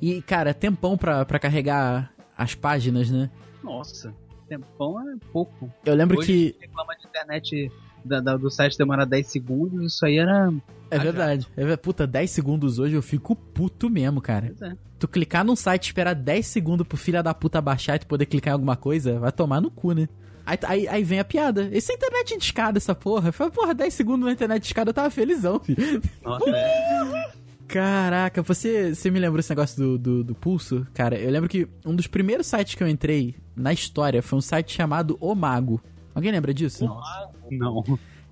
E, 0.00 0.20
cara, 0.22 0.52
tempão 0.52 0.96
pra, 0.96 1.24
pra 1.24 1.38
carregar 1.38 2.12
as 2.36 2.54
páginas, 2.54 3.10
né? 3.10 3.30
nossa, 3.62 4.14
tempão 4.48 5.00
é 5.10 5.14
pouco. 5.32 5.70
Eu 5.84 5.94
lembro 5.94 6.18
Hoje, 6.18 6.26
que. 6.52 6.56
reclama 6.60 6.94
de 6.96 7.06
internet 7.06 7.72
da- 8.04 8.20
da- 8.20 8.36
do 8.36 8.50
site 8.50 8.76
demorar 8.76 9.04
10 9.04 9.26
segundos, 9.26 9.94
isso 9.94 10.04
aí 10.06 10.18
era. 10.18 10.52
É 10.90 10.98
verdade. 10.98 11.46
É, 11.56 11.76
puta, 11.76 12.06
10 12.06 12.30
segundos 12.30 12.78
hoje 12.78 12.94
eu 12.94 13.02
fico 13.02 13.34
puto 13.34 13.88
mesmo, 13.90 14.20
cara. 14.20 14.54
É. 14.60 14.72
Tu 14.98 15.08
clicar 15.08 15.44
num 15.44 15.56
site 15.56 15.84
e 15.84 15.88
esperar 15.88 16.14
10 16.14 16.46
segundos 16.46 16.86
pro 16.86 16.96
filho 16.96 17.22
da 17.22 17.34
puta 17.34 17.60
baixar 17.60 17.96
e 17.96 17.98
tu 18.00 18.06
poder 18.06 18.26
clicar 18.26 18.52
em 18.52 18.54
alguma 18.54 18.76
coisa, 18.76 19.18
vai 19.18 19.32
tomar 19.32 19.60
no 19.60 19.70
cu, 19.70 19.92
né? 19.92 20.08
Aí, 20.46 20.58
aí, 20.64 20.88
aí 20.88 21.02
vem 21.04 21.18
a 21.20 21.24
piada. 21.24 21.70
Essa 21.72 21.92
é 21.92 21.94
internet 21.96 22.36
de 22.36 22.44
escada, 22.44 22.76
essa 22.76 22.94
porra. 22.94 23.30
Eu 23.30 23.32
falei, 23.32 23.52
porra, 23.52 23.74
10 23.74 23.94
segundos 23.94 24.26
na 24.26 24.32
internet 24.32 24.60
de 24.60 24.66
escada 24.68 24.90
eu 24.90 24.94
tava 24.94 25.08
felizão, 25.10 25.58
filho. 25.58 26.02
Nossa, 26.22 26.50
é. 26.50 27.32
Caraca, 27.66 28.42
você, 28.42 28.94
você 28.94 29.10
me 29.10 29.18
lembrou 29.18 29.40
esse 29.40 29.48
negócio 29.50 29.76
do, 29.82 29.98
do, 29.98 30.24
do 30.24 30.34
pulso? 30.34 30.86
Cara, 30.92 31.18
eu 31.18 31.30
lembro 31.30 31.48
que 31.48 31.66
um 31.84 31.96
dos 31.96 32.06
primeiros 32.06 32.46
sites 32.46 32.74
que 32.74 32.82
eu 32.82 32.88
entrei 32.88 33.34
na 33.56 33.72
história 33.72 34.22
foi 34.22 34.38
um 34.38 34.42
site 34.42 34.72
chamado 34.72 35.16
O 35.20 35.34
Mago. 35.34 35.80
Alguém 36.14 36.30
lembra 36.30 36.54
disso? 36.54 36.84
Não. 36.84 37.00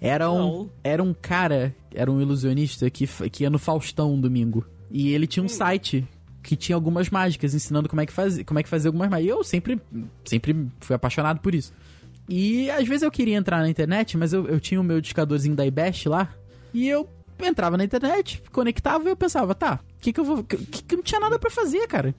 Era 0.01 0.31
um, 0.31 0.39
Não. 0.39 0.71
era 0.83 1.03
um 1.03 1.15
cara, 1.15 1.75
era 1.95 2.11
um 2.11 2.21
ilusionista 2.21 2.91
que, 2.91 3.07
que 3.31 3.45
ia 3.45 3.51
no 3.51 3.59
Faustão 3.59 4.15
um 4.15 4.21
domingo. 4.21 4.65
E 4.91 5.13
ele 5.13 5.27
tinha 5.27 5.45
um 5.45 5.49
site 5.49 6.07
que 6.43 6.57
tinha 6.57 6.75
algumas 6.75 7.09
mágicas, 7.09 7.55
ensinando 7.55 7.89
como 7.89 8.01
é 8.01 8.07
que 8.07 8.13
fazia, 8.13 8.45
como 8.45 8.59
é 8.59 8.63
que 8.65 8.69
fazia 8.69 8.89
algumas 8.89 9.09
mágicas. 9.09 9.29
E 9.29 9.39
eu 9.39 9.45
sempre, 9.45 9.81
sempre 10.25 10.69
fui 10.81 10.97
apaixonado 10.97 11.39
por 11.41 11.55
isso. 11.55 11.73
E 12.29 12.69
às 12.71 12.87
vezes 12.87 13.03
eu 13.03 13.11
queria 13.11 13.37
entrar 13.37 13.59
na 13.59 13.69
internet, 13.69 14.17
mas 14.17 14.33
eu, 14.33 14.47
eu 14.49 14.59
tinha 14.59 14.81
o 14.81 14.85
meu 14.85 15.01
discadorzinho 15.01 15.55
da 15.55 15.65
iBest 15.65 16.09
lá. 16.09 16.35
E 16.75 16.89
eu 16.89 17.09
entrava 17.41 17.77
na 17.77 17.85
internet, 17.85 18.43
conectava 18.53 19.05
e 19.05 19.09
eu 19.09 19.17
pensava, 19.17 19.55
tá, 19.55 19.81
o 19.97 20.01
que 20.01 20.13
que 20.13 20.21
eu 20.21 20.25
vou... 20.25 20.43
Que, 20.43 20.57
que 20.57 20.97
não 20.97 21.03
tinha 21.03 21.21
nada 21.21 21.39
pra 21.39 21.51
fazer, 21.51 21.87
cara. 21.87 22.15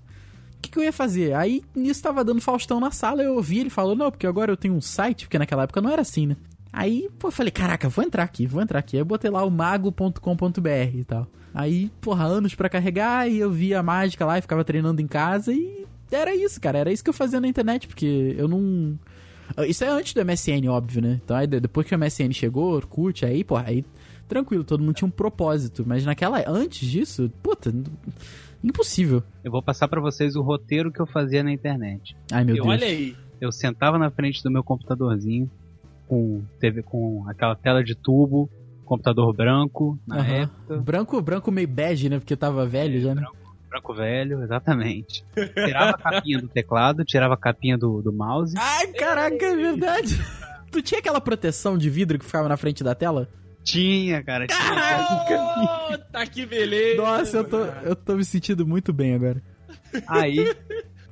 Que, 0.64 0.72
que 0.72 0.80
eu 0.80 0.84
ia 0.84 0.94
fazer? 0.94 1.34
Aí 1.34 1.62
nisso 1.76 2.02
tava 2.02 2.24
dando 2.24 2.40
Faustão 2.40 2.80
na 2.80 2.90
sala, 2.90 3.22
eu 3.22 3.36
ouvi 3.36 3.60
ele 3.60 3.70
falou, 3.70 3.96
não, 3.96 4.10
porque 4.10 4.26
agora 4.26 4.52
eu 4.52 4.58
tenho 4.58 4.74
um 4.74 4.82
site, 4.82 5.26
porque 5.26 5.38
naquela 5.38 5.64
época 5.64 5.82
não 5.82 5.90
era 5.90 6.02
assim, 6.02 6.26
né? 6.26 6.38
Aí, 6.72 7.10
pô, 7.20 7.28
eu 7.28 7.32
falei, 7.32 7.52
caraca, 7.52 7.88
vou 7.88 8.04
entrar 8.04 8.24
aqui, 8.24 8.48
vou 8.48 8.62
entrar 8.62 8.80
aqui. 8.80 8.96
Aí 8.96 9.02
eu 9.02 9.06
botei 9.06 9.30
lá 9.30 9.44
o 9.44 9.52
mago.com.br 9.52 10.96
e 10.96 11.04
tal. 11.04 11.28
Aí, 11.54 11.92
porra, 12.02 12.24
anos 12.24 12.56
pra 12.56 12.68
carregar, 12.68 13.30
e 13.30 13.38
eu 13.38 13.52
via 13.52 13.80
a 13.80 13.84
mágica 13.84 14.26
lá 14.26 14.40
e 14.40 14.42
ficava 14.42 14.64
treinando 14.64 15.00
em 15.00 15.06
casa 15.06 15.54
e 15.54 15.86
era 16.12 16.34
isso, 16.36 16.60
cara. 16.60 16.80
Era 16.80 16.92
isso 16.92 17.04
que 17.04 17.10
eu 17.10 17.14
fazia 17.14 17.40
na 17.40 17.48
internet, 17.48 17.88
porque 17.88 18.36
eu 18.38 18.48
não. 18.48 18.98
Isso 19.68 19.84
é 19.84 19.90
antes 19.90 20.14
do 20.14 20.26
MSN, 20.26 20.68
óbvio, 20.70 21.02
né? 21.02 21.20
Então 21.24 21.36
aí 21.36 21.46
depois 21.46 21.86
que 21.86 21.94
o 21.94 22.00
MSN 22.00 22.32
chegou, 22.32 22.74
Orkut, 22.74 23.26
aí, 23.26 23.44
porra, 23.44 23.66
aí 23.68 23.86
tranquilo, 24.28 24.64
todo 24.64 24.84
mundo 24.84 24.96
tinha 24.96 25.08
um 25.08 25.12
propósito. 25.12 25.84
Mas 25.86 26.06
naquela. 26.06 26.44
Antes 26.48 26.90
disso, 26.90 27.32
puta, 27.42 27.74
impossível. 28.64 29.22
Eu 29.44 29.52
vou 29.52 29.62
passar 29.62 29.88
pra 29.88 30.00
vocês 30.02 30.36
o 30.36 30.42
roteiro 30.42 30.92
que 30.92 31.00
eu 31.02 31.06
fazia 31.08 31.44
na 31.44 31.52
internet. 31.52 32.16
Ai, 32.32 32.44
meu 32.44 32.56
E 32.56 32.58
Deus. 32.60 32.68
olha 32.68 32.88
aí. 32.88 33.16
Eu 33.42 33.52
sentava 33.52 33.98
na 33.98 34.10
frente 34.10 34.42
do 34.42 34.50
meu 34.50 34.64
computadorzinho, 34.64 35.50
com 36.08 36.42
TV 36.60 36.82
com 36.84 37.26
aquela 37.28 37.56
tela 37.56 37.84
de 37.84 37.94
tubo, 37.96 38.50
computador 38.86 39.34
branco, 39.36 39.98
na 40.08 40.18
Aham. 40.20 40.34
época. 40.44 40.78
Branco, 40.78 41.22
branco 41.22 41.52
meio 41.52 41.68
bege, 41.68 42.10
né? 42.10 42.20
Porque 42.20 42.36
tava 42.36 42.66
velho 42.66 43.02
já, 43.02 43.14
né? 43.16 43.24
Branco 43.70 43.94
velho, 43.94 44.44
exatamente. 44.44 45.26
Tirava 45.66 45.92
a 45.92 45.98
capinha 45.98 46.40
do 46.40 46.48
teclado, 46.48 47.04
tirava 47.04 47.34
a 47.34 47.38
capinha 47.38 47.78
do, 47.78 48.02
do 48.02 48.14
mouse. 48.14 48.54
Ai, 48.58 48.88
caraca, 48.94 49.46
é 49.46 49.56
verdade. 49.56 50.16
Tu 50.72 50.82
tinha 50.82 51.00
aquela 51.00 51.20
proteção 51.20 51.78
de 51.78 51.90
vidro 51.90 52.18
que 52.20 52.26
ficava 52.26 52.48
na 52.48 52.56
frente 52.58 52.84
da 52.84 52.94
tela? 52.96 53.28
Tinha, 53.64 54.22
cara. 54.24 54.46
Tinha. 54.48 55.98
Tá 56.12 56.26
que 56.28 56.46
beleza. 56.46 57.02
Nossa, 57.02 57.38
eu 57.38 57.44
tô, 57.50 57.60
eu 57.60 57.96
tô 57.96 58.16
me 58.16 58.26
sentindo 58.26 58.66
muito 58.68 58.92
bem 58.94 59.16
agora. 59.16 59.42
Aí, 60.08 60.54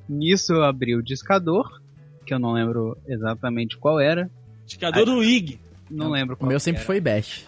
nisso 0.08 0.54
eu 0.54 0.64
abri 0.64 0.96
o 0.96 1.02
discador, 1.04 1.82
que 2.26 2.34
eu 2.34 2.40
não 2.40 2.54
lembro 2.54 2.98
exatamente 3.08 3.78
qual 3.78 4.00
era. 4.00 4.30
Indicador 4.64 5.06
do 5.06 5.24
IG. 5.24 5.60
Não 5.90 6.10
lembro 6.10 6.36
O 6.36 6.38
qual 6.38 6.50
meu 6.50 6.58
que 6.58 6.64
sempre 6.64 6.80
era. 6.80 6.86
foi 6.86 7.00
Bash. 7.02 7.46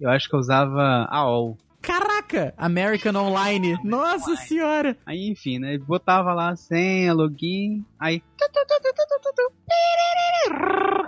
Eu 0.00 0.10
acho 0.10 0.28
que 0.28 0.34
eu 0.34 0.40
usava 0.40 1.06
AOL. 1.10 1.58
Caraca! 1.84 2.54
American 2.56 3.14
Online. 3.14 3.78
Nossa 3.84 4.34
senhora! 4.36 4.96
Aí, 5.06 5.28
enfim, 5.30 5.58
né? 5.58 5.76
Botava 5.78 6.32
lá 6.32 6.50
a 6.50 6.56
senha, 6.56 7.12
login, 7.12 7.84
aí. 8.00 8.22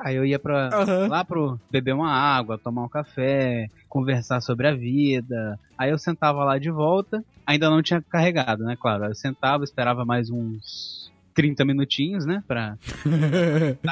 Aí 0.04 0.14
eu 0.14 0.24
ia 0.24 0.38
pra, 0.38 0.68
Aham. 0.72 1.08
lá 1.08 1.24
pro 1.24 1.58
beber 1.70 1.94
uma 1.94 2.10
água, 2.12 2.58
tomar 2.62 2.84
um 2.84 2.88
café, 2.88 3.68
conversar 3.88 4.40
sobre 4.40 4.68
a 4.68 4.74
vida. 4.74 5.58
Aí 5.78 5.90
eu 5.90 5.98
sentava 5.98 6.44
lá 6.44 6.58
de 6.58 6.70
volta, 6.70 7.24
ainda 7.46 7.68
não 7.70 7.82
tinha 7.82 8.02
carregado, 8.08 8.62
né? 8.64 8.76
Claro, 8.78 9.06
eu 9.06 9.14
sentava, 9.14 9.64
esperava 9.64 10.04
mais 10.04 10.30
uns 10.30 11.05
30 11.36 11.64
minutinhos, 11.66 12.24
né? 12.26 12.42
Pra... 12.48 12.76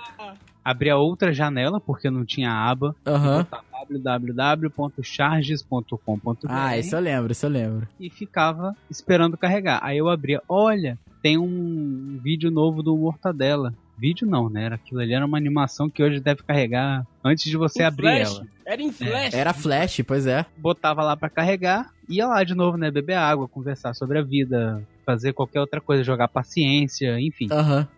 abria 0.64 0.96
outra 0.96 1.32
janela, 1.32 1.80
porque 1.80 2.08
não 2.10 2.24
tinha 2.24 2.50
aba, 2.52 2.94
Aham. 3.06 3.38
botava 3.38 3.64
www.charges.com.br 3.88 6.46
Ah, 6.48 6.78
isso 6.78 6.94
eu 6.94 7.00
lembro, 7.00 7.32
isso 7.32 7.46
eu 7.46 7.50
lembro. 7.50 7.88
e 7.98 8.08
ficava 8.10 8.74
esperando 8.90 9.36
carregar. 9.36 9.80
Aí 9.82 9.98
eu 9.98 10.08
abria, 10.08 10.40
olha, 10.48 10.96
tem 11.22 11.36
um 11.38 12.18
vídeo 12.22 12.50
novo 12.50 12.82
do 12.82 12.96
Mortadela. 12.96 13.74
Vídeo 13.98 14.26
não, 14.26 14.48
né? 14.48 14.64
Era 14.64 14.74
aquilo 14.76 15.00
ali, 15.00 15.12
era 15.12 15.26
uma 15.26 15.36
animação 15.36 15.90
que 15.90 16.02
hoje 16.02 16.20
deve 16.20 16.42
carregar 16.42 17.06
antes 17.22 17.44
de 17.44 17.56
você 17.58 17.82
Em 17.82 17.86
abrir 17.86 18.02
flash. 18.24 18.34
ela. 18.36 18.46
Era 18.64 18.82
em 18.82 18.92
flash. 18.92 19.34
Era 19.34 19.52
Flash, 19.52 20.00
pois 20.06 20.26
é. 20.26 20.46
Botava 20.56 21.02
lá 21.02 21.14
pra 21.16 21.28
carregar, 21.28 21.90
ia 22.08 22.26
lá 22.26 22.42
de 22.42 22.54
novo, 22.54 22.78
né? 22.78 22.90
Beber 22.90 23.16
água, 23.18 23.46
conversar 23.46 23.92
sobre 23.94 24.18
a 24.18 24.22
vida, 24.22 24.82
fazer 25.04 25.34
qualquer 25.34 25.60
outra 25.60 25.82
coisa, 25.82 26.02
jogar 26.02 26.28
paciência, 26.28 27.20
enfim, 27.20 27.46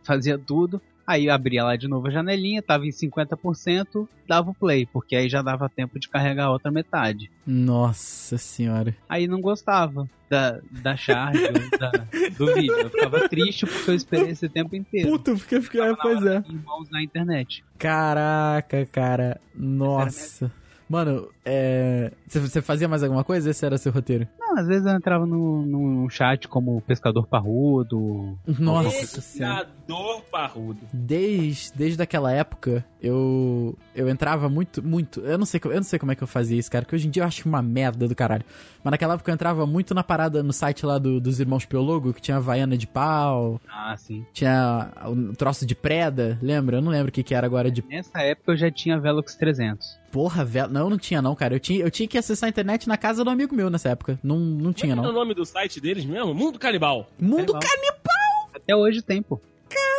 fazia 0.03 0.37
tudo. 0.37 0.83
Aí 1.12 1.29
abria 1.29 1.62
lá 1.62 1.77
de 1.77 1.87
novo 1.87 2.09
a 2.09 2.11
janelinha, 2.11 2.62
tava 2.62 2.87
em 2.87 2.90
50%, 2.90 4.09
dava 4.27 4.51
o 4.51 4.55
play, 4.55 4.87
porque 4.90 5.14
aí 5.14 5.29
já 5.29 5.42
dava 5.42 5.68
tempo 5.68 5.98
de 5.98 6.09
carregar 6.09 6.46
a 6.46 6.51
outra 6.51 6.70
metade. 6.70 7.31
Nossa 7.46 8.38
senhora. 8.38 8.96
Aí 9.07 9.27
não 9.27 9.38
gostava 9.38 10.09
da, 10.31 10.59
da 10.70 10.96
charge, 10.96 11.42
da, 11.79 11.90
do 12.38 12.55
vídeo. 12.55 12.79
Eu 12.79 12.88
ficava 12.88 13.29
triste 13.29 13.66
porque 13.66 13.90
eu 13.90 13.94
esperei 13.94 14.31
esse 14.31 14.48
tempo 14.48 14.75
inteiro. 14.75 15.11
Puta, 15.11 15.35
porque 15.35 15.61
fica. 15.61 15.79
Tava 15.81 15.90
na 15.90 15.96
Pois 15.96 16.25
é. 16.25 16.42
em 16.48 16.57
mãos 16.64 16.88
na 16.88 17.03
internet. 17.03 17.62
Caraca, 17.79 18.87
cara. 18.87 19.38
Nossa. 19.55 20.51
Mano, 20.92 21.28
é. 21.42 22.12
Você 22.28 22.61
fazia 22.61 22.87
mais 22.87 23.02
alguma 23.02 23.24
coisa? 23.24 23.48
Esse 23.50 23.64
era 23.64 23.78
seu 23.78 23.90
roteiro? 23.90 24.28
Não, 24.38 24.59
às 24.59 24.66
vezes 24.66 24.85
eu 24.87 24.92
entrava 24.92 25.24
no, 25.24 25.64
no 25.64 26.11
chat 26.11 26.46
como 26.48 26.81
pescador 26.83 27.26
parrudo. 27.26 28.38
Nossa 28.59 29.20
senhora. 29.22 29.64
Pescador 29.64 30.22
parrudo. 30.31 30.81
Desde, 30.92 31.72
desde 31.74 32.02
aquela 32.02 32.31
época, 32.31 32.85
eu 33.00 33.74
eu 33.94 34.07
entrava 34.11 34.50
muito, 34.50 34.83
muito. 34.87 35.20
Eu 35.20 35.38
não 35.38 35.46
sei, 35.46 35.59
eu 35.64 35.74
não 35.76 35.83
sei 35.83 35.98
como 35.98 36.12
é 36.12 36.14
que 36.14 36.22
eu 36.22 36.26
fazia 36.28 36.59
isso, 36.59 36.70
cara, 36.70 36.85
que 36.85 36.94
hoje 36.94 37.09
em 37.09 37.11
dia 37.11 37.22
eu 37.22 37.26
acho 37.26 37.48
uma 37.48 37.62
merda 37.62 38.07
do 38.07 38.14
caralho. 38.14 38.44
Mas 38.85 38.90
naquela 38.90 39.14
época 39.14 39.31
eu 39.31 39.35
entrava 39.35 39.66
muito 39.66 39.94
na 39.94 40.05
parada 40.05 40.42
no 40.42 40.52
site 40.52 40.85
lá 40.85 40.98
do- 40.98 41.20
dos 41.20 41.40
irmãos 41.40 41.64
Piologo, 41.64 42.12
que 42.12 42.20
tinha 42.20 42.37
Havaiana 42.37 42.76
de 42.76 42.87
pau, 42.87 43.59
Ah, 43.66 43.96
sim. 43.96 44.26
tinha 44.35 44.90
o 45.07 45.35
troço 45.35 45.64
de 45.64 45.74
preda, 45.74 46.38
lembra? 46.42 46.76
Eu 46.76 46.83
não 46.83 46.90
lembro 46.92 47.09
o 47.09 47.12
que, 47.12 47.22
que 47.22 47.35
era 47.35 47.46
agora 47.46 47.70
de 47.70 47.83
Nessa 47.88 48.20
época 48.20 48.52
eu 48.52 48.57
já 48.57 48.70
tinha 48.70 48.98
Velox 49.00 49.35
300. 49.37 50.02
Porra, 50.12 50.44
velho. 50.44 50.68
Não, 50.68 50.90
não 50.90 50.98
tinha 50.98 51.20
não, 51.22 51.35
cara. 51.35 51.55
Eu 51.55 51.61
tinha, 51.61 51.81
eu 51.81 51.90
tinha 51.90 52.07
que 52.07 52.18
acessar 52.18 52.46
a 52.46 52.51
internet 52.51 52.87
na 52.87 52.96
casa 52.96 53.25
do 53.25 53.31
amigo 53.31 53.57
meu 53.57 53.70
nessa 53.70 53.88
época. 53.88 54.18
Não, 54.22 54.38
não 54.38 54.72
tinha 54.72 54.94
Qual 54.94 55.07
é 55.07 55.09
o 55.09 55.12
não. 55.12 55.18
nome 55.18 55.35
do 55.35 55.44
site 55.44 55.81
deles 55.81 56.05
mesmo? 56.05 56.35
Mundo 56.35 56.59
Canibal. 56.59 57.09
Mundo 57.18 57.55
Canibal. 57.55 57.61
Canibal! 57.62 58.51
Até 58.55 58.77
hoje 58.77 59.01
tem, 59.03 59.22
pô. 59.22 59.40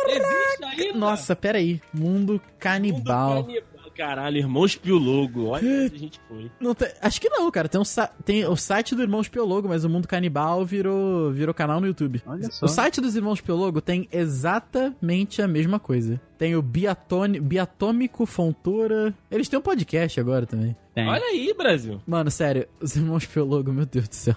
Existe 0.06 0.64
ainda? 0.64 0.98
Nossa, 0.98 1.34
pera 1.34 1.58
aí. 1.58 1.80
Mundo 1.92 2.40
Canibal. 2.58 3.34
Mundo 3.36 3.46
Canibal. 3.46 3.73
Caralho, 3.96 4.38
Irmãos 4.38 4.74
Piologo. 4.76 5.46
Olha 5.46 5.84
onde 5.84 5.94
a 5.94 5.98
gente 5.98 6.20
foi. 6.28 6.50
Tem- 6.74 6.88
acho 7.00 7.20
que 7.20 7.28
não, 7.28 7.50
cara. 7.50 7.68
Tem, 7.68 7.80
um, 7.80 7.84
tem 8.24 8.44
o 8.46 8.56
site 8.56 8.94
do 8.94 9.02
Irmãos 9.02 9.28
Piologo, 9.28 9.68
mas 9.68 9.84
o 9.84 9.88
Mundo 9.90 10.08
Canibal 10.08 10.64
virou, 10.64 11.30
virou 11.32 11.54
canal 11.54 11.80
no 11.80 11.86
YouTube. 11.86 12.22
Olha 12.26 12.50
só. 12.50 12.66
O 12.66 12.68
site 12.68 13.00
dos 13.00 13.14
Irmãos 13.16 13.40
Piologo 13.40 13.80
tem 13.80 14.08
exatamente 14.12 15.40
a 15.40 15.48
mesma 15.48 15.78
coisa. 15.78 16.20
Tem 16.38 16.56
o 16.56 16.62
Biatone, 16.62 17.38
Biatômico 17.40 18.26
Fontoura. 18.26 19.14
Eles 19.30 19.48
têm 19.48 19.58
um 19.58 19.62
podcast 19.62 20.18
agora 20.20 20.46
também. 20.46 20.76
Tem. 20.94 21.08
Olha 21.08 21.24
aí, 21.24 21.54
Brasil. 21.56 22.00
Mano, 22.06 22.30
sério, 22.30 22.66
os 22.80 22.94
Irmãos 22.96 23.24
Piologo, 23.26 23.72
meu 23.72 23.86
Deus 23.86 24.08
do 24.08 24.14
céu. 24.14 24.34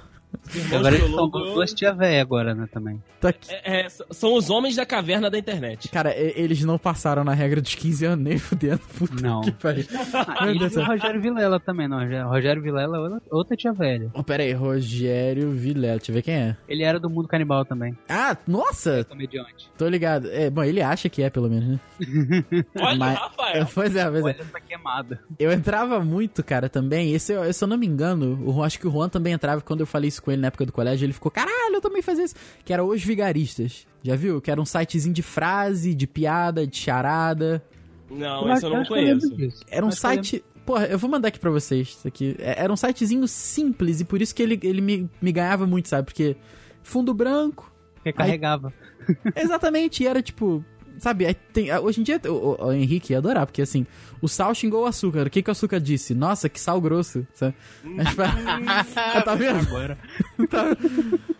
Agora 0.73 0.95
eles 0.95 0.99
são 1.01 1.29
Piologo 1.29 1.39
duas 1.53 1.73
tia 1.73 1.93
véia 1.93 2.21
agora, 2.21 2.55
né, 2.55 2.67
também. 2.71 3.01
Tá 3.19 3.29
aqui. 3.29 3.49
é- 3.51 3.81
é, 3.81 3.87
são 3.89 4.35
os 4.35 4.49
homens 4.49 4.75
da 4.75 4.85
caverna 4.85 5.29
da 5.29 5.37
internet. 5.37 5.89
Cara, 5.89 6.15
e- 6.17 6.33
eles 6.37 6.63
não 6.63 6.77
passaram 6.77 7.23
na 7.23 7.33
regra 7.33 7.59
dos 7.61 7.75
15 7.75 8.05
anos 8.05 8.23
nem 8.23 8.37
fudendo. 8.39 8.79
Puta 8.97 9.21
Não. 9.21 9.41
que 9.41 9.51
pariu. 9.51 9.85
Ah, 10.13 10.47
e 10.51 10.57
o 10.63 10.69
céu. 10.69 10.85
Rogério 10.85 11.21
Vilela 11.21 11.59
também, 11.59 11.87
não. 11.87 11.99
Rogério- 12.29 12.61
Vilela 12.61 12.97
é 12.97 13.19
outra- 13.33 13.57
tia 13.57 13.73
velha. 13.73 14.09
Oh, 14.13 14.23
pera 14.23 14.43
aí, 14.43 14.53
Rogério 14.53 15.49
Vilela, 15.51 15.97
deixa 15.97 16.11
eu 16.11 16.15
ver 16.15 16.21
quem 16.21 16.33
é. 16.35 16.57
Ele 16.67 16.83
era 16.83 16.99
do 16.99 17.09
mundo 17.09 17.27
canibal 17.27 17.65
também. 17.65 17.97
Ah, 18.07 18.37
nossa! 18.47 19.03
Comediante. 19.05 19.69
Tô 19.77 19.87
ligado. 19.87 20.29
É, 20.31 20.49
bom, 20.49 20.63
ele 20.63 20.81
acha 20.81 21.09
que 21.09 21.23
é, 21.23 21.29
pelo 21.29 21.49
menos, 21.49 21.67
né? 21.69 21.79
Olha 22.79 22.97
Mas- 22.97 23.17
Rafael. 23.19 23.67
Pois 23.73 23.95
é, 23.95 24.05
pois 24.09 24.19
é. 24.21 24.23
Olha 24.23 24.35
essa 24.41 24.59
queimada. 24.61 25.19
Eu 25.39 25.51
entrava 25.51 25.99
muito, 25.99 26.43
cara, 26.43 26.69
também. 26.69 27.13
Esse, 27.13 27.33
eu- 27.33 27.51
se 27.51 27.63
eu 27.63 27.67
não 27.67 27.77
me 27.77 27.87
engano, 27.87 28.39
o, 28.45 28.63
acho 28.63 28.79
que 28.79 28.87
o 28.87 28.91
Juan 28.91 29.09
também 29.09 29.33
entrava. 29.33 29.61
Quando 29.61 29.81
eu 29.81 29.87
falei 29.87 30.07
isso 30.07 30.16
com 30.21 30.31
ele 30.31 30.41
na 30.41 30.47
época 30.47 30.65
do 30.65 30.71
colégio, 30.71 31.05
ele 31.05 31.13
ficou, 31.13 31.31
caralho, 31.31 31.75
eu 31.75 31.81
também 31.81 32.01
fazia 32.01 32.25
isso. 32.25 32.35
Que 32.65 32.73
era 32.73 32.83
Os 32.83 33.03
Vigaristas. 33.03 33.85
Já 34.03 34.15
viu? 34.15 34.39
Que 34.41 34.49
era 34.51 34.61
um 34.61 34.65
sitezinho 34.65 35.13
de 35.13 35.21
frase, 35.21 35.93
de 35.93 36.07
piada, 36.07 36.65
de 36.65 36.77
charada. 36.77 37.63
Não, 38.09 38.51
esse 38.53 38.65
eu 38.65 38.69
não 38.69 38.85
conheço. 38.85 39.27
Era 39.69 39.85
um 39.85 39.89
Acho 39.89 39.99
que 40.01 40.05
eu 40.07 40.09
site. 40.09 40.45
Porra, 40.65 40.85
eu 40.87 40.97
vou 40.99 41.09
mandar 41.09 41.29
aqui 41.29 41.39
pra 41.39 41.49
vocês 41.49 41.89
isso 41.89 42.07
aqui. 42.07 42.35
É- 42.39 42.61
Era 42.63 42.71
um 42.71 42.75
sitezinho 42.75 43.25
simples 43.27 44.01
e 44.01 44.05
por 44.05 44.21
isso 44.21 44.35
que 44.35 44.43
ele, 44.43 44.59
ele 44.63 44.81
me, 44.81 45.09
me 45.21 45.31
ganhava 45.31 45.65
muito, 45.65 45.87
sabe? 45.87 46.05
Porque 46.05 46.35
fundo 46.83 47.13
branco. 47.13 47.71
lembro 47.95 48.03
que 48.03 48.13
carregava. 48.13 48.73
Exatamente, 49.35 50.03
e 50.03 50.07
era 50.07 50.21
tipo. 50.21 50.63
Sabe, 50.99 51.25
aí 51.25 51.33
tem, 51.33 51.71
hoje 51.77 52.01
em 52.01 52.03
dia 52.03 52.19
o, 52.25 52.29
o- 52.29 52.65
o 52.67 52.71
Henrique 52.73 53.13
ia 53.13 53.19
adorar, 53.19 53.45
porque 53.45 53.61
assim, 53.61 53.85
o 54.21 54.27
sal 54.27 54.53
xingou 54.55 54.83
o 54.83 54.85
açúcar. 54.87 55.27
O 55.27 55.29
que, 55.29 55.41
que 55.43 55.49
o 55.49 55.51
açúcar 55.51 55.79
disse? 55.79 56.13
Nossa, 56.15 56.49
que 56.49 56.59
sal 56.59 56.79
grosso. 56.81 57.25
Sabe? 57.33 57.53
Mas, 57.83 58.07
tipo, 58.87 59.21
tá 59.25 59.35
vendo? 59.35 59.59
Agora. 59.59 59.97
Tá- 60.49 60.77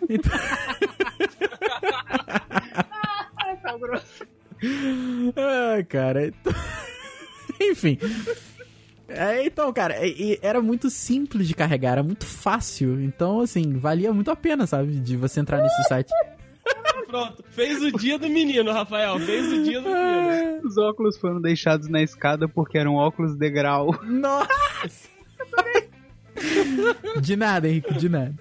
então- 0.10 0.32
Ai, 5.36 5.84
cara. 5.84 6.28
então- 6.28 6.54
Enfim. 7.62 7.98
É, 9.08 9.46
então, 9.46 9.72
cara, 9.72 10.06
e- 10.06 10.34
e 10.34 10.40
era 10.42 10.62
muito 10.62 10.90
simples 10.90 11.48
de 11.48 11.54
carregar, 11.56 11.94
era 11.94 12.04
muito 12.04 12.26
fácil. 12.26 13.02
Então, 13.02 13.40
assim, 13.42 13.78
valia 13.78 14.12
muito 14.14 14.30
a 14.30 14.36
pena, 14.36 14.68
sabe? 14.68 15.00
De 15.00 15.16
você 15.16 15.40
entrar 15.40 15.62
nesse 15.62 15.84
site. 15.88 16.12
Pronto. 17.08 17.44
Fez 17.52 17.82
o 17.82 17.92
dia 17.92 18.20
do 18.20 18.28
menino, 18.28 18.72
Rafael. 18.72 19.20
Fez 19.20 19.52
o 19.52 19.64
dia 19.64 19.82
do 19.82 19.90
menino. 19.90 20.68
Os 20.68 20.78
óculos 20.78 21.18
foram 21.18 21.42
deixados 21.42 21.88
na 21.88 22.02
escada 22.02 22.48
porque 22.48 22.78
eram 22.78 22.96
óculos 22.96 23.36
degrau. 23.36 23.96
Nossa! 24.04 25.10
De 27.22 27.36
nada, 27.36 27.68
Henrique, 27.68 27.94
de 27.96 28.10
nada. 28.10 28.34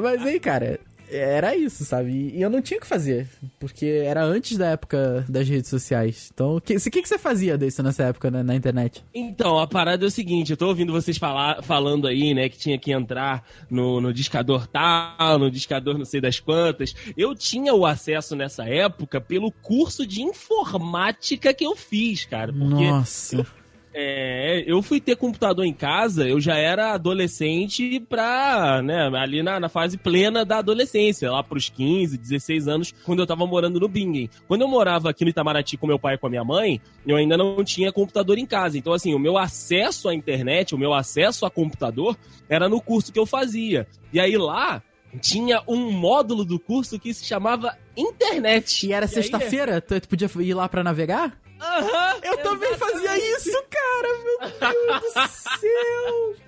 Mas 0.00 0.22
aí, 0.22 0.40
cara, 0.40 0.80
era 1.12 1.56
isso, 1.56 1.84
sabe? 1.84 2.32
E 2.34 2.40
eu 2.40 2.50
não 2.50 2.62
tinha 2.62 2.78
o 2.78 2.80
que 2.80 2.86
fazer, 2.86 3.28
porque 3.58 3.86
era 3.86 4.24
antes 4.24 4.56
da 4.56 4.68
época 4.70 5.24
das 5.28 5.48
redes 5.48 5.68
sociais. 5.68 6.30
Então, 6.32 6.56
o 6.56 6.60
que, 6.60 6.78
que, 6.78 7.02
que 7.02 7.08
você 7.08 7.18
fazia 7.18 7.56
desse 7.58 7.82
nessa 7.82 8.04
época 8.04 8.30
né, 8.30 8.42
na 8.42 8.54
internet? 8.54 9.04
Então, 9.14 9.58
a 9.58 9.66
parada 9.66 10.04
é 10.04 10.08
o 10.08 10.10
seguinte, 10.10 10.50
eu 10.50 10.56
tô 10.56 10.68
ouvindo 10.68 10.92
vocês 10.92 11.18
falar, 11.18 11.62
falando 11.62 12.06
aí, 12.06 12.34
né, 12.34 12.48
que 12.48 12.58
tinha 12.58 12.78
que 12.78 12.92
entrar 12.92 13.44
no, 13.70 14.00
no 14.00 14.12
discador 14.12 14.66
tal, 14.66 15.38
no 15.38 15.50
discador 15.50 15.98
não 15.98 16.04
sei 16.04 16.20
das 16.20 16.40
quantas. 16.40 16.94
Eu 17.16 17.34
tinha 17.34 17.74
o 17.74 17.86
acesso 17.86 18.34
nessa 18.34 18.68
época 18.68 19.20
pelo 19.20 19.50
curso 19.50 20.06
de 20.06 20.22
informática 20.22 21.52
que 21.54 21.64
eu 21.64 21.76
fiz, 21.76 22.24
cara. 22.24 22.52
Porque 22.52 22.86
Nossa. 22.86 23.46
É, 23.94 24.64
eu 24.66 24.82
fui 24.82 25.00
ter 25.00 25.16
computador 25.16 25.64
em 25.64 25.72
casa, 25.72 26.26
eu 26.26 26.40
já 26.40 26.56
era 26.56 26.92
adolescente 26.92 28.00
pra, 28.00 28.80
né, 28.82 29.10
ali 29.14 29.42
na, 29.42 29.60
na 29.60 29.68
fase 29.68 29.98
plena 29.98 30.44
da 30.44 30.58
adolescência, 30.58 31.30
lá 31.30 31.42
pros 31.42 31.68
15, 31.68 32.16
16 32.16 32.68
anos, 32.68 32.94
quando 33.04 33.20
eu 33.20 33.26
tava 33.26 33.46
morando 33.46 33.78
no 33.78 33.88
Bingen. 33.88 34.30
Quando 34.48 34.62
eu 34.62 34.68
morava 34.68 35.10
aqui 35.10 35.24
no 35.24 35.30
Itamaraty 35.30 35.76
com 35.76 35.86
meu 35.86 35.98
pai 35.98 36.14
e 36.14 36.18
com 36.18 36.26
a 36.26 36.30
minha 36.30 36.44
mãe, 36.44 36.80
eu 37.06 37.16
ainda 37.16 37.36
não 37.36 37.62
tinha 37.62 37.92
computador 37.92 38.38
em 38.38 38.46
casa. 38.46 38.78
Então, 38.78 38.92
assim, 38.92 39.14
o 39.14 39.18
meu 39.18 39.36
acesso 39.36 40.08
à 40.08 40.14
internet, 40.14 40.74
o 40.74 40.78
meu 40.78 40.94
acesso 40.94 41.44
a 41.44 41.50
computador 41.50 42.16
era 42.48 42.68
no 42.68 42.80
curso 42.80 43.12
que 43.12 43.18
eu 43.18 43.26
fazia. 43.26 43.86
E 44.12 44.20
aí 44.20 44.36
lá 44.36 44.82
tinha 45.20 45.62
um 45.68 45.90
módulo 45.90 46.44
do 46.44 46.58
curso 46.58 46.98
que 46.98 47.12
se 47.12 47.24
chamava 47.24 47.76
internet. 47.96 48.86
E 48.86 48.92
era 48.92 49.06
aí- 49.06 49.12
sexta-feira? 49.12 49.80
Tu, 49.80 50.00
tu 50.00 50.08
podia 50.08 50.30
ir 50.40 50.54
lá 50.54 50.68
pra 50.68 50.82
navegar? 50.82 51.38
Aham, 51.60 52.20
Eu 52.24 52.38
também 52.38 52.74
fazia 52.76 53.16
isso, 53.36 53.62
cara! 53.70 54.18
Meu 54.18 54.50
Deus 54.50 55.02
do 55.02 55.28
céu! 55.28 56.34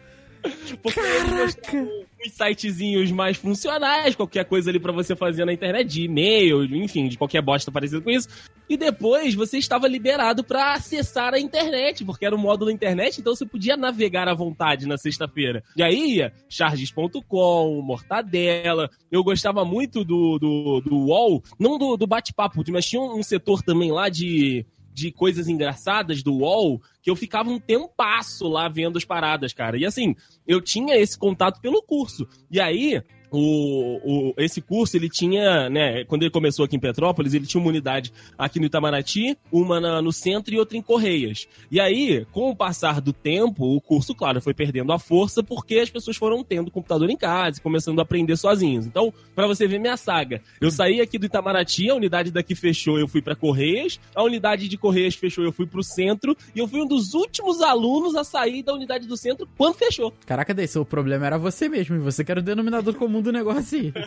Porque 0.82 1.00
eles 1.00 1.30
mostravam 1.30 2.04
os 2.24 2.32
sitezinhos 2.32 3.10
mais 3.10 3.36
funcionais, 3.36 4.14
qualquer 4.14 4.44
coisa 4.44 4.70
ali 4.70 4.78
pra 4.78 4.92
você 4.92 5.14
fazer 5.14 5.44
na 5.44 5.52
internet, 5.52 5.86
de 5.86 6.04
e-mail, 6.04 6.64
enfim, 6.76 7.08
de 7.08 7.18
qualquer 7.18 7.42
bosta 7.42 7.70
parecida 7.70 8.00
com 8.00 8.10
isso. 8.10 8.28
E 8.68 8.76
depois 8.76 9.34
você 9.34 9.58
estava 9.58 9.86
liberado 9.86 10.42
pra 10.42 10.72
acessar 10.72 11.34
a 11.34 11.38
internet, 11.38 12.04
porque 12.04 12.24
era 12.24 12.34
um 12.34 12.38
módulo 12.38 12.70
internet, 12.70 13.20
então 13.20 13.34
você 13.34 13.44
podia 13.44 13.76
navegar 13.76 14.26
à 14.26 14.34
vontade 14.34 14.86
na 14.86 14.96
sexta-feira. 14.96 15.62
E 15.76 15.82
aí 15.82 16.16
ia 16.16 16.32
charges.com, 16.48 17.82
Mortadela. 17.82 18.88
Eu 19.12 19.22
gostava 19.22 19.64
muito 19.64 20.02
do, 20.02 20.38
do, 20.38 20.80
do 20.80 20.96
UOL, 20.96 21.42
não 21.58 21.78
do, 21.78 21.96
do 21.96 22.06
bate-papo, 22.06 22.62
mas 22.68 22.86
tinha 22.86 23.02
um 23.02 23.22
setor 23.22 23.62
também 23.62 23.92
lá 23.92 24.08
de 24.08 24.64
de 24.94 25.10
coisas 25.10 25.48
engraçadas 25.48 26.22
do 26.22 26.32
UOL, 26.32 26.80
que 27.02 27.10
eu 27.10 27.16
ficava 27.16 27.50
um 27.50 27.58
tempasso 27.58 28.46
lá 28.48 28.68
vendo 28.68 28.96
as 28.96 29.04
paradas, 29.04 29.52
cara. 29.52 29.76
E 29.76 29.84
assim, 29.84 30.14
eu 30.46 30.60
tinha 30.60 30.96
esse 30.96 31.18
contato 31.18 31.60
pelo 31.60 31.82
curso. 31.82 32.26
E 32.48 32.60
aí, 32.60 33.02
o, 33.38 34.00
o, 34.30 34.34
esse 34.38 34.60
curso, 34.60 34.96
ele 34.96 35.08
tinha, 35.08 35.68
né, 35.68 36.04
quando 36.04 36.22
ele 36.22 36.30
começou 36.30 36.64
aqui 36.64 36.76
em 36.76 36.80
Petrópolis, 36.80 37.34
ele 37.34 37.46
tinha 37.46 37.60
uma 37.60 37.68
unidade 37.68 38.12
aqui 38.38 38.58
no 38.60 38.66
Itamaraty, 38.66 39.36
uma 39.52 39.80
na- 39.80 40.00
no 40.02 40.12
centro 40.12 40.54
e 40.54 40.58
outra 40.58 40.76
em 40.76 40.82
Correias. 40.82 41.48
E 41.70 41.80
aí, 41.80 42.26
com 42.32 42.50
o 42.50 42.56
passar 42.56 43.00
do 43.00 43.12
tempo, 43.12 43.64
o 43.76 43.80
curso, 43.80 44.14
claro, 44.14 44.40
foi 44.40 44.54
perdendo 44.54 44.92
a 44.92 44.98
força 44.98 45.42
porque 45.42 45.78
as 45.78 45.90
pessoas 45.90 46.16
foram 46.16 46.42
tendo 46.44 46.70
computador 46.70 47.08
em 47.10 47.16
casa 47.16 47.58
e 47.58 47.62
começando 47.62 47.98
a 47.98 48.02
aprender 48.02 48.36
sozinhos. 48.36 48.86
Então, 48.86 49.12
pra 49.34 49.46
você 49.46 49.66
ver 49.66 49.78
minha 49.78 49.96
saga, 49.96 50.40
eu 50.60 50.70
saí 50.70 51.00
aqui 51.00 51.18
do 51.18 51.26
Itamaraty, 51.26 51.90
a 51.90 51.94
unidade 51.94 52.30
daqui 52.30 52.54
fechou, 52.54 52.98
eu 52.98 53.08
fui 53.08 53.20
pra 53.22 53.34
Correias, 53.34 53.98
a 54.14 54.22
unidade 54.22 54.68
de 54.68 54.76
Correias 54.76 55.14
fechou, 55.14 55.44
eu 55.44 55.52
fui 55.52 55.66
pro 55.66 55.82
centro, 55.82 56.36
e 56.54 56.58
eu 56.58 56.68
fui 56.68 56.80
um 56.80 56.86
dos 56.86 57.14
últimos 57.14 57.60
alunos 57.60 58.14
a 58.14 58.24
sair 58.24 58.62
da 58.62 58.72
unidade 58.74 59.06
do 59.06 59.16
centro 59.16 59.48
quando 59.56 59.74
fechou. 59.74 60.12
Caraca, 60.26 60.52
desse, 60.54 60.78
o 60.78 60.84
problema 60.84 61.26
era 61.26 61.38
você 61.38 61.68
mesmo, 61.68 61.96
e 61.96 61.98
você 61.98 62.24
que 62.24 62.30
era 62.30 62.40
o 62.40 62.42
denominador 62.42 62.94
comum 62.94 63.20
do 63.24 63.32
negócio 63.32 63.80
aí. 63.80 63.92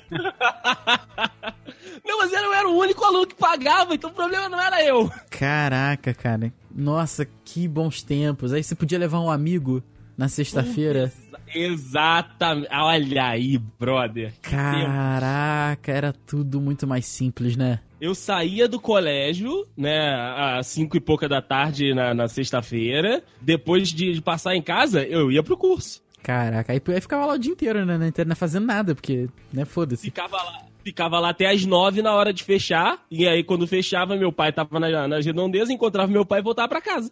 Não, 2.05 2.20
mas 2.20 2.32
eu 2.32 2.53
era 2.53 2.70
o 2.70 2.78
único 2.78 3.03
aluno 3.03 3.28
que 3.28 3.36
pagava, 3.36 3.93
então 3.93 4.09
o 4.09 4.13
problema 4.13 4.47
não 4.47 4.61
era 4.61 4.82
eu. 4.84 5.11
Caraca, 5.30 6.13
cara. 6.13 6.53
Nossa, 6.74 7.28
que 7.43 7.68
bons 7.68 8.01
tempos. 8.01 8.53
Aí 8.53 8.63
você 8.63 8.76
podia 8.76 8.97
levar 8.97 9.20
um 9.20 9.30
amigo 9.30 9.84
na 10.18 10.30
sexta-feira. 10.30 11.11
Exatamente. 11.53 12.70
Olha 12.72 13.26
aí, 13.26 13.57
brother. 13.57 14.34
Caraca, 14.41 15.91
era 15.91 16.13
tudo 16.13 16.61
muito 16.61 16.88
mais 16.88 17.05
simples, 17.05 17.55
né? 17.55 17.80
Eu 17.99 18.13
saía 18.13 18.68
do 18.68 18.80
colégio, 18.80 19.65
né, 19.76 20.13
às 20.57 20.68
cinco 20.68 20.95
e 20.95 20.99
pouca 20.99 21.28
da 21.28 21.41
tarde 21.41 21.93
na, 21.93 22.13
na 22.13 22.28
sexta-feira. 22.28 23.24
Depois 23.41 23.89
de, 23.89 24.13
de 24.13 24.22
passar 24.22 24.55
em 24.55 24.61
casa, 24.61 25.03
eu 25.03 25.32
ia 25.32 25.41
pro 25.41 25.57
curso. 25.57 26.01
Caraca, 26.28 26.73
aí, 26.73 26.82
aí 26.86 26.99
ficava 26.99 27.25
lá 27.25 27.36
o 27.36 27.38
dia 27.38 27.53
inteiro, 27.53 27.86
né? 27.86 27.97
Na 27.97 28.05
internet 28.05 28.38
fazendo 28.38 28.65
nada, 28.65 28.93
porque, 28.93 29.30
né, 29.53 29.63
foda-se. 29.63 30.01
Ficava 30.03 30.36
lá, 30.36 30.61
ficava 30.84 31.19
lá 31.21 31.30
até 31.30 31.49
as 31.49 31.65
nove 31.65 32.01
na 32.01 32.13
hora 32.13 32.34
de 32.34 32.43
fechar. 32.43 33.01
E 33.09 33.25
aí, 33.25 33.45
quando 33.45 33.65
fechava, 33.65 34.13
meu 34.17 34.30
pai 34.30 34.51
tava 34.51 34.78
na, 34.78 35.07
na 35.07 35.19
redondeza, 35.21 35.71
encontrava 35.71 36.11
meu 36.11 36.25
pai 36.25 36.41
e 36.41 36.43
voltava 36.43 36.67
pra 36.67 36.82
casa. 36.82 37.09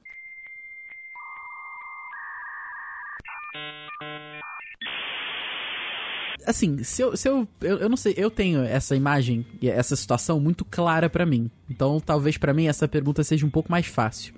Assim, 6.46 6.84
se 6.84 7.02
eu, 7.02 7.18
se 7.18 7.28
eu, 7.28 7.48
eu. 7.62 7.78
Eu 7.80 7.90
não 7.90 7.98
sei, 7.98 8.14
eu 8.18 8.30
tenho 8.30 8.62
essa 8.64 8.96
imagem 8.96 9.46
e 9.62 9.70
essa 9.70 9.96
situação 9.96 10.40
muito 10.40 10.64
clara 10.66 11.10
pra 11.10 11.26
mim. 11.26 11.50
Então, 11.70 12.00
talvez 12.00 12.38
pra 12.38 12.54
mim 12.54 12.68
essa 12.68 12.88
pergunta 12.88 13.24
seja 13.24 13.46
um 13.46 13.50
pouco 13.50 13.72
mais 13.72 13.88
fácil. 13.88 14.34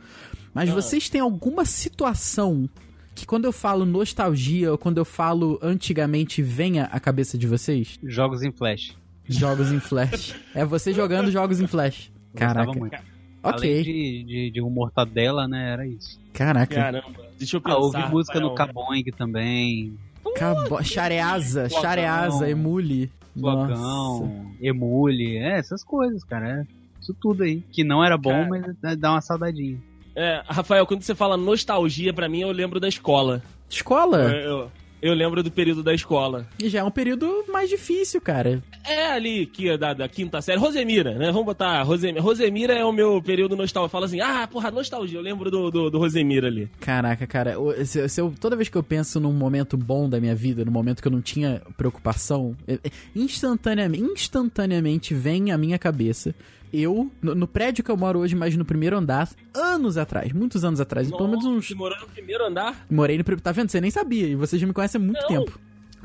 Mas 0.53 0.69
Ah. 0.69 0.73
vocês 0.73 1.09
têm 1.09 1.19
alguma 1.19 1.65
situação 1.65 2.69
que 3.17 3.25
quando 3.25 3.45
eu 3.45 3.51
falo 3.51 3.85
nostalgia 3.85 4.71
ou 4.71 4.77
quando 4.77 4.97
eu 4.99 5.05
falo 5.05 5.59
antigamente 5.61 6.41
venha 6.41 6.85
à 6.85 6.99
cabeça 6.99 7.37
de 7.37 7.47
vocês? 7.47 7.99
Jogos 8.03 8.43
em 8.43 8.51
flash. 8.51 8.95
Jogos 9.27 9.71
em 9.71 9.79
flash. 9.79 10.35
É 10.53 10.63
você 10.63 10.93
jogando 10.93 11.31
jogos 11.31 11.59
em 11.59 11.67
flash. 11.67 12.11
Caraca. 12.35 12.71
muito. 12.71 12.95
Ok. 13.43 13.71
Além 13.71 13.83
de, 13.83 14.23
de, 14.23 14.51
de 14.51 14.61
um 14.61 14.69
mortadela, 14.69 15.47
né? 15.47 15.73
Era 15.73 15.87
isso. 15.87 16.19
Caraca. 16.33 16.75
Caramba, 16.75 17.25
deixa 17.37 17.57
eu 17.57 17.61
Ah, 17.63 17.69
pensar. 17.75 17.77
ouvi 17.79 18.11
música 18.11 18.39
no. 18.39 18.53
Caboing 18.53 19.03
também. 19.17 19.97
Cabo... 20.35 20.83
Chareasa, 20.83 21.67
Flocão. 21.69 21.81
Chareasa, 21.81 22.49
Emule. 22.49 23.09
Flocão, 23.39 24.51
Emule, 24.61 25.37
é, 25.37 25.57
essas 25.57 25.83
coisas, 25.83 26.23
cara. 26.23 26.61
É 26.61 26.65
isso 27.01 27.15
tudo 27.19 27.43
aí. 27.43 27.61
Que 27.71 27.83
não 27.83 28.03
era 28.03 28.17
bom, 28.17 28.47
Cara. 28.49 28.75
mas 28.81 28.97
dá 28.99 29.11
uma 29.11 29.21
saudadinha. 29.21 29.77
É, 30.19 30.41
Rafael, 30.47 30.83
quando 30.87 31.03
você 31.03 31.13
fala 31.13 31.37
nostalgia, 31.37 32.11
pra 32.11 32.27
mim, 32.27 32.41
eu 32.41 32.51
lembro 32.51 32.79
da 32.79 32.87
escola. 32.87 33.43
Escola? 33.69 34.23
Eu, 34.33 34.39
eu, 34.49 34.71
eu 34.99 35.13
lembro 35.13 35.43
do 35.43 35.51
período 35.51 35.83
da 35.83 35.93
escola. 35.93 36.47
E 36.57 36.67
já 36.69 36.79
é 36.79 36.83
um 36.83 36.89
período 36.89 37.45
mais 37.49 37.69
difícil, 37.69 38.19
cara. 38.19 38.63
É 38.83 39.11
ali, 39.11 39.45
que 39.45 39.77
da, 39.77 39.93
da 39.93 40.07
quinta 40.07 40.41
série. 40.41 40.57
Rosemira, 40.57 41.13
né? 41.13 41.27
Vamos 41.27 41.45
botar 41.45 41.83
Rosemira. 41.83 42.19
Rosemira 42.19 42.73
é 42.73 42.83
o 42.83 42.91
meu 42.91 43.21
período 43.21 43.55
nostálgico. 43.55 43.91
Fala 43.91 44.07
assim, 44.07 44.19
ah, 44.19 44.47
porra, 44.51 44.71
nostalgia. 44.71 45.19
Eu 45.19 45.21
lembro 45.21 45.51
do, 45.51 45.69
do, 45.69 45.91
do 45.91 45.99
Rosemira 45.99 46.47
ali. 46.47 46.67
Caraca, 46.79 47.27
cara, 47.27 47.53
se, 47.85 48.09
se 48.09 48.19
eu, 48.19 48.33
toda 48.41 48.55
vez 48.55 48.69
que 48.69 48.75
eu 48.75 48.81
penso 48.81 49.19
num 49.19 49.33
momento 49.33 49.77
bom 49.77 50.09
da 50.09 50.19
minha 50.19 50.33
vida, 50.33 50.65
num 50.65 50.71
momento 50.71 50.99
que 50.99 51.07
eu 51.07 51.11
não 51.11 51.21
tinha 51.21 51.61
preocupação, 51.77 52.55
é- 52.67 52.79
é- 52.83 52.91
instantaneamente, 53.15 54.03
instantaneamente 54.13 55.13
vem 55.13 55.51
à 55.51 55.57
minha 55.59 55.77
cabeça. 55.77 56.33
Eu, 56.71 57.11
no, 57.21 57.33
no 57.33 57.47
prédio 57.47 57.83
que 57.83 57.89
eu 57.89 57.97
moro 57.97 58.19
hoje, 58.19 58.35
mas 58.35 58.55
no 58.55 58.65
primeiro 58.65 58.97
andar, 58.97 59.29
anos 59.53 59.97
atrás, 59.97 60.31
muitos 60.33 60.65
anos 60.65 60.81
atrás, 60.81 61.09
pelo 61.09 61.27
menos 61.27 61.45
uns. 61.45 61.67
Você 61.67 61.75
morou 61.75 61.99
no 61.99 62.07
primeiro 62.07 62.45
andar? 62.45 62.85
Morei 62.89 63.17
no 63.17 63.23
primeiro. 63.23 63.41
Tá 63.41 63.51
vendo? 63.51 63.69
Você 63.69 63.79
nem 63.79 63.91
sabia, 63.91 64.27
e 64.27 64.35
você 64.35 64.57
já 64.57 64.67
me 64.67 64.73
conhece 64.73 64.97
há 64.97 64.99
muito 64.99 65.21
Não. 65.21 65.27
tempo. 65.27 65.59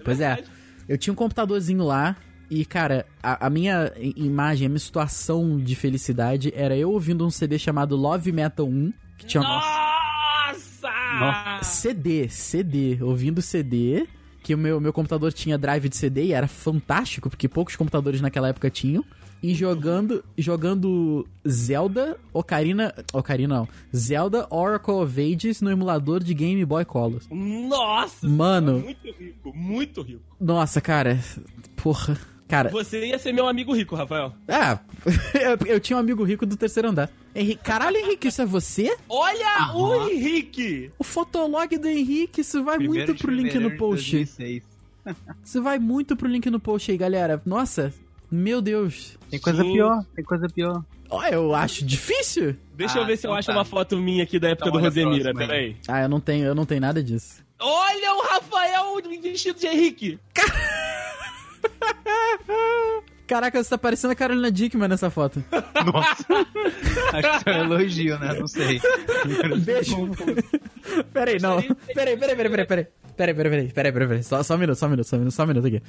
Pois 0.04 0.20
é. 0.20 0.42
Eu 0.88 0.98
tinha 0.98 1.12
um 1.12 1.16
computadorzinho 1.16 1.84
lá 1.84 2.16
e, 2.50 2.64
cara, 2.64 3.06
a, 3.22 3.46
a 3.46 3.50
minha 3.50 3.92
imagem, 4.16 4.66
a 4.66 4.68
minha 4.68 4.78
situação 4.78 5.58
de 5.58 5.74
felicidade 5.74 6.52
era 6.54 6.76
eu 6.76 6.90
ouvindo 6.90 7.26
um 7.26 7.30
CD 7.30 7.58
chamado 7.58 7.96
Love 7.96 8.30
Metal 8.30 8.66
1, 8.66 8.92
que 9.16 9.26
tinha 9.26 9.42
Nossa! 9.42 9.92
CD, 11.62 12.28
CD, 12.28 12.98
ouvindo 13.00 13.40
CD, 13.40 14.06
que 14.42 14.54
o 14.54 14.58
meu, 14.58 14.80
meu 14.80 14.92
computador 14.92 15.32
tinha 15.32 15.56
drive 15.56 15.88
de 15.88 15.96
CD 15.96 16.24
e 16.26 16.32
era 16.32 16.48
fantástico, 16.48 17.30
porque 17.30 17.48
poucos 17.48 17.76
computadores 17.76 18.20
naquela 18.20 18.48
época 18.48 18.68
tinham. 18.68 19.04
E 19.42 19.54
jogando, 19.54 20.24
jogando 20.38 21.26
Zelda, 21.46 22.16
Ocarina, 22.32 22.94
Ocarina 23.12 23.56
não, 23.56 23.68
Zelda 23.94 24.46
Oracle 24.48 24.94
of 24.94 25.20
Ages 25.20 25.60
no 25.60 25.70
emulador 25.70 26.22
de 26.22 26.32
Game 26.32 26.64
Boy 26.64 26.84
Color. 26.84 27.22
Nossa! 27.28 28.28
Mano. 28.28 28.78
Muito 28.78 29.10
rico, 29.18 29.52
muito 29.52 30.02
rico. 30.02 30.22
Nossa, 30.40 30.80
cara, 30.80 31.18
porra, 31.74 32.16
cara, 32.46 32.70
Você 32.70 33.04
ia 33.06 33.18
ser 33.18 33.32
meu 33.32 33.48
amigo 33.48 33.74
rico, 33.74 33.96
Rafael. 33.96 34.32
Ah, 34.46 34.78
eu, 35.34 35.74
eu 35.74 35.80
tinha 35.80 35.96
um 35.96 36.00
amigo 36.00 36.22
rico 36.22 36.46
do 36.46 36.56
terceiro 36.56 36.90
andar. 36.90 37.10
Henrique, 37.34 37.64
caralho, 37.64 37.96
Henrique, 37.96 38.28
isso 38.28 38.42
é 38.42 38.46
você? 38.46 38.96
Olha 39.08 39.74
o 39.74 40.08
Henrique! 40.08 40.92
O 40.98 41.02
fotolog 41.02 41.76
do 41.78 41.88
Henrique, 41.88 42.42
isso 42.42 42.62
vai 42.62 42.76
Primeiro 42.76 43.08
muito 43.08 43.20
pro 43.20 43.32
link 43.32 43.58
no 43.58 43.76
post. 43.76 44.12
2006. 44.12 44.72
Isso 45.44 45.60
vai 45.60 45.78
muito 45.78 46.14
pro 46.16 46.28
link 46.28 46.48
no 46.48 46.60
post 46.60 46.90
aí, 46.90 46.96
galera. 46.96 47.42
Nossa, 47.44 47.92
meu 48.32 48.60
Deus. 48.62 49.18
Tem 49.30 49.38
coisa 49.38 49.62
Sim. 49.62 49.72
pior, 49.72 50.04
tem 50.14 50.24
coisa 50.24 50.48
pior. 50.48 50.82
Ó, 51.10 51.22
eu 51.26 51.54
acho 51.54 51.84
difícil. 51.84 52.56
Deixa 52.74 52.98
Ah, 52.98 53.02
eu 53.02 53.06
ver 53.06 53.16
se 53.18 53.26
eu 53.26 53.30
então 53.30 53.38
acho 53.38 53.46
tá. 53.48 53.52
uma 53.52 53.64
foto 53.64 53.98
minha 53.98 54.24
aqui 54.24 54.38
da 54.38 54.48
época 54.48 54.68
Então 54.68 54.80
do 54.80 54.84
Rosemira. 54.84 55.34
Peraí. 55.34 55.76
Ah, 55.86 56.02
eu 56.02 56.08
não 56.08 56.18
tenho, 56.20 56.46
eu 56.46 56.54
não 56.54 56.64
tenho 56.64 56.80
nada 56.80 57.02
disso. 57.02 57.42
Olha 57.60 58.14
o 58.14 58.22
Rafael 58.22 58.82
vestido 59.22 59.58
de 59.58 59.66
Henrique! 59.66 60.18
Caraca, 63.26 63.62
você 63.62 63.70
tá 63.70 63.78
parecendo 63.78 64.12
a 64.12 64.16
Carolina 64.16 64.50
Dickman 64.50 64.88
nessa 64.88 65.08
foto. 65.08 65.42
Nossa. 65.86 66.26
Acho 67.12 67.44
que 67.44 67.50
é 67.50 67.52
um 67.56 67.64
elogio, 67.64 68.18
né? 68.18 68.34
Não 68.34 68.46
sei. 68.46 68.80
Beijo. 69.64 70.10
peraí, 71.12 71.38
não. 71.40 71.62
Peraí, 71.94 72.16
peraí, 72.16 72.36
peraí, 72.36 72.50
peraí, 72.50 72.66
peraí. 72.66 72.86
Peraí, 73.16 73.34
peraí, 73.34 73.50
peraí, 73.50 73.68
peraí, 73.72 73.92
peraí, 73.92 74.08
peraí. 74.08 74.22
Só, 74.22 74.42
só 74.42 74.54
um 74.54 74.58
minuto, 74.58 74.76
só 74.76 74.86
um 74.86 74.90
minuto, 74.90 75.06
só 75.06 75.16
um 75.16 75.18
minuto, 75.20 75.34
só 75.34 75.44
um 75.44 75.46
minuto 75.46 75.66
aqui. 75.66 75.82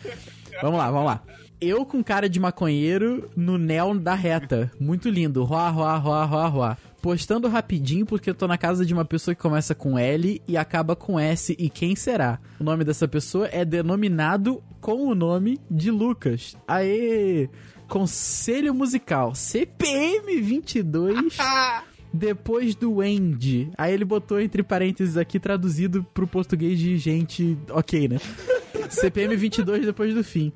Vamos 0.62 0.78
lá, 0.78 0.92
vamos 0.92 1.06
lá. 1.08 1.24
Eu 1.66 1.86
com 1.86 2.04
cara 2.04 2.28
de 2.28 2.42
maconheiro 2.42 3.30
no 3.38 3.58
neon 3.58 3.96
da 3.96 4.14
reta. 4.14 4.70
Muito 4.78 5.10
lindo. 5.10 5.46
Roa, 5.46 5.70
roa, 5.70 5.96
roa, 5.96 6.26
roa, 6.26 6.48
roa. 6.48 6.78
Postando 7.02 7.48
rapidinho 7.48 8.06
porque 8.06 8.30
eu 8.30 8.36
tô 8.36 8.46
na 8.50 8.58
casa 8.58 8.86
de 8.86 8.94
uma 8.94 9.06
pessoa 9.06 9.34
que 9.34 9.42
começa 9.42 9.74
com 9.74 9.98
L 9.98 10.42
e 10.46 10.58
acaba 10.58 10.94
com 10.94 11.18
S. 11.18 11.56
E 11.58 11.70
quem 11.70 11.96
será? 11.96 12.38
O 12.60 12.66
nome 12.66 12.84
dessa 12.84 13.08
pessoa 13.08 13.48
é 13.50 13.64
denominado 13.64 14.62
com 14.82 15.08
o 15.08 15.16
nome 15.16 15.58
de 15.72 15.90
Lucas. 15.90 16.58
Aê! 16.68 17.48
Conselho 17.88 18.74
musical 18.74 19.34
CPM 19.34 20.42
22 20.42 21.38
depois 22.14 22.76
do 22.76 23.02
end. 23.02 23.72
Aí 23.78 23.94
ele 23.94 24.04
botou 24.04 24.38
entre 24.42 24.64
parênteses 24.64 25.16
aqui 25.16 25.40
traduzido 25.40 26.06
pro 26.14 26.28
português 26.28 26.78
de 26.78 26.98
gente, 26.98 27.58
ok, 27.70 28.10
né? 28.10 28.18
CPM 28.90 29.34
22 29.38 29.86
depois 29.86 30.14
do 30.14 30.26
fim. 30.26 30.52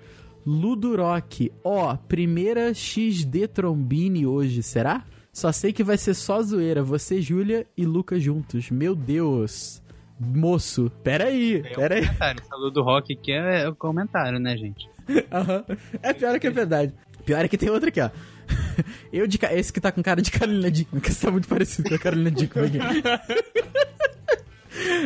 Ludurok, 0.47 1.51
ó, 1.61 1.95
primeira 1.97 2.73
XD 2.73 3.49
Trombini 3.49 4.25
hoje, 4.25 4.63
será? 4.63 5.03
Só 5.33 5.51
sei 5.51 5.73
que 5.73 5.83
vai 5.83 5.97
ser 5.97 6.13
só 6.13 6.41
zoeira, 6.41 6.81
você, 6.81 7.21
Júlia 7.21 7.67
e 7.75 7.85
Lucas 7.85 8.23
juntos. 8.23 8.71
Meu 8.71 8.95
Deus. 8.95 9.83
Moço, 10.19 10.89
peraí, 11.03 11.57
É 11.57 11.75
peraí. 11.75 12.01
comentário. 12.07 12.43
Falou 12.49 12.71
do 12.71 12.81
rock 12.81 13.13
aqui 13.13 13.31
é, 13.33 13.63
é 13.63 13.69
o 13.69 13.75
comentário, 13.75 14.39
né, 14.39 14.55
gente? 14.57 14.89
Aham. 15.31 15.63
É 16.01 16.13
pior 16.13 16.39
que 16.39 16.47
é 16.47 16.49
verdade. 16.49 16.93
Pior 17.25 17.43
é 17.43 17.47
que 17.47 17.57
tem 17.57 17.69
outra 17.69 17.89
aqui, 17.89 17.99
ó. 18.01 18.09
Eu 19.11 19.27
de 19.27 19.37
ca- 19.37 19.53
Esse 19.53 19.71
que 19.73 19.81
tá 19.81 19.91
com 19.91 20.01
cara 20.01 20.21
de 20.21 20.31
Carolina 20.31 20.71
Dickman, 20.71 21.01
que 21.01 21.13
tá 21.13 21.29
muito 21.29 21.47
parecido 21.47 21.89
com 21.89 21.95
a 21.95 21.99
Carolina 21.99 22.31
Dickman 22.31 22.65
aqui. 22.67 22.77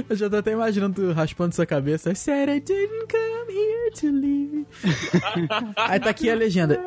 Eu 0.10 0.16
já 0.16 0.30
tô 0.30 0.38
até 0.38 0.52
imaginando 0.52 0.96
tu 0.96 1.12
raspando 1.12 1.56
sua 1.56 1.66
cabeça. 1.66 2.12
I 2.12 2.16
said 2.16 2.50
I 2.50 2.60
didn't 2.60 3.08
come 3.10 3.54
here 3.54 3.92
to 3.92 4.12
leave. 4.12 4.66
Aí 5.78 6.00
tá 6.00 6.10
aqui 6.10 6.30
a 6.30 6.36
legenda. 6.36 6.80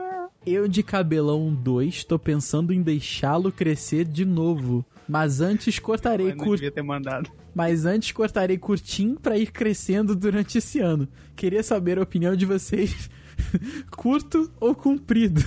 Eu 0.46 0.68
de 0.68 0.82
cabelão 0.82 1.52
2 1.54 2.04
tô 2.04 2.18
pensando 2.18 2.72
em 2.72 2.82
deixá-lo 2.82 3.50
crescer 3.50 4.04
de 4.04 4.24
novo. 4.24 4.84
Mas 5.08 5.40
antes 5.40 5.78
cortarei 5.78 6.32
curto. 6.32 6.56
devia 6.56 6.70
ter 6.70 6.82
mandado. 6.82 7.30
Mas 7.54 7.84
antes 7.84 8.12
cortarei 8.12 8.58
curtinho 8.58 9.18
pra 9.20 9.36
ir 9.38 9.50
crescendo 9.50 10.14
durante 10.16 10.58
esse 10.58 10.80
ano. 10.80 11.08
Queria 11.36 11.62
saber 11.62 11.98
a 11.98 12.02
opinião 12.02 12.34
de 12.34 12.46
vocês. 12.46 13.10
Curto 13.90 14.50
ou 14.60 14.74
comprido? 14.74 15.42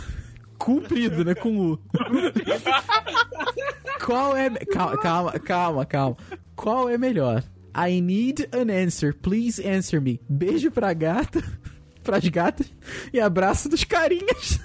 Comprido, 0.57 1.23
né? 1.23 1.35
Com 1.35 1.57
U. 1.57 1.79
Qual 4.03 4.35
é. 4.35 4.49
Calma, 4.49 4.97
calma, 4.97 5.31
calma, 5.39 5.85
calma. 5.85 6.17
Qual 6.57 6.89
é 6.89 6.97
melhor? 6.97 7.43
I 7.75 8.01
need 8.01 8.49
an 8.51 8.71
answer. 8.71 9.13
Please 9.13 9.61
answer 9.65 10.01
me. 10.01 10.19
Beijo 10.27 10.71
pra 10.71 10.91
gata. 10.91 11.41
Pras 12.03 12.27
gatas. 12.27 12.73
E 13.13 13.19
abraço 13.19 13.69
dos 13.69 13.83
carinhas. 13.83 14.59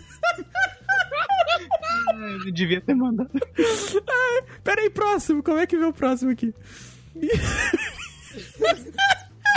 Eu 2.09 2.45
não 2.45 2.51
devia 2.53 2.81
ter 2.81 2.95
mandado. 2.95 3.31
Pera 4.65 4.81
aí, 4.81 4.89
próximo. 4.89 5.43
Como 5.43 5.59
é 5.59 5.67
que 5.67 5.77
vê 5.77 5.85
o 5.85 5.93
próximo 5.93 6.31
aqui? 6.31 6.55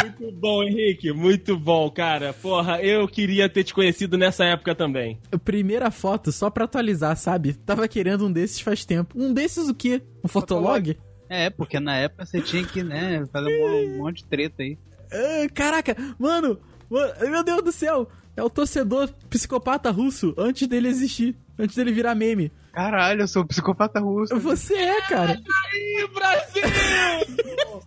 Muito 0.01 0.31
bom, 0.33 0.63
Henrique. 0.63 1.13
Muito 1.13 1.57
bom, 1.57 1.89
cara. 1.89 2.33
Porra, 2.33 2.81
eu 2.81 3.07
queria 3.07 3.47
ter 3.47 3.63
te 3.63 3.73
conhecido 3.73 4.17
nessa 4.17 4.43
época 4.43 4.75
também. 4.75 5.19
Primeira 5.45 5.89
foto, 5.89 6.31
só 6.31 6.49
pra 6.49 6.65
atualizar, 6.65 7.15
sabe? 7.15 7.53
Tava 7.53 7.87
querendo 7.87 8.25
um 8.25 8.31
desses 8.31 8.59
faz 8.59 8.83
tempo. 8.83 9.15
Um 9.17 9.33
desses 9.33 9.69
o 9.69 9.73
quê? 9.73 10.01
Um 10.23 10.27
fotolog? 10.27 10.97
É, 11.29 11.49
porque 11.49 11.79
na 11.79 11.95
época 11.97 12.25
você 12.25 12.41
tinha 12.41 12.63
que, 12.65 12.83
né, 12.83 13.25
fazer 13.31 13.47
um, 13.47 13.95
um 13.95 13.97
monte 13.97 14.17
de 14.17 14.25
treta 14.25 14.61
aí. 14.63 14.77
Ah, 15.11 15.47
caraca, 15.53 15.95
mano, 16.19 16.59
mano, 16.89 17.13
meu 17.29 17.43
Deus 17.43 17.63
do 17.63 17.71
céu. 17.71 18.07
É 18.37 18.43
o 18.43 18.49
torcedor 18.49 19.09
psicopata 19.29 19.89
russo 19.91 20.33
antes 20.37 20.67
dele 20.67 20.89
existir. 20.89 21.37
Antes 21.57 21.75
dele 21.77 21.93
virar 21.93 22.15
meme. 22.15 22.51
Caralho, 22.73 23.21
eu 23.21 23.27
sou 23.29 23.43
o 23.43 23.47
psicopata 23.47 24.01
russo. 24.01 24.37
Você 24.39 24.73
é, 24.73 25.01
cara. 25.03 25.39
Ih, 25.73 26.07
Brasil! 26.13 26.63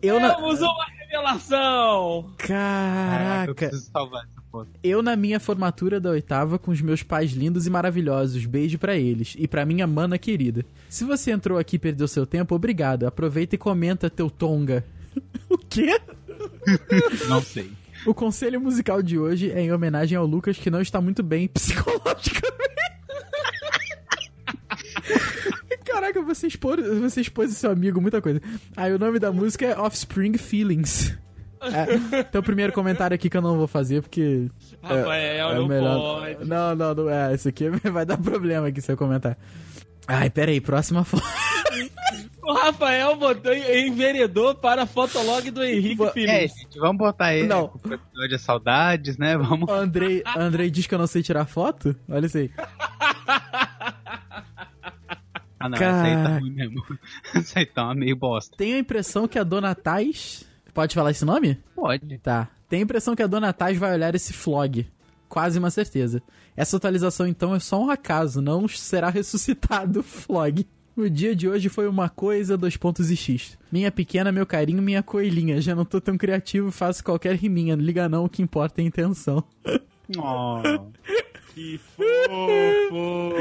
Eu 0.00 0.20
na... 0.20 0.34
Temos 0.34 0.60
uma 0.60 0.84
revelação! 0.98 2.26
eu 2.38 2.46
Caraca. 2.46 3.54
preciso 3.54 3.90
salvar 3.90 4.26
Eu 4.82 5.02
na 5.02 5.16
minha 5.16 5.40
formatura 5.40 6.00
da 6.00 6.10
oitava 6.10 6.58
com 6.58 6.70
os 6.70 6.80
meus 6.80 7.02
pais 7.02 7.32
lindos 7.32 7.66
e 7.66 7.70
maravilhosos. 7.70 8.46
Beijo 8.46 8.78
pra 8.78 8.96
eles. 8.96 9.34
E 9.38 9.48
pra 9.48 9.64
minha 9.64 9.86
mana 9.86 10.18
querida. 10.18 10.64
Se 10.88 11.04
você 11.04 11.30
entrou 11.30 11.58
aqui 11.58 11.76
e 11.76 11.78
perdeu 11.78 12.06
seu 12.06 12.26
tempo, 12.26 12.54
obrigado. 12.54 13.06
Aproveita 13.06 13.54
e 13.54 13.58
comenta 13.58 14.10
teu 14.10 14.30
tonga. 14.30 14.84
o 15.48 15.58
quê? 15.58 16.00
Não 17.28 17.42
sei. 17.42 17.70
O 18.06 18.12
conselho 18.12 18.60
musical 18.60 19.02
de 19.02 19.18
hoje 19.18 19.50
é 19.50 19.62
em 19.62 19.72
homenagem 19.72 20.16
ao 20.16 20.26
Lucas, 20.26 20.58
que 20.58 20.70
não 20.70 20.82
está 20.82 21.00
muito 21.00 21.22
bem 21.22 21.48
psicologicamente. 21.54 22.54
Caraca, 25.84 26.20
você 26.22 26.46
expôs, 26.46 26.80
você 27.00 27.20
expôs 27.20 27.50
seu 27.56 27.70
amigo, 27.70 28.00
muita 28.00 28.20
coisa. 28.20 28.40
Aí 28.76 28.92
o 28.92 28.98
nome 28.98 29.18
da 29.18 29.32
música 29.32 29.64
é 29.64 29.78
Offspring 29.78 30.36
Feelings. 30.36 31.16
É, 31.66 32.22
tem 32.24 32.40
o 32.40 32.44
primeiro 32.44 32.72
comentário 32.72 33.14
aqui 33.14 33.28
que 33.30 33.36
eu 33.36 33.42
não 33.42 33.56
vou 33.56 33.66
fazer, 33.66 34.02
porque. 34.02 34.48
Rafael, 34.82 35.50
é 35.50 35.54
não 35.54 35.66
melhor- 35.68 36.20
pode. 36.20 36.44
Não, 36.44 36.74
não, 36.74 36.94
não 36.94 37.10
é. 37.10 37.34
Isso 37.34 37.48
aqui 37.48 37.68
vai 37.90 38.04
dar 38.06 38.16
problema 38.18 38.68
aqui 38.68 38.80
se 38.80 38.90
eu 38.92 38.96
comentar. 38.96 39.36
Ai, 40.06 40.28
peraí, 40.30 40.60
próxima 40.60 41.04
foto. 41.04 41.22
O 42.46 42.52
Rafael 42.52 43.16
botou 43.16 43.54
enveredou 43.54 44.54
para 44.54 44.82
a 44.82 44.86
fotolog 44.86 45.50
do 45.50 45.64
Henrique 45.64 45.94
Vou- 45.96 46.12
É, 46.14 46.46
gente, 46.46 46.78
vamos 46.78 46.98
botar 46.98 47.34
ele 47.34 47.48
Não. 47.48 47.72
episódio 47.82 48.28
de 48.28 48.38
saudades, 48.38 49.16
né? 49.16 49.34
Vamos. 49.38 49.66
O 49.68 49.72
Andrei, 49.72 50.22
Andrei 50.36 50.70
diz 50.70 50.86
que 50.86 50.94
eu 50.94 50.98
não 50.98 51.06
sei 51.06 51.22
tirar 51.22 51.46
foto? 51.46 51.96
Olha 52.06 52.26
isso 52.26 52.36
aí. 52.36 52.50
Ah, 55.58 55.68
não, 55.68 55.76
essa 55.78 56.02
aí 56.02 56.14
tá 56.22 56.38
ruim 56.38 56.50
mesmo. 56.50 56.84
Essa 57.34 57.58
aí 57.60 57.66
tá 57.66 57.84
uma 57.84 57.94
meio 57.94 58.14
bosta. 58.16 58.54
Tenho 58.56 58.76
a 58.76 58.80
impressão 58.80 59.26
que 59.26 59.38
a 59.38 59.42
Dona 59.44 59.74
Tais. 59.74 60.44
Pode 60.74 60.94
falar 60.94 61.12
esse 61.12 61.24
nome? 61.24 61.56
Pode. 61.74 62.18
Tá. 62.18 62.48
Tenho 62.68 62.82
a 62.82 62.84
impressão 62.84 63.14
que 63.14 63.22
a 63.22 63.28
Dona 63.28 63.52
Tais 63.52 63.78
vai 63.78 63.94
olhar 63.94 64.14
esse 64.14 64.32
flog. 64.32 64.84
Quase 65.28 65.58
uma 65.58 65.70
certeza. 65.70 66.20
Essa 66.56 66.76
atualização 66.76 67.26
então 67.26 67.54
é 67.54 67.60
só 67.60 67.80
um 67.80 67.90
acaso, 67.90 68.42
não 68.42 68.66
será 68.66 69.08
ressuscitado 69.08 70.00
o 70.00 70.02
flog. 70.02 70.66
O 70.96 71.08
dia 71.08 71.34
de 71.34 71.48
hoje 71.48 71.68
foi 71.68 71.88
uma 71.88 72.08
coisa, 72.08 72.56
dois 72.56 72.76
pontos 72.76 73.10
e 73.10 73.16
X. 73.16 73.58
Minha 73.70 73.90
pequena, 73.90 74.30
meu 74.30 74.46
carinho, 74.46 74.82
minha 74.82 75.02
coelhinha. 75.02 75.60
Já 75.60 75.74
não 75.74 75.84
tô 75.84 76.00
tão 76.00 76.16
criativo, 76.16 76.70
faço 76.70 77.02
qualquer 77.02 77.34
riminha. 77.36 77.74
Liga 77.74 78.08
não, 78.08 78.24
o 78.24 78.28
que 78.28 78.42
importa 78.42 78.80
é 78.80 78.84
a 78.84 78.86
intenção. 78.86 79.42
Oh. 80.18 80.60
Que 81.54 81.78
fofo! 81.78 83.32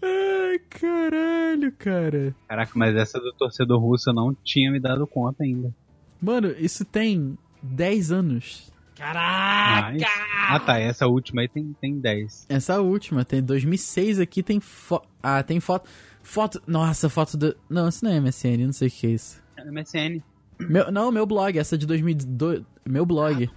Ai, 0.00 0.58
caralho, 0.70 1.72
cara. 1.72 2.32
Caraca, 2.46 2.72
mas 2.76 2.94
essa 2.94 3.18
do 3.18 3.32
torcedor 3.32 3.80
russo 3.80 4.10
eu 4.10 4.14
não 4.14 4.32
tinha 4.44 4.70
me 4.70 4.78
dado 4.78 5.04
conta 5.04 5.42
ainda. 5.42 5.74
Mano, 6.20 6.52
isso 6.58 6.84
tem 6.84 7.38
10 7.62 8.10
anos. 8.12 8.70
Caraca! 8.96 9.92
Mas- 9.92 10.02
Ah 10.48 10.60
tá, 10.60 10.78
essa 10.78 11.06
última 11.06 11.40
aí 11.42 11.48
tem, 11.48 11.74
tem 11.80 11.98
10. 11.98 12.46
Essa 12.48 12.80
última, 12.80 13.24
tem 13.24 13.42
2006 13.42 14.18
aqui, 14.20 14.42
tem 14.42 14.60
foto. 14.60 15.08
Ah, 15.22 15.42
tem 15.42 15.58
foto. 15.60 15.88
Foto. 16.22 16.62
Nossa, 16.66 17.08
foto 17.08 17.36
do. 17.36 17.56
Não, 17.68 17.88
isso 17.88 18.04
não 18.04 18.12
é 18.12 18.20
MSN, 18.20 18.66
não 18.66 18.72
sei 18.72 18.88
o 18.88 18.90
que 18.90 19.06
é 19.06 19.10
isso. 19.10 19.40
MSN. 19.64 20.22
Meu, 20.58 20.90
não, 20.92 21.10
meu 21.10 21.24
blog, 21.24 21.58
essa 21.58 21.74
é 21.76 21.78
de 21.78 21.86
2002. 21.86 22.62
Meu 22.86 23.06
blog. 23.06 23.48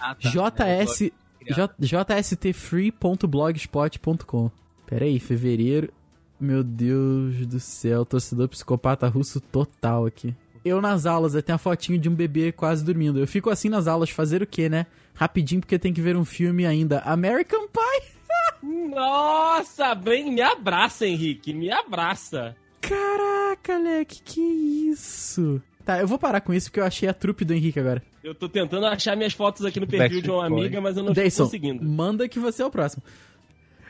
Ah, 0.00 0.14
tá. 0.14 0.30
JS, 0.30 1.10
J- 1.50 1.74
jstfree.blogspot.com. 1.80 4.50
Pera 4.86 5.04
aí, 5.04 5.18
fevereiro. 5.18 5.92
Meu 6.38 6.62
Deus 6.62 7.44
do 7.46 7.58
céu, 7.60 8.04
torcedor 8.04 8.48
psicopata 8.48 9.08
russo 9.08 9.40
total 9.40 10.04
aqui. 10.06 10.34
Eu 10.64 10.80
nas 10.80 11.04
aulas, 11.06 11.36
aí 11.36 11.42
tem 11.42 11.54
a 11.54 11.58
fotinho 11.58 11.98
de 11.98 12.08
um 12.08 12.14
bebê 12.14 12.50
quase 12.50 12.84
dormindo. 12.84 13.18
Eu 13.20 13.26
fico 13.26 13.50
assim 13.50 13.68
nas 13.68 13.86
aulas, 13.86 14.10
fazer 14.10 14.42
o 14.42 14.46
quê, 14.46 14.68
né? 14.68 14.86
Rapidinho, 15.14 15.60
porque 15.60 15.78
tem 15.78 15.92
que 15.92 16.00
ver 16.00 16.16
um 16.16 16.24
filme 16.24 16.64
ainda. 16.66 17.00
American 17.00 17.68
Pie! 17.68 18.14
Nossa, 18.94 19.94
bem, 19.94 20.32
me 20.32 20.40
abraça, 20.40 21.06
Henrique, 21.06 21.52
me 21.52 21.70
abraça. 21.70 22.56
Caraca, 22.80 23.76
Leque, 23.78 24.22
que 24.22 24.40
isso? 24.40 25.60
Tá, 25.84 26.00
eu 26.00 26.06
vou 26.06 26.18
parar 26.18 26.40
com 26.40 26.54
isso 26.54 26.70
porque 26.70 26.80
eu 26.80 26.84
achei 26.84 27.08
a 27.08 27.12
trupe 27.14 27.44
do 27.44 27.52
Henrique 27.52 27.78
agora. 27.78 28.02
Eu 28.22 28.34
tô 28.34 28.48
tentando 28.48 28.86
achar 28.86 29.14
minhas 29.16 29.34
fotos 29.34 29.66
aqui 29.66 29.78
no 29.78 29.86
perfil 29.86 30.22
de 30.22 30.30
uma 30.30 30.48
Boys. 30.48 30.60
amiga, 30.62 30.80
mas 30.80 30.96
eu 30.96 31.02
não 31.02 31.12
estou 31.12 31.44
conseguindo. 31.46 31.84
manda 31.84 32.26
que 32.26 32.38
você 32.38 32.62
é 32.62 32.66
o 32.66 32.70
próximo. 32.70 33.02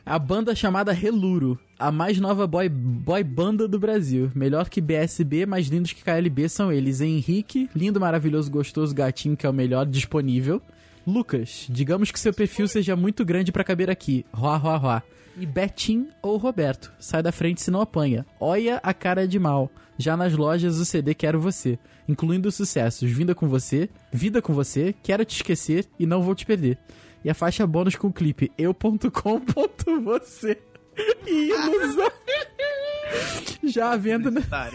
A 0.06 0.18
banda 0.18 0.54
chamada 0.54 0.92
Reluro, 0.92 1.58
a 1.78 1.90
mais 1.90 2.20
nova 2.20 2.46
boy, 2.46 2.68
boy 2.68 3.24
banda 3.24 3.66
do 3.66 3.78
Brasil. 3.78 4.30
Melhor 4.34 4.68
que 4.68 4.78
BSB, 4.78 5.46
mais 5.46 5.68
lindos 5.68 5.94
que 5.94 6.04
KLB 6.04 6.46
são 6.50 6.70
eles. 6.70 7.00
Henrique, 7.00 7.70
lindo, 7.74 7.98
maravilhoso, 7.98 8.50
gostoso, 8.50 8.94
gatinho, 8.94 9.34
que 9.34 9.46
é 9.46 9.48
o 9.48 9.52
melhor 9.52 9.86
disponível. 9.86 10.60
Lucas, 11.06 11.66
digamos 11.70 12.10
que 12.10 12.20
seu 12.20 12.34
perfil 12.34 12.68
seja 12.68 12.94
muito 12.94 13.24
grande 13.24 13.50
pra 13.50 13.64
caber 13.64 13.88
aqui. 13.88 14.26
Roa, 14.30 14.58
roa, 14.58 14.76
roa. 14.76 15.02
E 15.38 15.46
Betim 15.46 16.08
ou 16.22 16.36
Roberto, 16.36 16.92
sai 16.98 17.22
da 17.22 17.32
frente 17.32 17.62
se 17.62 17.70
não 17.70 17.80
apanha. 17.80 18.26
Olha 18.38 18.80
a 18.82 18.92
cara 18.92 19.26
de 19.26 19.38
mal. 19.38 19.70
Já 19.96 20.18
nas 20.18 20.34
lojas 20.34 20.76
o 20.78 20.84
CD 20.84 21.14
Quero 21.14 21.40
Você, 21.40 21.78
incluindo 22.08 22.48
os 22.48 22.56
sucessos 22.56 23.10
Vinda 23.10 23.34
com 23.34 23.48
Você, 23.48 23.88
Vida 24.12 24.42
com 24.42 24.52
Você, 24.52 24.94
Quero 25.02 25.24
Te 25.24 25.36
Esquecer 25.36 25.86
e 25.98 26.04
Não 26.04 26.22
Vou 26.22 26.34
Te 26.34 26.44
Perder. 26.44 26.78
E 27.24 27.30
a 27.30 27.34
faixa 27.34 27.66
bônus 27.66 27.96
com 27.96 28.08
o 28.08 28.12
clipe 28.12 28.50
eu.com.você. 28.58 30.58
E 31.26 31.50
ilusão. 31.50 32.10
Já 33.64 33.92
à 33.92 33.96
venda, 33.96 34.30
na- 34.30 34.40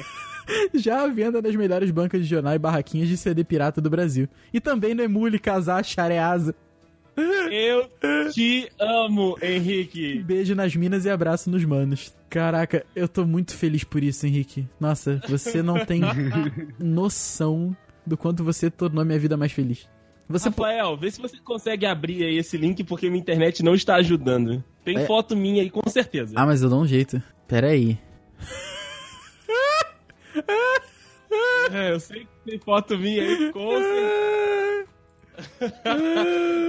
já 0.73 1.03
à 1.03 1.07
venda 1.07 1.41
nas 1.41 1.55
melhores 1.55 1.91
bancas 1.91 2.21
de 2.23 2.27
jornal 2.27 2.55
e 2.55 2.59
barraquinhas 2.59 3.07
de 3.07 3.15
CD 3.15 3.43
pirata 3.43 3.79
do 3.79 3.89
Brasil. 3.89 4.27
E 4.53 4.59
também 4.59 4.93
no 4.93 5.01
Emule, 5.03 5.39
Casar, 5.39 5.83
Chareasa. 5.85 6.53
Eu 7.51 7.89
te 8.33 8.69
amo, 8.79 9.37
Henrique. 9.41 10.21
Beijo 10.23 10.55
nas 10.55 10.75
minas 10.75 11.05
e 11.05 11.09
abraço 11.09 11.49
nos 11.49 11.63
manos. 11.63 12.13
Caraca, 12.29 12.85
eu 12.95 13.07
tô 13.07 13.25
muito 13.25 13.55
feliz 13.55 13.83
por 13.83 14.03
isso, 14.03 14.25
Henrique. 14.25 14.67
Nossa, 14.79 15.21
você 15.29 15.61
não 15.61 15.85
tem 15.85 16.01
noção 16.79 17.75
do 18.05 18.17
quanto 18.17 18.43
você 18.43 18.69
tornou 18.69 19.05
minha 19.05 19.19
vida 19.19 19.37
mais 19.37 19.51
feliz. 19.51 19.87
Você 20.29 20.49
Rafael, 20.49 20.95
vê 20.95 21.09
se 21.09 21.19
você 21.19 21.37
consegue 21.39 21.85
abrir 21.87 22.23
aí 22.23 22.37
esse 22.37 22.55
link, 22.55 22.83
porque 22.83 23.09
minha 23.09 23.19
internet 23.19 23.63
não 23.63 23.73
está 23.73 23.95
ajudando. 23.95 24.63
Tem 24.85 24.97
É. 24.99 25.05
foto 25.07 25.35
minha 25.35 25.61
aí, 25.63 25.69
com 25.71 25.81
certeza. 25.89 26.33
Ah, 26.37 26.45
mas 26.45 26.61
eu 26.61 26.69
dou 26.69 26.81
um 26.81 26.87
jeito. 26.87 27.21
Pera 27.47 27.67
aí. 27.69 27.97
É, 31.73 31.91
eu 31.91 31.99
sei 31.99 32.21
que 32.21 32.27
tem 32.51 32.59
foto 32.59 32.97
minha 32.97 33.21
aí, 33.23 33.51
com 33.51 33.69
certeza. 33.71 34.87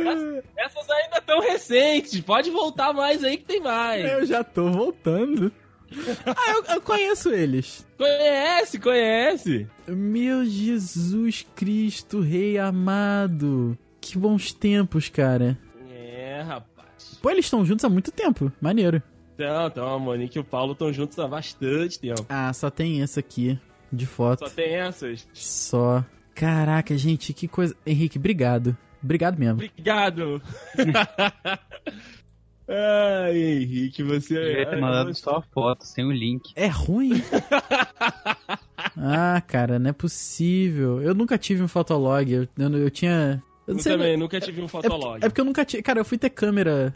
Essas- 0.07 0.45
Essas 0.57 0.91
ainda 0.91 1.19
estão 1.19 1.41
recentes. 1.41 2.21
Pode 2.21 2.51
voltar 2.51 2.93
mais 2.93 3.25
aí 3.25 3.37
que 3.37 3.45
tem 3.45 3.61
mais. 3.61 4.05
Eu 4.11 4.27
já 4.27 4.45
tô 4.45 4.71
voltando. 4.71 5.51
Ah, 6.27 6.53
eu, 6.53 6.75
eu 6.77 6.81
conheço 6.81 7.31
eles. 7.31 7.87
Conhece, 7.97 8.79
conhece. 8.79 9.67
Meu 9.87 10.45
Jesus 10.45 11.47
Cristo, 11.55 12.21
Rei 12.21 12.59
amado. 12.59 13.77
Que 14.01 14.17
bons 14.17 14.53
tempos, 14.53 15.09
cara. 15.09 15.59
É, 15.91 16.43
rapaz. 16.43 17.19
Pô, 17.21 17.31
eles 17.31 17.45
estão 17.45 17.65
juntos 17.65 17.85
há 17.85 17.89
muito 17.89 18.11
tempo. 18.11 18.53
Maneiro. 18.61 19.03
Então, 19.35 19.67
então, 19.67 19.95
a 19.95 19.99
Monique 19.99 20.39
e 20.39 20.41
o 20.41 20.45
Paulo 20.45 20.73
estão 20.73 20.93
juntos 20.93 21.19
há 21.19 21.27
bastante 21.27 21.99
tempo. 21.99 22.27
Ah, 22.29 22.53
só 22.53 22.71
tem 22.71 23.03
essa 23.03 23.21
aqui 23.21 23.59
de 23.93 24.07
foto. 24.07 24.41
Só 24.41 24.55
tem 24.55 24.75
essas. 24.75 25.27
Só. 25.33 26.05
Caraca, 26.35 26.97
gente, 26.97 27.33
que 27.33 27.49
coisa. 27.49 27.75
Henrique, 27.87 28.19
obrigado. 28.19 28.77
Obrigado 29.03 29.39
mesmo. 29.39 29.55
Obrigado. 29.55 30.43
Ai, 32.73 33.37
Henrique, 33.37 34.03
você 34.03 34.35
devia 34.35 34.67
ter 34.67 34.81
mandado 34.81 35.13
só 35.15 35.37
a 35.39 35.43
foto, 35.43 35.85
sem 35.85 36.05
o 36.05 36.13
link. 36.13 36.53
É 36.55 36.69
ruim? 36.69 37.21
ah, 38.97 39.41
cara, 39.47 39.79
não 39.79 39.91
é 39.91 39.93
possível. 39.93 41.01
Eu 41.03 41.15
nunca 41.15 41.37
tive 41.39 41.63
um 41.63 41.69
fotolog. 41.69 42.31
Eu, 42.31 42.47
eu, 42.59 42.79
eu 42.79 42.91
tinha. 42.91 43.43
Eu 43.67 43.77
Eu 43.77 43.83
também 43.83 44.17
nunca 44.17 44.41
tive 44.41 44.61
um 44.61 44.65
É, 44.65 44.69
fotolog. 44.69 45.13
porque- 45.13 45.27
é 45.27 45.29
porque 45.29 45.41
eu 45.41 45.45
nunca 45.45 45.65
tive. 45.65 45.83
Cara, 45.83 46.01
eu 46.01 46.05
fui 46.05 46.17
ter 46.19 46.31
câmera. 46.31 46.95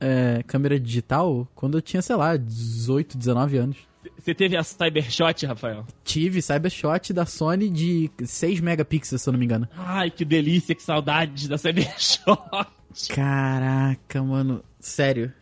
é, 0.00 0.42
câmera 0.46 0.78
digital 0.78 1.48
quando 1.54 1.76
eu 1.78 1.82
tinha, 1.82 2.00
sei 2.00 2.14
lá, 2.16 2.36
18, 2.36 3.18
19 3.18 3.56
anos. 3.56 3.76
Você 4.16 4.32
teve 4.32 4.56
a 4.56 4.62
Cybershot, 4.62 5.44
Rafael? 5.46 5.84
Tive 6.04 6.40
Cybershot 6.40 7.12
da 7.12 7.26
Sony 7.26 7.68
de 7.68 8.08
6 8.24 8.60
megapixels, 8.60 9.20
se 9.20 9.28
eu 9.28 9.32
não 9.32 9.38
me 9.38 9.44
engano. 9.44 9.68
Ai, 9.76 10.10
que 10.10 10.24
delícia, 10.24 10.74
que 10.74 10.82
saudade 10.82 11.48
da 11.48 11.58
Cybershot. 11.58 12.38
Caraca, 13.14 14.22
mano. 14.22 14.62
Sério. 14.80 15.32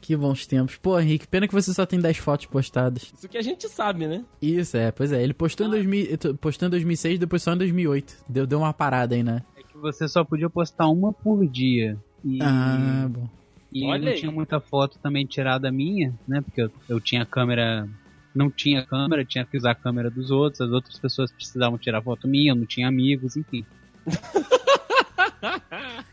Que 0.00 0.14
bons 0.14 0.46
tempos. 0.46 0.76
Pô, 0.76 1.00
Henrique, 1.00 1.26
pena 1.26 1.48
que 1.48 1.54
você 1.54 1.72
só 1.72 1.86
tem 1.86 1.98
10 1.98 2.18
fotos 2.18 2.44
postadas. 2.46 3.10
Isso 3.16 3.26
que 3.28 3.38
a 3.38 3.42
gente 3.42 3.66
sabe, 3.70 4.06
né? 4.06 4.22
Isso, 4.40 4.76
é, 4.76 4.92
pois 4.92 5.10
é. 5.12 5.22
Ele 5.22 5.32
postou 5.32 5.66
em, 5.66 5.70
2000, 5.70 6.18
postou 6.38 6.68
em 6.68 6.70
2006, 6.70 7.18
depois 7.18 7.42
só 7.42 7.54
em 7.54 7.58
2008. 7.58 8.14
Deu, 8.28 8.46
deu 8.46 8.58
uma 8.58 8.72
parada 8.74 9.14
aí, 9.14 9.22
né? 9.22 9.42
É 9.56 9.62
que 9.62 9.78
você 9.78 10.06
só 10.06 10.22
podia 10.22 10.50
postar 10.50 10.88
uma 10.88 11.10
por 11.10 11.46
dia. 11.46 11.96
E, 12.22 12.38
Ah, 12.42 13.08
bom. 13.10 13.26
E 13.72 13.84
Olha 13.86 14.04
não 14.04 14.12
aí. 14.12 14.18
tinha 14.20 14.30
muita 14.30 14.60
foto 14.60 14.98
também 14.98 15.24
tirada 15.26 15.72
minha, 15.72 16.12
né? 16.28 16.42
Porque 16.42 16.60
eu, 16.62 16.70
eu 16.88 17.00
tinha 17.00 17.24
câmera. 17.24 17.88
Não 18.34 18.50
tinha 18.50 18.84
câmera, 18.84 19.24
tinha 19.24 19.44
que 19.46 19.56
usar 19.56 19.70
a 19.70 19.74
câmera 19.74 20.10
dos 20.10 20.30
outros, 20.30 20.60
as 20.60 20.70
outras 20.70 20.98
pessoas 20.98 21.32
precisavam 21.32 21.78
tirar 21.78 22.02
foto 22.02 22.28
minha, 22.28 22.50
eu 22.52 22.56
não 22.56 22.66
tinha 22.66 22.88
amigos, 22.88 23.36
enfim. 23.36 23.64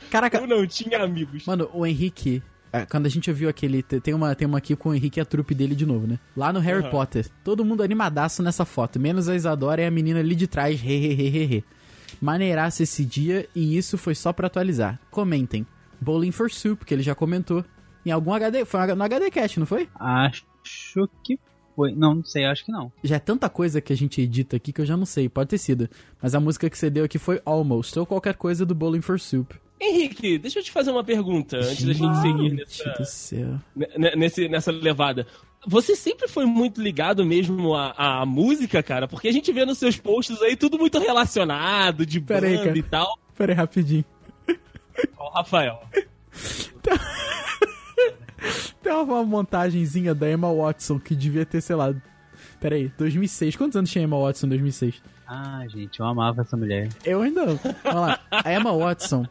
Caraca, 0.10 0.38
Eu 0.38 0.48
não 0.48 0.66
tinha 0.68 1.02
amigos. 1.04 1.46
Mano, 1.46 1.70
o 1.74 1.86
Henrique, 1.86 2.42
quando 2.89 3.05
a 3.05 3.09
gente 3.09 3.30
ouviu 3.30 3.49
aquele. 3.49 3.82
te- 3.84 3.99
Tem 3.99 4.13
uma, 4.13 4.34
tem 4.36 4.47
uma 4.47 4.57
aqui 4.57 4.76
com 4.76 4.89
o 4.89 4.95
Henrique 4.95 5.19
e 5.19 5.22
a 5.22 5.26
trupe 5.26 5.53
dele 5.53 5.76
de 5.76 5.86
novo, 5.86 6.07
né? 6.07 6.19
Lá 6.38 6.53
no 6.53 6.59
Harry 6.59 6.82
Aham. 6.82 6.89
Potter. 6.89 7.28
Todo 7.43 7.65
mundo 7.65 7.84
animadaço 7.84 8.41
nessa 8.41 8.63
foto, 8.65 8.99
menos 8.99 9.28
a 9.28 9.36
Isadora 9.36 9.82
e 9.82 9.86
a 9.86 9.91
menina 9.91 10.19
ali 10.19 10.36
de 10.36 10.47
trás, 10.47 10.82
he, 10.82 10.88
he, 10.89 11.11
he, 11.13 11.28
he, 11.38 11.55
he. 11.57 11.63
Maneiraça 12.22 12.84
esse 12.84 13.03
dia 13.05 13.47
e 13.55 13.78
isso 13.78 13.97
foi 13.97 14.15
só 14.15 14.32
pra 14.34 14.47
atualizar. 14.47 14.99
Comentem. 15.09 15.65
Bowling 15.99 16.32
for 16.32 16.49
Soup, 16.51 16.84
que 16.86 16.93
ele 16.93 17.03
já 17.03 17.13
comentou. 17.15 17.63
Em 18.05 18.11
algum 18.11 18.34
HD. 18.34 18.65
Foi 18.65 18.95
no 18.95 19.03
HD 19.03 19.30
Cast, 19.30 19.59
não 19.59 19.65
foi? 19.67 19.88
Acho 19.95 20.43
que 21.24 21.39
foi. 21.76 21.93
Não, 21.93 22.15
não 22.15 22.24
sei, 22.24 22.45
acho 22.45 22.65
que 22.65 22.72
não. 22.72 22.91
Já 23.03 23.15
é 23.17 23.19
tanta 23.19 23.47
coisa 23.49 23.80
que 23.82 23.93
a 23.93 23.95
gente 23.97 24.22
edita 24.22 24.55
aqui 24.55 24.74
que 24.74 24.82
eu 24.82 24.86
já 24.86 24.97
não 24.97 25.05
sei, 25.05 25.30
pode 25.30 25.49
ter 25.49 25.57
sido. 25.57 25.88
Mas 26.22 26.34
a 26.36 26.39
música 26.39 26.69
que 26.69 26.78
você 26.78 26.89
deu 26.89 27.05
aqui 27.05 27.17
foi 27.19 27.41
Almost, 27.45 27.97
ou 27.99 28.05
qualquer 28.05 28.36
coisa 28.36 28.65
do 28.65 28.74
Bowling 28.76 29.01
for 29.01 29.19
Soup. 29.19 29.53
Henrique, 29.82 30.38
deixa 30.38 30.60
eu 30.60 30.64
te 30.64 30.72
fazer 30.72 30.92
uma 30.92 31.04
pergunta 31.04 31.58
antes 31.58 31.84
da 31.84 31.94
gente 31.94 32.16
seguir 32.22 32.50
Gente 32.50 32.56
nessa, 32.56 32.90
do 33.00 33.06
céu. 33.06 33.60
ne- 33.76 34.16
nesse, 34.16 34.48
nessa 34.48 34.72
levada. 34.72 35.26
Você 35.68 35.96
sempre 35.96 36.28
foi 36.28 36.46
muito 36.46 36.82
ligado 36.82 37.26
mesmo 37.26 37.76
à, 37.76 37.94
à 38.22 38.26
música, 38.26 38.82
cara? 38.84 39.08
Porque 39.08 39.28
a 39.28 39.32
gente 39.32 39.52
vê 39.52 39.66
nos 39.66 39.78
seus 39.78 39.98
posts 39.98 40.42
aí 40.42 40.56
tudo 40.56 40.78
muito 40.78 40.98
relacionado, 41.00 42.06
de 42.06 42.20
Pera 42.22 42.48
aí, 42.48 42.54
banda 42.58 42.66
cara. 42.68 42.78
e 42.80 42.84
tal. 42.84 43.20
Pera 43.36 43.52
aí, 43.54 43.56
rapidinho. 43.58 44.06
Ó, 45.18 45.28
o 45.30 45.34
Rafael. 45.34 45.80
Tem 48.82 48.94
uma 48.94 49.24
montagenzinha 49.26 50.14
da 50.16 50.30
Emma 50.32 50.52
Watson 50.54 51.00
que 51.00 51.16
devia 51.16 51.46
ter, 51.46 51.62
sei 51.62 51.76
lá. 51.76 51.94
Pera 52.60 52.76
aí, 52.76 52.92
2006. 52.98 53.56
Quantos 53.56 53.76
anos 53.76 53.90
tinha 53.92 54.04
Emma 54.04 54.20
Watson 54.20 54.46
em 54.48 54.50
2006? 54.50 55.02
Ah, 55.28 55.64
gente, 55.68 56.00
eu 56.00 56.06
amava 56.06 56.42
essa 56.42 56.58
mulher. 56.58 56.90
Eu 57.06 57.22
ainda. 57.22 57.46
Vamos 57.46 58.02
lá. 58.02 58.20
A 58.32 58.54
Emma 58.54 58.72
Watson, 58.76 59.26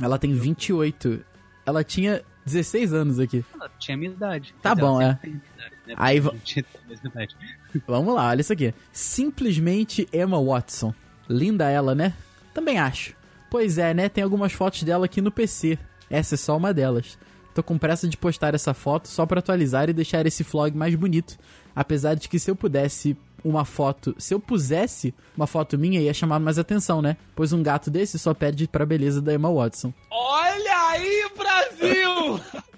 ela 0.00 0.18
tem 0.18 0.32
28. 0.32 1.24
Ela 1.66 1.84
tinha 1.84 2.22
16 2.44 2.92
anos 2.92 3.18
aqui. 3.18 3.44
Ela 3.54 3.70
tinha 3.78 3.96
minha 3.96 4.10
idade. 4.10 4.54
Tá 4.62 4.74
bom, 4.74 5.00
é. 5.00 5.18
idade, 5.22 5.42
né? 5.86 5.94
Aí. 5.96 6.20
Vamos 7.86 8.14
lá, 8.14 8.28
olha 8.28 8.40
isso 8.40 8.52
aqui. 8.52 8.72
Simplesmente 8.92 10.08
Emma 10.12 10.42
Watson. 10.42 10.94
Linda 11.28 11.68
ela, 11.68 11.94
né? 11.94 12.14
Também 12.54 12.78
acho. 12.78 13.14
Pois 13.50 13.78
é, 13.78 13.92
né? 13.92 14.08
Tem 14.08 14.24
algumas 14.24 14.52
fotos 14.52 14.82
dela 14.82 15.06
aqui 15.06 15.20
no 15.20 15.30
PC. 15.30 15.78
Essa 16.10 16.34
é 16.34 16.38
só 16.38 16.56
uma 16.56 16.72
delas. 16.72 17.18
Tô 17.54 17.62
com 17.62 17.76
pressa 17.76 18.08
de 18.08 18.16
postar 18.16 18.54
essa 18.54 18.72
foto 18.72 19.08
só 19.08 19.26
pra 19.26 19.40
atualizar 19.40 19.88
e 19.88 19.92
deixar 19.92 20.26
esse 20.26 20.42
vlog 20.42 20.76
mais 20.76 20.94
bonito. 20.94 21.36
Apesar 21.74 22.14
de 22.14 22.28
que 22.28 22.38
se 22.38 22.50
eu 22.50 22.56
pudesse 22.56 23.16
uma 23.44 23.64
foto, 23.64 24.14
se 24.18 24.34
eu 24.34 24.40
pusesse 24.40 25.14
uma 25.36 25.46
foto 25.46 25.78
minha 25.78 26.00
ia 26.00 26.12
chamar 26.14 26.38
mais 26.38 26.58
atenção, 26.58 27.00
né? 27.00 27.16
Pois 27.34 27.52
um 27.52 27.62
gato 27.62 27.90
desse 27.90 28.18
só 28.18 28.34
perde 28.34 28.66
pra 28.68 28.84
beleza 28.86 29.20
da 29.22 29.32
Emma 29.34 29.52
Watson. 29.52 29.92
Olha 30.10 30.88
aí, 30.90 31.30
Brasil! 31.36 32.40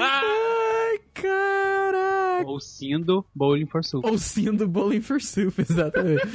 Ai, 0.00 0.98
caraca. 1.14 2.46
Ou 2.46 2.60
Sindo 2.60 3.24
Bowling 3.34 3.66
for 3.66 3.84
Soup. 3.84 4.06
Ou 4.06 4.18
sim 4.18 4.52
do 4.54 4.68
Bowling 4.68 5.00
for 5.00 5.20
Soup, 5.20 5.54
exatamente. 5.60 6.26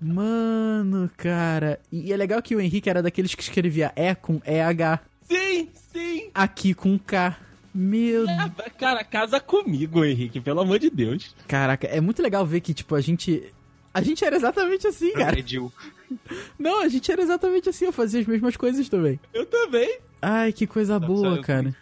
Mano, 0.00 1.10
cara. 1.16 1.80
E 1.90 2.12
é 2.12 2.16
legal 2.16 2.40
que 2.40 2.54
o 2.54 2.60
Henrique 2.60 2.88
era 2.88 3.02
daqueles 3.02 3.34
que 3.34 3.42
escrevia 3.42 3.92
E 3.96 4.14
com 4.14 4.40
EH, 4.46 5.00
sim, 5.22 5.68
sim! 5.92 6.30
aqui 6.34 6.72
com 6.72 6.98
K. 6.98 7.36
Meu 7.80 8.28
É, 8.28 8.70
cara, 8.70 9.04
casa 9.04 9.38
comigo, 9.38 10.04
Henrique, 10.04 10.40
pelo 10.40 10.60
amor 10.60 10.80
de 10.80 10.90
Deus. 10.90 11.32
Caraca, 11.46 11.86
é 11.86 12.00
muito 12.00 12.20
legal 12.20 12.44
ver 12.44 12.60
que, 12.60 12.74
tipo, 12.74 12.94
a 12.96 13.00
gente. 13.00 13.52
A 13.94 14.02
gente 14.02 14.24
era 14.24 14.34
exatamente 14.34 14.86
assim, 14.88 15.12
cara. 15.12 15.26
Progrediu. 15.26 15.72
Não, 16.58 16.82
a 16.82 16.88
gente 16.88 17.10
era 17.12 17.22
exatamente 17.22 17.68
assim, 17.68 17.84
eu 17.84 17.92
fazia 17.92 18.20
as 18.20 18.26
mesmas 18.26 18.56
coisas 18.56 18.88
também. 18.88 19.20
Eu 19.32 19.46
também. 19.46 20.00
Ai, 20.20 20.52
que 20.52 20.66
coisa 20.66 20.94
Só 20.98 21.06
boa, 21.06 21.36
eu 21.36 21.42
cara. 21.42 21.72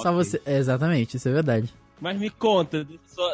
Só 0.00 0.10
ok. 0.10 0.12
você. 0.14 0.42
É, 0.44 0.58
exatamente, 0.58 1.16
isso 1.16 1.28
é 1.28 1.32
verdade. 1.32 1.72
Mas 2.00 2.18
me 2.18 2.30
conta 2.30 2.84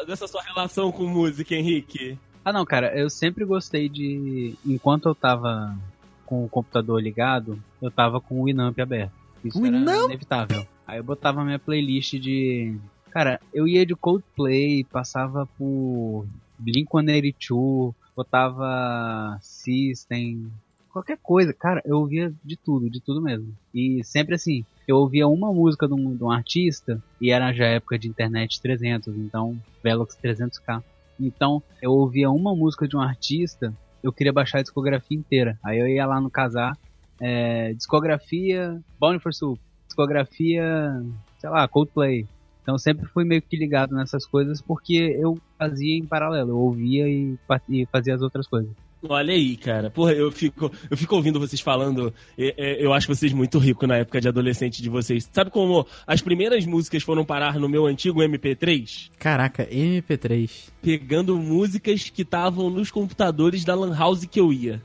dessa 0.07 0.27
sua, 0.27 0.43
relação 0.43 0.91
com 0.91 1.05
música, 1.07 1.55
Henrique. 1.55 2.17
Ah, 2.43 2.53
não, 2.53 2.65
cara, 2.65 2.95
eu 2.95 3.09
sempre 3.09 3.43
gostei 3.45 3.89
de. 3.89 4.53
Enquanto 4.63 5.09
eu 5.09 5.15
tava 5.15 5.75
com 6.23 6.45
o 6.45 6.49
computador 6.49 7.01
ligado, 7.01 7.59
eu 7.81 7.89
tava 7.89 8.21
com 8.21 8.41
o 8.41 8.45
Winamp 8.45 8.77
aberto. 8.79 9.11
Isso 9.43 9.59
O 9.59 9.65
era 9.65 9.75
Winamp? 9.75 10.05
inevitável. 10.05 10.67
Aí 10.87 10.99
eu 10.99 11.03
botava 11.03 11.43
minha 11.43 11.59
playlist 11.59 12.13
de. 12.19 12.77
Cara, 13.11 13.39
eu 13.53 13.67
ia 13.67 13.85
de 13.85 13.95
Coldplay, 13.95 14.83
passava 14.83 15.47
por 15.57 16.27
Blink-182, 16.59 17.93
botava 18.15 19.37
System, 19.41 20.51
qualquer 20.95 21.17
coisa. 21.21 21.53
Cara, 21.53 21.81
eu 21.85 21.97
ouvia 21.97 22.33
de 22.43 22.55
tudo, 22.55 22.89
de 22.89 23.01
tudo 23.01 23.21
mesmo. 23.21 23.53
E 23.73 24.01
sempre 24.03 24.35
assim, 24.35 24.65
eu 24.87 24.97
ouvia 24.97 25.27
uma 25.27 25.51
música 25.51 25.87
de 25.87 25.93
um, 25.93 26.15
de 26.15 26.23
um 26.23 26.31
artista, 26.31 27.01
e 27.19 27.31
era 27.31 27.51
já 27.51 27.65
época 27.65 27.97
de 27.99 28.07
internet 28.07 28.61
300, 28.61 29.15
então, 29.17 29.59
Velox 29.83 30.17
300k. 30.21 30.83
Então, 31.19 31.61
eu 31.81 31.91
ouvia 31.91 32.29
uma 32.29 32.55
música 32.55 32.87
de 32.87 32.95
um 32.95 33.01
artista, 33.01 33.73
eu 34.03 34.13
queria 34.13 34.31
baixar 34.31 34.59
a 34.59 34.61
discografia 34.61 35.17
inteira. 35.17 35.57
Aí 35.63 35.79
eu 35.79 35.87
ia 35.87 36.05
lá 36.05 36.21
no 36.21 36.29
casar, 36.29 36.77
é, 37.19 37.73
discografia 37.73 38.79
Bound 38.99 39.19
for 39.19 39.33
Soup, 39.33 39.59
discografia, 39.95 41.01
sei 41.39 41.49
lá, 41.49 41.67
Coldplay. 41.67 42.25
Então 42.61 42.77
sempre 42.77 43.05
fui 43.07 43.23
meio 43.23 43.41
que 43.41 43.55
ligado 43.55 43.93
nessas 43.95 44.25
coisas 44.25 44.61
porque 44.61 45.15
eu 45.19 45.37
fazia 45.57 45.97
em 45.97 46.05
paralelo, 46.05 46.49
eu 46.51 46.57
ouvia 46.57 47.07
e, 47.07 47.37
fa- 47.47 47.61
e 47.69 47.85
fazia 47.91 48.15
as 48.15 48.21
outras 48.21 48.47
coisas. 48.47 48.71
Olha 49.07 49.33
aí, 49.35 49.55
cara. 49.55 49.91
Porra, 49.91 50.13
eu 50.13 50.31
fico, 50.31 50.71
eu 50.89 50.97
fico 50.97 51.15
ouvindo 51.15 51.39
vocês 51.39 51.61
falando. 51.61 52.11
é, 52.35 52.83
Eu 52.83 52.91
acho 52.91 53.07
vocês 53.07 53.31
muito 53.33 53.59
ricos 53.59 53.87
na 53.87 53.97
época 53.97 54.19
de 54.19 54.27
adolescente 54.27 54.81
de 54.81 54.89
vocês. 54.89 55.29
Sabe 55.31 55.51
como 55.51 55.85
as 56.07 56.21
primeiras 56.21 56.65
músicas 56.65 57.03
foram 57.03 57.23
parar 57.23 57.59
no 57.59 57.69
meu 57.69 57.85
antigo 57.85 58.21
MP3? 58.21 59.11
Caraca, 59.19 59.63
MP3. 59.67 60.69
Pegando 60.81 61.37
músicas 61.37 62.09
que 62.09 62.23
estavam 62.23 62.71
nos 62.71 62.89
computadores 62.89 63.63
da 63.63 63.75
Lan 63.75 63.95
House 63.95 64.25
que 64.25 64.39
eu 64.39 64.51
ia. 64.51 64.81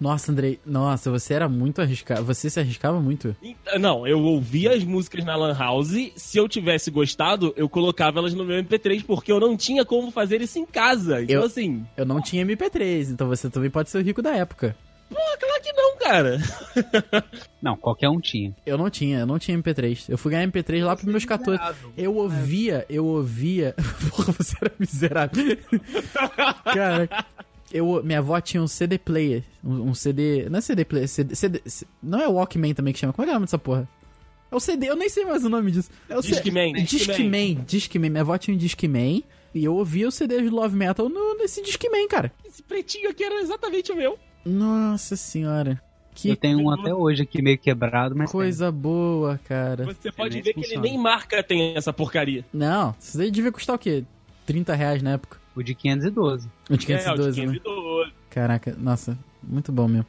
Nossa, 0.00 0.32
Andrei. 0.32 0.58
Nossa, 0.64 1.10
você 1.10 1.34
era 1.34 1.48
muito 1.48 1.82
arriscado. 1.82 2.24
Você 2.24 2.48
se 2.48 2.58
arriscava 2.58 2.98
muito. 3.00 3.36
Então, 3.42 3.78
Não, 3.78 4.06
eu 4.06 4.18
ouvia 4.20 4.72
as 4.74 4.82
músicas 4.82 5.24
na 5.24 5.36
Lan 5.36 5.54
House. 5.56 5.90
Se 6.16 6.38
eu 6.38 6.48
tivesse 6.48 6.90
gostado, 6.90 7.52
eu 7.56 7.68
colocava 7.68 8.18
elas 8.18 8.32
no 8.32 8.44
meu 8.44 8.56
MP3, 8.62 9.04
porque 9.04 9.30
eu 9.30 9.38
não 9.38 9.56
tinha 9.56 9.84
como 9.84 10.10
fazer 10.10 10.40
isso 10.40 10.58
em 10.58 10.64
casa. 10.64 11.22
Então, 11.22 11.36
Eu- 11.36 11.44
assim, 11.44 11.84
Eu 11.96 12.06
não 12.06 12.20
tinha 12.22 12.42
MP3, 12.44 13.10
então 13.10 13.28
você 13.28 13.50
também 13.50 13.68
pode 13.70 13.90
ser 13.90 13.98
o 13.98 14.02
rico 14.02 14.22
da 14.22 14.34
época. 14.34 14.74
pô, 15.10 15.16
claro 15.16 15.62
que 15.62 15.72
não, 15.72 15.98
cara. 15.98 16.38
Não, 17.60 17.76
qualquer 17.76 18.08
um 18.08 18.18
tinha. 18.20 18.54
Eu 18.64 18.78
não 18.78 18.88
tinha, 18.88 19.18
eu 19.18 19.26
não 19.26 19.38
tinha 19.38 19.56
MP3. 19.58 20.06
Eu 20.08 20.16
fui 20.16 20.30
ganhar 20.32 20.44
MP3 20.46 20.82
lá 20.82 20.96
pros 20.96 21.06
meus 21.10 21.24
14. 21.26 21.60
Eu 21.96 22.16
ouvia, 22.16 22.86
eu 22.88 23.04
ouvia. 23.04 23.74
Porra, 24.16 24.32
você 24.32 24.56
era 24.62 24.72
miserável. 24.78 25.58
Cara, 26.64 27.08
eu, 27.72 28.02
minha 28.02 28.18
avó 28.18 28.40
tinha 28.40 28.62
um 28.62 28.68
CD 28.68 28.98
player. 28.98 29.42
Um, 29.64 29.90
um 29.90 29.94
CD. 29.94 30.48
Não 30.50 30.58
é 30.58 30.60
CD 30.60 30.84
player, 30.84 31.08
CD, 31.08 31.34
CD, 31.34 31.62
não 32.02 32.20
é 32.20 32.28
Walkman 32.28 32.74
também 32.74 32.92
que 32.92 32.98
chama. 32.98 33.12
Como 33.12 33.24
é 33.24 33.26
que 33.26 33.30
é 33.30 33.32
o 33.32 33.36
nome 33.36 33.46
dessa 33.46 33.58
porra? 33.58 33.88
É 34.50 34.56
o 34.56 34.60
CD, 34.60 34.88
eu 34.88 34.96
nem 34.96 35.08
sei 35.08 35.24
mais 35.24 35.44
o 35.44 35.48
nome 35.48 35.70
disso. 35.70 35.90
É 36.08 36.16
o 36.18 36.22
C- 36.22 36.30
Discman, 36.30 36.72
Discman. 36.72 36.84
Discman, 37.16 37.64
Discman. 37.66 38.10
Minha 38.10 38.22
avó 38.22 38.36
tinha 38.36 38.54
um 38.54 38.58
Discman. 38.58 39.22
E 39.54 39.64
eu 39.64 39.74
ouvia 39.74 40.06
o 40.08 40.10
CD 40.12 40.42
do 40.42 40.54
Love 40.54 40.76
Metal 40.76 41.08
no, 41.08 41.34
nesse 41.36 41.62
Discman, 41.62 42.06
cara. 42.08 42.32
Esse 42.44 42.62
pretinho 42.62 43.10
aqui 43.10 43.22
era 43.24 43.40
exatamente 43.40 43.90
o 43.92 43.96
meu. 43.96 44.18
Nossa 44.44 45.16
senhora. 45.16 45.80
Que 46.14 46.30
eu 46.30 46.36
tenho 46.36 46.58
um 46.60 46.70
até 46.70 46.92
hoje 46.92 47.22
aqui 47.22 47.40
meio 47.40 47.56
quebrado, 47.56 48.14
mas 48.16 48.30
coisa 48.30 48.70
boa, 48.72 49.38
cara. 49.44 49.84
Você 49.84 50.10
pode 50.10 50.42
ver 50.42 50.52
que 50.52 50.60
funciona. 50.60 50.84
ele 50.84 50.90
nem 50.94 50.98
marca 51.00 51.42
tem 51.42 51.76
essa 51.76 51.92
porcaria. 51.92 52.44
Não, 52.52 52.94
isso 52.98 53.16
daí 53.16 53.30
devia 53.30 53.52
custar 53.52 53.76
o 53.76 53.78
quê? 53.78 54.04
30 54.44 54.74
reais 54.74 55.02
na 55.02 55.12
época. 55.12 55.39
O 55.56 55.62
de 55.62 55.74
512. 55.74 56.48
O 56.70 56.76
de 56.76 56.92
é, 56.92 56.96
o 56.96 56.98
512, 56.98 57.32
de 57.40 57.46
né? 57.46 57.52
512. 57.54 58.12
Caraca, 58.30 58.76
nossa, 58.78 59.18
muito 59.42 59.70
bom 59.72 59.88
mesmo. 59.88 60.06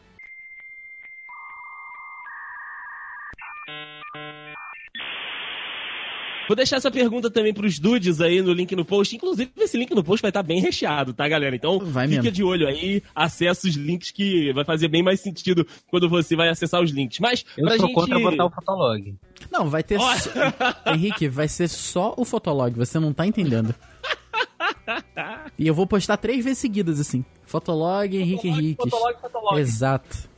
Vou 6.47 6.55
deixar 6.55 6.77
essa 6.77 6.91
pergunta 6.91 7.29
também 7.31 7.53
pros 7.53 7.79
dudes 7.79 8.19
aí 8.19 8.41
no 8.41 8.51
link 8.51 8.75
no 8.75 8.83
post. 8.83 9.15
Inclusive, 9.15 9.49
esse 9.57 9.77
link 9.77 9.91
no 9.95 10.03
post 10.03 10.21
vai 10.21 10.31
estar 10.31 10.43
bem 10.43 10.59
recheado, 10.59 11.13
tá, 11.13 11.25
galera? 11.25 11.55
Então, 11.55 11.79
Vai 11.79 12.07
fica 12.09 12.23
mesmo. 12.23 12.35
de 12.35 12.43
olho 12.43 12.67
aí, 12.67 13.01
acessa 13.15 13.67
os 13.69 13.75
links 13.75 14.11
que 14.11 14.51
vai 14.51 14.65
fazer 14.65 14.89
bem 14.89 15.01
mais 15.01 15.21
sentido 15.21 15.65
quando 15.87 16.09
você 16.09 16.35
vai 16.35 16.49
acessar 16.49 16.81
os 16.81 16.91
links. 16.91 17.19
Mas, 17.19 17.45
Eu 17.57 17.65
pra 17.67 17.77
sou 17.77 17.85
gente... 17.87 17.95
contra 17.95 18.19
botar 18.19 18.45
o 18.45 18.49
Fotolog. 18.49 19.15
Não, 19.49 19.69
vai 19.69 19.81
ter. 19.81 19.97
Só- 19.97 20.91
Henrique, 20.93 21.29
vai 21.29 21.47
ser 21.47 21.69
só 21.69 22.13
o 22.17 22.25
Fotolog, 22.25 22.75
você 22.75 22.99
não 22.99 23.13
tá 23.13 23.25
entendendo. 23.25 23.73
E 25.57 25.67
eu 25.67 25.73
vou 25.73 25.85
postar 25.85 26.17
três 26.17 26.43
vezes 26.43 26.59
seguidas 26.59 26.99
assim: 26.99 27.23
Fotolog, 27.45 28.15
Henrique 28.15 28.47
Fotolog, 28.47 28.59
Henriques. 28.59 28.89
Fotolog, 28.89 29.21
Fotolog. 29.21 29.59
Exato. 29.59 30.31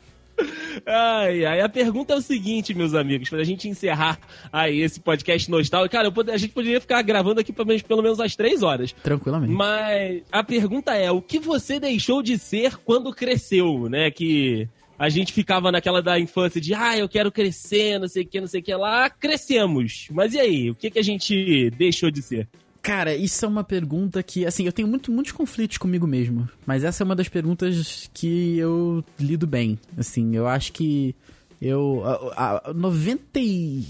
Ai, 0.85 1.45
ai, 1.45 1.61
a 1.61 1.69
pergunta 1.69 2.13
é 2.13 2.17
o 2.17 2.21
seguinte, 2.21 2.73
meus 2.73 2.93
amigos, 2.93 3.29
pra 3.29 3.43
gente 3.43 3.69
encerrar 3.69 4.19
aí 4.51 4.81
esse 4.81 4.99
podcast 4.99 5.49
nostálgico. 5.49 5.95
Cara, 5.95 6.11
pod... 6.11 6.31
a 6.31 6.37
gente 6.37 6.53
poderia 6.53 6.81
ficar 6.81 7.01
gravando 7.03 7.39
aqui 7.39 7.53
pelo 7.53 7.67
menos, 7.67 7.81
pelo 7.83 8.01
menos 8.01 8.19
às 8.19 8.35
três 8.35 8.63
horas. 8.63 8.91
Tranquilamente. 9.03 9.53
Mas 9.53 10.23
a 10.31 10.43
pergunta 10.43 10.93
é: 10.95 11.11
o 11.11 11.21
que 11.21 11.39
você 11.39 11.79
deixou 11.79 12.21
de 12.23 12.37
ser 12.37 12.77
quando 12.77 13.13
cresceu, 13.13 13.87
né? 13.87 14.09
Que 14.09 14.67
a 14.97 15.09
gente 15.09 15.33
ficava 15.33 15.71
naquela 15.71 16.01
da 16.01 16.19
infância 16.19 16.59
de, 16.59 16.73
ah, 16.73 16.97
eu 16.97 17.09
quero 17.09 17.31
crescer, 17.31 17.99
não 17.99 18.07
sei 18.07 18.23
o 18.23 18.27
que, 18.27 18.41
não 18.41 18.47
sei 18.47 18.61
o 18.61 18.63
que 18.63 18.73
lá. 18.73 19.09
Crescemos. 19.09 20.07
Mas 20.11 20.33
e 20.33 20.39
aí? 20.39 20.71
O 20.71 20.75
que, 20.75 20.89
que 20.89 20.99
a 20.99 21.03
gente 21.03 21.69
deixou 21.71 22.09
de 22.09 22.21
ser? 22.21 22.47
Cara, 22.83 23.15
isso 23.15 23.45
é 23.45 23.47
uma 23.47 23.63
pergunta 23.63 24.21
que, 24.21 24.45
assim, 24.45 24.65
eu 24.65 24.73
tenho 24.73 24.89
muito, 24.89 25.09
muitos 25.09 25.31
conflitos 25.31 25.77
comigo 25.77 26.05
mesmo. 26.05 26.49
Mas 26.65 26.83
essa 26.83 27.01
é 27.01 27.05
uma 27.05 27.15
das 27.15 27.29
perguntas 27.29 28.09
que 28.13 28.57
eu 28.57 29.01
lido 29.17 29.47
bem. 29.47 29.79
Assim, 29.97 30.35
eu 30.35 30.45
acho 30.45 30.73
que 30.73 31.15
eu. 31.61 32.03
A, 32.35 32.69
a 32.69 32.73
99, 32.73 33.85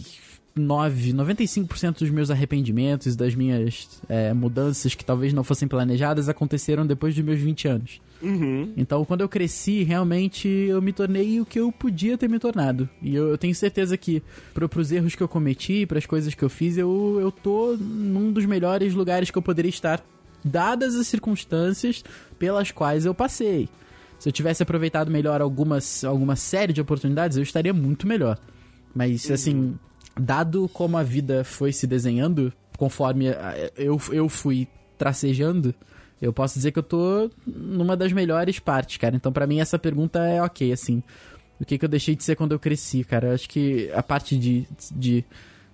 95% 0.57 1.99
dos 1.99 2.09
meus 2.09 2.29
arrependimentos, 2.29 3.15
das 3.15 3.33
minhas 3.35 3.87
é, 4.07 4.33
mudanças 4.33 4.93
que 4.93 5.03
talvez 5.03 5.33
não 5.33 5.43
fossem 5.43 5.67
planejadas, 5.67 6.29
aconteceram 6.29 6.85
depois 6.85 7.15
dos 7.15 7.23
meus 7.23 7.39
20 7.39 7.67
anos. 7.67 8.01
Uhum. 8.21 8.71
Então, 8.77 9.03
quando 9.03 9.21
eu 9.21 9.29
cresci, 9.29 9.83
realmente 9.83 10.47
eu 10.47 10.81
me 10.81 10.93
tornei 10.93 11.41
o 11.41 11.45
que 11.45 11.59
eu 11.59 11.71
podia 11.71 12.17
ter 12.17 12.29
me 12.29 12.39
tornado. 12.39 12.87
E 13.01 13.15
eu, 13.15 13.29
eu 13.29 13.37
tenho 13.37 13.53
certeza 13.55 13.97
que, 13.97 14.21
pro, 14.53 14.69
pros 14.69 14.91
erros 14.91 15.15
que 15.15 15.21
eu 15.23 15.27
cometi, 15.27 15.85
pras 15.85 16.05
coisas 16.05 16.33
que 16.33 16.43
eu 16.43 16.49
fiz, 16.49 16.77
eu, 16.77 17.17
eu 17.19 17.31
tô 17.31 17.75
num 17.77 18.31
dos 18.31 18.45
melhores 18.45 18.93
lugares 18.93 19.29
que 19.31 19.37
eu 19.37 19.41
poderia 19.41 19.69
estar, 19.69 20.01
dadas 20.43 20.95
as 20.95 21.07
circunstâncias 21.07 22.03
pelas 22.37 22.71
quais 22.71 23.05
eu 23.05 23.13
passei. 23.13 23.67
Se 24.19 24.29
eu 24.29 24.33
tivesse 24.33 24.63
aproveitado 24.63 25.11
melhor 25.11 25.41
algumas, 25.41 26.03
alguma 26.05 26.35
série 26.37 26.71
de 26.71 26.79
oportunidades, 26.79 27.35
eu 27.37 27.43
estaria 27.43 27.73
muito 27.73 28.07
melhor. 28.07 28.37
Mas, 28.95 29.25
Uhum. 29.27 29.33
assim, 29.33 29.75
dado 30.19 30.69
como 30.69 30.97
a 30.97 31.03
vida 31.03 31.43
foi 31.43 31.71
se 31.71 31.85
desenhando, 31.87 32.51
conforme 32.77 33.29
a- 33.29 33.55
eu, 33.77 33.99
eu 34.11 34.29
fui 34.29 34.67
tracejando, 34.97 35.73
eu 36.21 36.31
posso 36.31 36.55
dizer 36.55 36.71
que 36.71 36.79
eu 36.79 36.83
tô 36.83 37.29
numa 37.45 37.97
das 37.97 38.13
melhores 38.13 38.59
partes, 38.59 38.97
cara. 38.97 39.15
Então, 39.15 39.31
pra 39.33 39.45
mim, 39.47 39.59
essa 39.59 39.77
pergunta 39.77 40.19
é 40.25 40.41
ok, 40.41 40.71
assim. 40.71 41.03
O 41.59 41.65
que, 41.65 41.77
que 41.77 41.85
eu 41.85 41.89
deixei 41.89 42.15
de 42.15 42.23
ser 42.23 42.35
quando 42.35 42.51
eu 42.53 42.59
cresci, 42.59 43.03
cara? 43.03 43.27
Eu 43.27 43.33
acho 43.33 43.47
que 43.49 43.89
a 43.93 44.01
parte 44.01 44.37
de, 44.37 44.65
de 44.95 45.23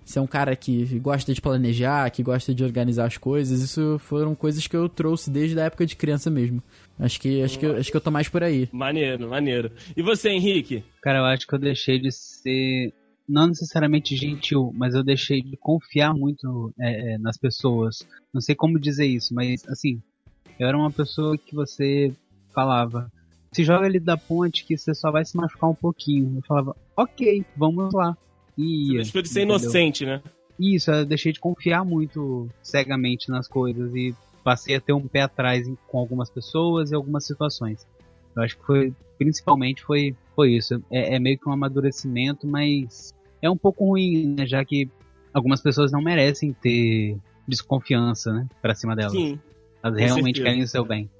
ser 0.04 0.20
um 0.20 0.26
cara 0.26 0.54
que 0.56 0.98
gosta 0.98 1.32
de 1.32 1.40
planejar, 1.40 2.10
que 2.10 2.22
gosta 2.22 2.52
de 2.54 2.64
organizar 2.64 3.06
as 3.06 3.16
coisas, 3.16 3.60
isso 3.60 3.96
foram 4.00 4.34
coisas 4.34 4.66
que 4.66 4.76
eu 4.76 4.88
trouxe 4.88 5.30
desde 5.30 5.58
a 5.60 5.64
época 5.64 5.86
de 5.86 5.94
criança 5.96 6.28
mesmo. 6.30 6.62
Acho 6.98 7.20
que, 7.20 7.42
acho 7.42 7.58
que, 7.58 7.66
eu- 7.66 7.76
acho 7.76 7.90
que 7.90 7.96
eu 7.96 8.00
tô 8.00 8.10
mais 8.10 8.28
por 8.28 8.42
aí. 8.42 8.68
Maneiro, 8.72 9.28
maneiro. 9.28 9.70
E 9.96 10.02
você, 10.02 10.30
Henrique? 10.30 10.84
Cara, 11.02 11.18
eu 11.20 11.24
acho 11.24 11.46
que 11.46 11.54
eu 11.54 11.58
deixei 11.58 11.98
de 11.98 12.10
ser, 12.12 12.92
não 13.30 13.46
necessariamente 13.46 14.16
gentil, 14.16 14.72
mas 14.74 14.94
eu 14.94 15.02
deixei 15.04 15.40
de 15.40 15.56
confiar 15.56 16.12
muito 16.14 16.72
é, 16.78 17.14
é, 17.14 17.18
nas 17.18 17.36
pessoas. 17.38 18.06
Não 18.34 18.40
sei 18.40 18.54
como 18.54 18.78
dizer 18.78 19.06
isso, 19.06 19.32
mas 19.34 19.64
assim, 19.68 20.00
eu 20.58 20.66
era 20.68 20.76
uma 20.76 20.90
pessoa 20.92 21.38
que 21.38 21.54
você 21.54 22.12
falava, 22.54 23.10
se 23.52 23.62
joga 23.64 23.86
ali 23.86 24.00
da 24.00 24.16
ponte 24.16 24.64
que 24.66 24.76
você 24.76 24.94
só 24.94 25.10
vai 25.10 25.24
se 25.24 25.36
machucar 25.36 25.70
um 25.70 25.74
pouquinho. 25.74 26.36
Eu 26.36 26.42
falava, 26.46 26.76
ok, 26.96 27.44
vamos 27.56 27.92
lá. 27.94 28.16
E 28.58 28.86
Você 28.86 28.92
ia, 28.92 29.02
deixou 29.02 29.22
de 29.22 29.28
ser 29.28 29.42
entendeu? 29.42 29.58
inocente, 29.60 30.04
né? 30.04 30.22
Isso, 30.58 30.90
eu 30.90 31.06
deixei 31.06 31.32
de 31.32 31.40
confiar 31.40 31.84
muito 31.84 32.48
cegamente 32.62 33.30
nas 33.30 33.48
coisas 33.48 33.94
e 33.94 34.14
passei 34.44 34.76
a 34.76 34.80
ter 34.80 34.92
um 34.92 35.06
pé 35.06 35.22
atrás 35.22 35.66
em- 35.66 35.76
com 35.88 35.98
algumas 35.98 36.28
pessoas 36.30 36.90
e 36.90 36.94
algumas 36.94 37.24
situações. 37.26 37.86
Eu 38.36 38.42
acho 38.42 38.56
que 38.58 38.64
foi, 38.64 38.92
principalmente 39.18 39.82
foi, 39.82 40.14
foi 40.36 40.52
isso. 40.52 40.74
É, 40.90 41.16
é 41.16 41.18
meio 41.18 41.38
que 41.38 41.48
um 41.48 41.52
amadurecimento, 41.52 42.46
mas 42.46 43.12
é 43.42 43.50
um 43.50 43.56
pouco 43.56 43.84
ruim, 43.84 44.34
né? 44.36 44.46
Já 44.46 44.64
que 44.64 44.88
algumas 45.32 45.60
pessoas 45.60 45.92
não 45.92 46.00
merecem 46.00 46.52
ter 46.52 47.16
desconfiança, 47.46 48.32
né? 48.32 48.46
Pra 48.60 48.74
cima 48.74 48.94
delas. 48.94 49.12
Sim. 49.12 49.38
Elas 49.82 49.98
realmente 49.98 50.36
certeza. 50.36 50.44
querem 50.44 50.62
o 50.62 50.68
seu 50.68 50.84
bem. 50.84 51.10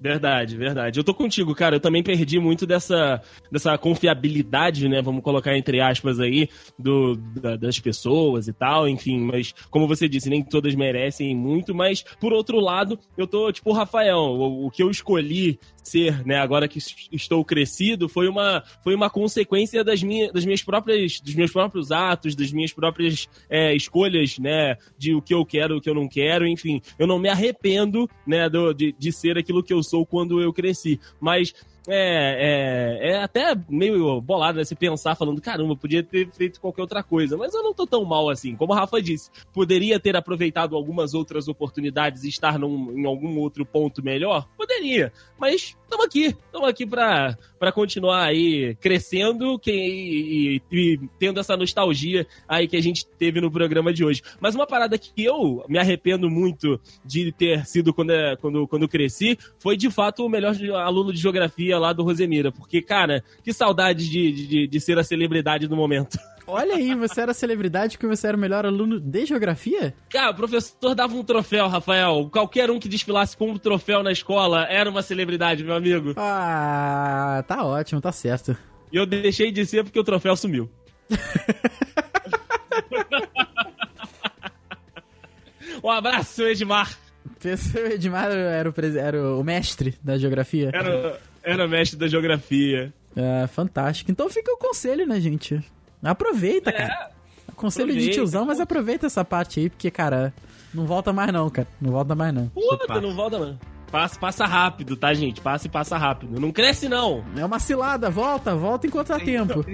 Verdade, 0.00 0.56
verdade. 0.56 1.00
Eu 1.00 1.04
tô 1.04 1.12
contigo, 1.12 1.54
cara. 1.54 1.76
Eu 1.76 1.80
também 1.80 2.02
perdi 2.04 2.38
muito 2.38 2.64
dessa, 2.66 3.20
dessa 3.50 3.76
confiabilidade, 3.76 4.88
né? 4.88 5.02
Vamos 5.02 5.22
colocar 5.22 5.56
entre 5.56 5.80
aspas 5.80 6.20
aí, 6.20 6.48
do, 6.78 7.16
da- 7.16 7.56
das 7.56 7.78
pessoas 7.80 8.46
e 8.48 8.52
tal, 8.52 8.88
enfim. 8.88 9.18
Mas, 9.18 9.52
como 9.70 9.88
você 9.88 10.08
disse, 10.08 10.30
nem 10.30 10.42
todas 10.42 10.74
merecem 10.74 11.34
muito. 11.36 11.74
Mas, 11.74 12.04
por 12.20 12.32
outro 12.32 12.60
lado, 12.60 12.98
eu 13.16 13.26
tô 13.26 13.50
tipo 13.52 13.70
o 13.70 13.72
Rafael. 13.74 14.18
O, 14.18 14.66
o 14.66 14.70
que 14.70 14.82
eu 14.82 14.90
escolhi 14.90 15.58
ser, 15.82 16.24
né, 16.26 16.36
agora 16.36 16.68
que 16.68 16.76
es- 16.78 17.08
estou 17.10 17.42
crescido, 17.42 18.10
foi 18.10 18.28
uma, 18.28 18.62
foi 18.84 18.94
uma 18.94 19.08
consequência 19.08 19.82
das 19.82 20.02
minhas, 20.02 20.30
das 20.32 20.44
minhas 20.44 20.62
próprias, 20.62 21.18
dos 21.18 21.34
meus 21.34 21.50
próprios 21.50 21.90
atos, 21.90 22.34
das 22.36 22.52
minhas 22.52 22.74
próprias 22.74 23.26
é, 23.48 23.74
escolhas, 23.74 24.38
né, 24.38 24.76
de 24.98 25.14
o 25.14 25.22
que 25.22 25.32
eu 25.32 25.46
quero, 25.46 25.78
o 25.78 25.80
que 25.80 25.88
eu 25.88 25.94
não 25.94 26.06
quero, 26.06 26.46
enfim. 26.46 26.82
Eu 26.98 27.06
não 27.06 27.18
me 27.18 27.30
arrependo, 27.30 28.06
né, 28.26 28.50
do- 28.50 28.74
de, 28.74 28.94
de 28.98 29.10
ser 29.10 29.38
aquilo 29.38 29.62
que 29.62 29.72
eu 29.72 29.82
sou 29.88 30.04
quando 30.06 30.40
eu 30.40 30.52
cresci. 30.52 31.00
Mas 31.20 31.54
é, 31.90 33.00
é, 33.00 33.10
é 33.12 33.22
até 33.22 33.54
meio 33.68 34.20
bolado, 34.20 34.58
né, 34.58 34.64
se 34.64 34.74
pensar 34.74 35.14
falando, 35.14 35.40
caramba, 35.40 35.74
podia 35.74 36.02
ter 36.02 36.30
feito 36.30 36.60
qualquer 36.60 36.82
outra 36.82 37.02
coisa, 37.02 37.36
mas 37.36 37.54
eu 37.54 37.62
não 37.62 37.72
tô 37.72 37.86
tão 37.86 38.04
mal 38.04 38.28
assim. 38.28 38.54
Como 38.54 38.72
o 38.72 38.76
Rafa 38.76 39.00
disse, 39.00 39.30
poderia 39.54 39.98
ter 39.98 40.14
aproveitado 40.14 40.76
algumas 40.76 41.14
outras 41.14 41.48
oportunidades 41.48 42.24
e 42.24 42.28
estar 42.28 42.58
num, 42.58 42.92
em 42.92 43.06
algum 43.06 43.38
outro 43.38 43.64
ponto 43.64 44.04
melhor? 44.04 44.46
Poderia, 44.56 45.12
mas 45.38 45.76
estamos 45.82 46.04
aqui, 46.04 46.26
estamos 46.26 46.68
aqui 46.68 46.86
pra, 46.86 47.36
pra 47.58 47.72
continuar 47.72 48.24
aí 48.24 48.74
crescendo 48.80 49.58
que, 49.58 49.70
e, 49.72 50.56
e- 50.56 50.94
e 50.94 51.00
tendo 51.18 51.40
essa 51.40 51.56
nostalgia 51.56 52.26
aí 52.48 52.68
que 52.68 52.76
a 52.76 52.82
gente 52.82 53.06
teve 53.18 53.40
no 53.40 53.50
programa 53.50 53.92
de 53.92 54.04
hoje. 54.04 54.22
Mas 54.40 54.54
uma 54.54 54.66
parada 54.66 54.96
que 54.98 55.10
eu 55.24 55.64
me 55.68 55.78
arrependo 55.78 56.30
muito 56.30 56.80
de 57.04 57.32
ter 57.32 57.66
sido 57.66 57.92
quando, 57.92 58.10
é- 58.10 58.36
quando, 58.36 58.66
quando 58.68 58.88
cresci 58.88 59.38
foi 59.58 59.76
de 59.76 59.90
fato 59.90 60.24
o 60.24 60.28
melhor 60.28 60.54
aluno 60.76 61.12
de 61.12 61.18
geografia 61.20 61.78
lá 61.78 61.92
do 61.92 62.02
Rosemira. 62.02 62.52
Porque, 62.52 62.80
cara, 62.80 63.22
que 63.42 63.52
saudade 63.52 64.08
de, 64.08 64.32
de, 64.46 64.66
de 64.66 64.80
ser 64.80 64.98
a 64.98 65.04
celebridade 65.04 65.66
do 65.66 65.76
momento. 65.76 66.18
Olha 66.50 66.76
aí, 66.76 66.94
você 66.94 67.20
era 67.20 67.34
celebridade 67.34 67.98
porque 67.98 68.06
você 68.06 68.26
era 68.26 68.34
o 68.34 68.40
melhor 68.40 68.64
aluno 68.64 68.98
de 68.98 69.26
geografia? 69.26 69.92
Cara, 70.08 70.30
o 70.30 70.34
professor 70.34 70.94
dava 70.94 71.14
um 71.14 71.22
troféu, 71.22 71.68
Rafael. 71.68 72.30
Qualquer 72.32 72.70
um 72.70 72.80
que 72.80 72.88
desfilasse 72.88 73.36
com 73.36 73.50
um 73.50 73.58
troféu 73.58 74.02
na 74.02 74.10
escola 74.10 74.64
era 74.64 74.88
uma 74.88 75.02
celebridade, 75.02 75.62
meu 75.62 75.74
amigo. 75.74 76.14
Ah, 76.16 77.44
tá 77.46 77.66
ótimo, 77.66 78.00
tá 78.00 78.12
certo. 78.12 78.56
E 78.90 78.96
eu 78.96 79.04
deixei 79.04 79.52
de 79.52 79.66
ser 79.66 79.84
porque 79.84 80.00
o 80.00 80.04
troféu 80.04 80.34
sumiu. 80.36 80.70
um 85.84 85.90
abraço, 85.90 86.44
Edmar. 86.44 86.96
O 87.44 87.48
Edmar 87.92 88.30
era 88.30 88.70
o, 88.70 88.74
era 88.96 89.34
o 89.34 89.44
mestre 89.44 89.98
da 90.02 90.16
geografia. 90.16 90.70
Era, 90.72 91.20
era 91.42 91.68
mestre 91.68 91.98
da 91.98 92.08
geografia. 92.08 92.90
É, 93.14 93.46
fantástico. 93.48 94.10
Então 94.10 94.30
fica 94.30 94.50
o 94.50 94.56
conselho, 94.56 95.06
né, 95.06 95.20
gente? 95.20 95.62
Aproveita, 96.02 96.72
cara. 96.72 97.10
Conselho 97.56 97.92
de 97.92 98.10
tiozão, 98.10 98.44
mas 98.46 98.60
aproveita 98.60 99.06
essa 99.06 99.24
parte 99.24 99.58
aí, 99.60 99.68
porque, 99.68 99.90
cara, 99.90 100.32
não 100.72 100.86
volta 100.86 101.12
mais 101.12 101.32
não, 101.32 101.50
cara. 101.50 101.66
Não 101.80 101.90
volta 101.90 102.14
mais 102.14 102.32
não. 102.32 102.48
Puta, 102.48 103.00
não 103.00 103.14
volta, 103.14 103.38
não. 103.38 103.58
Passa, 103.90 104.18
passa 104.18 104.46
rápido, 104.46 104.96
tá, 104.96 105.12
gente? 105.14 105.40
Passa 105.40 105.66
e 105.66 105.70
passa 105.70 105.96
rápido. 105.96 106.38
Não 106.38 106.52
cresce, 106.52 106.88
não. 106.88 107.24
É 107.36 107.44
uma 107.44 107.58
cilada, 107.58 108.10
volta, 108.10 108.54
volta 108.54 108.86
enquanto 108.86 109.08
dá 109.08 109.18
tempo. 109.18 109.64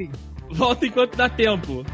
Volta 0.51 0.87
enquanto 0.87 1.17
dá 1.17 1.29
tempo. 1.29 1.85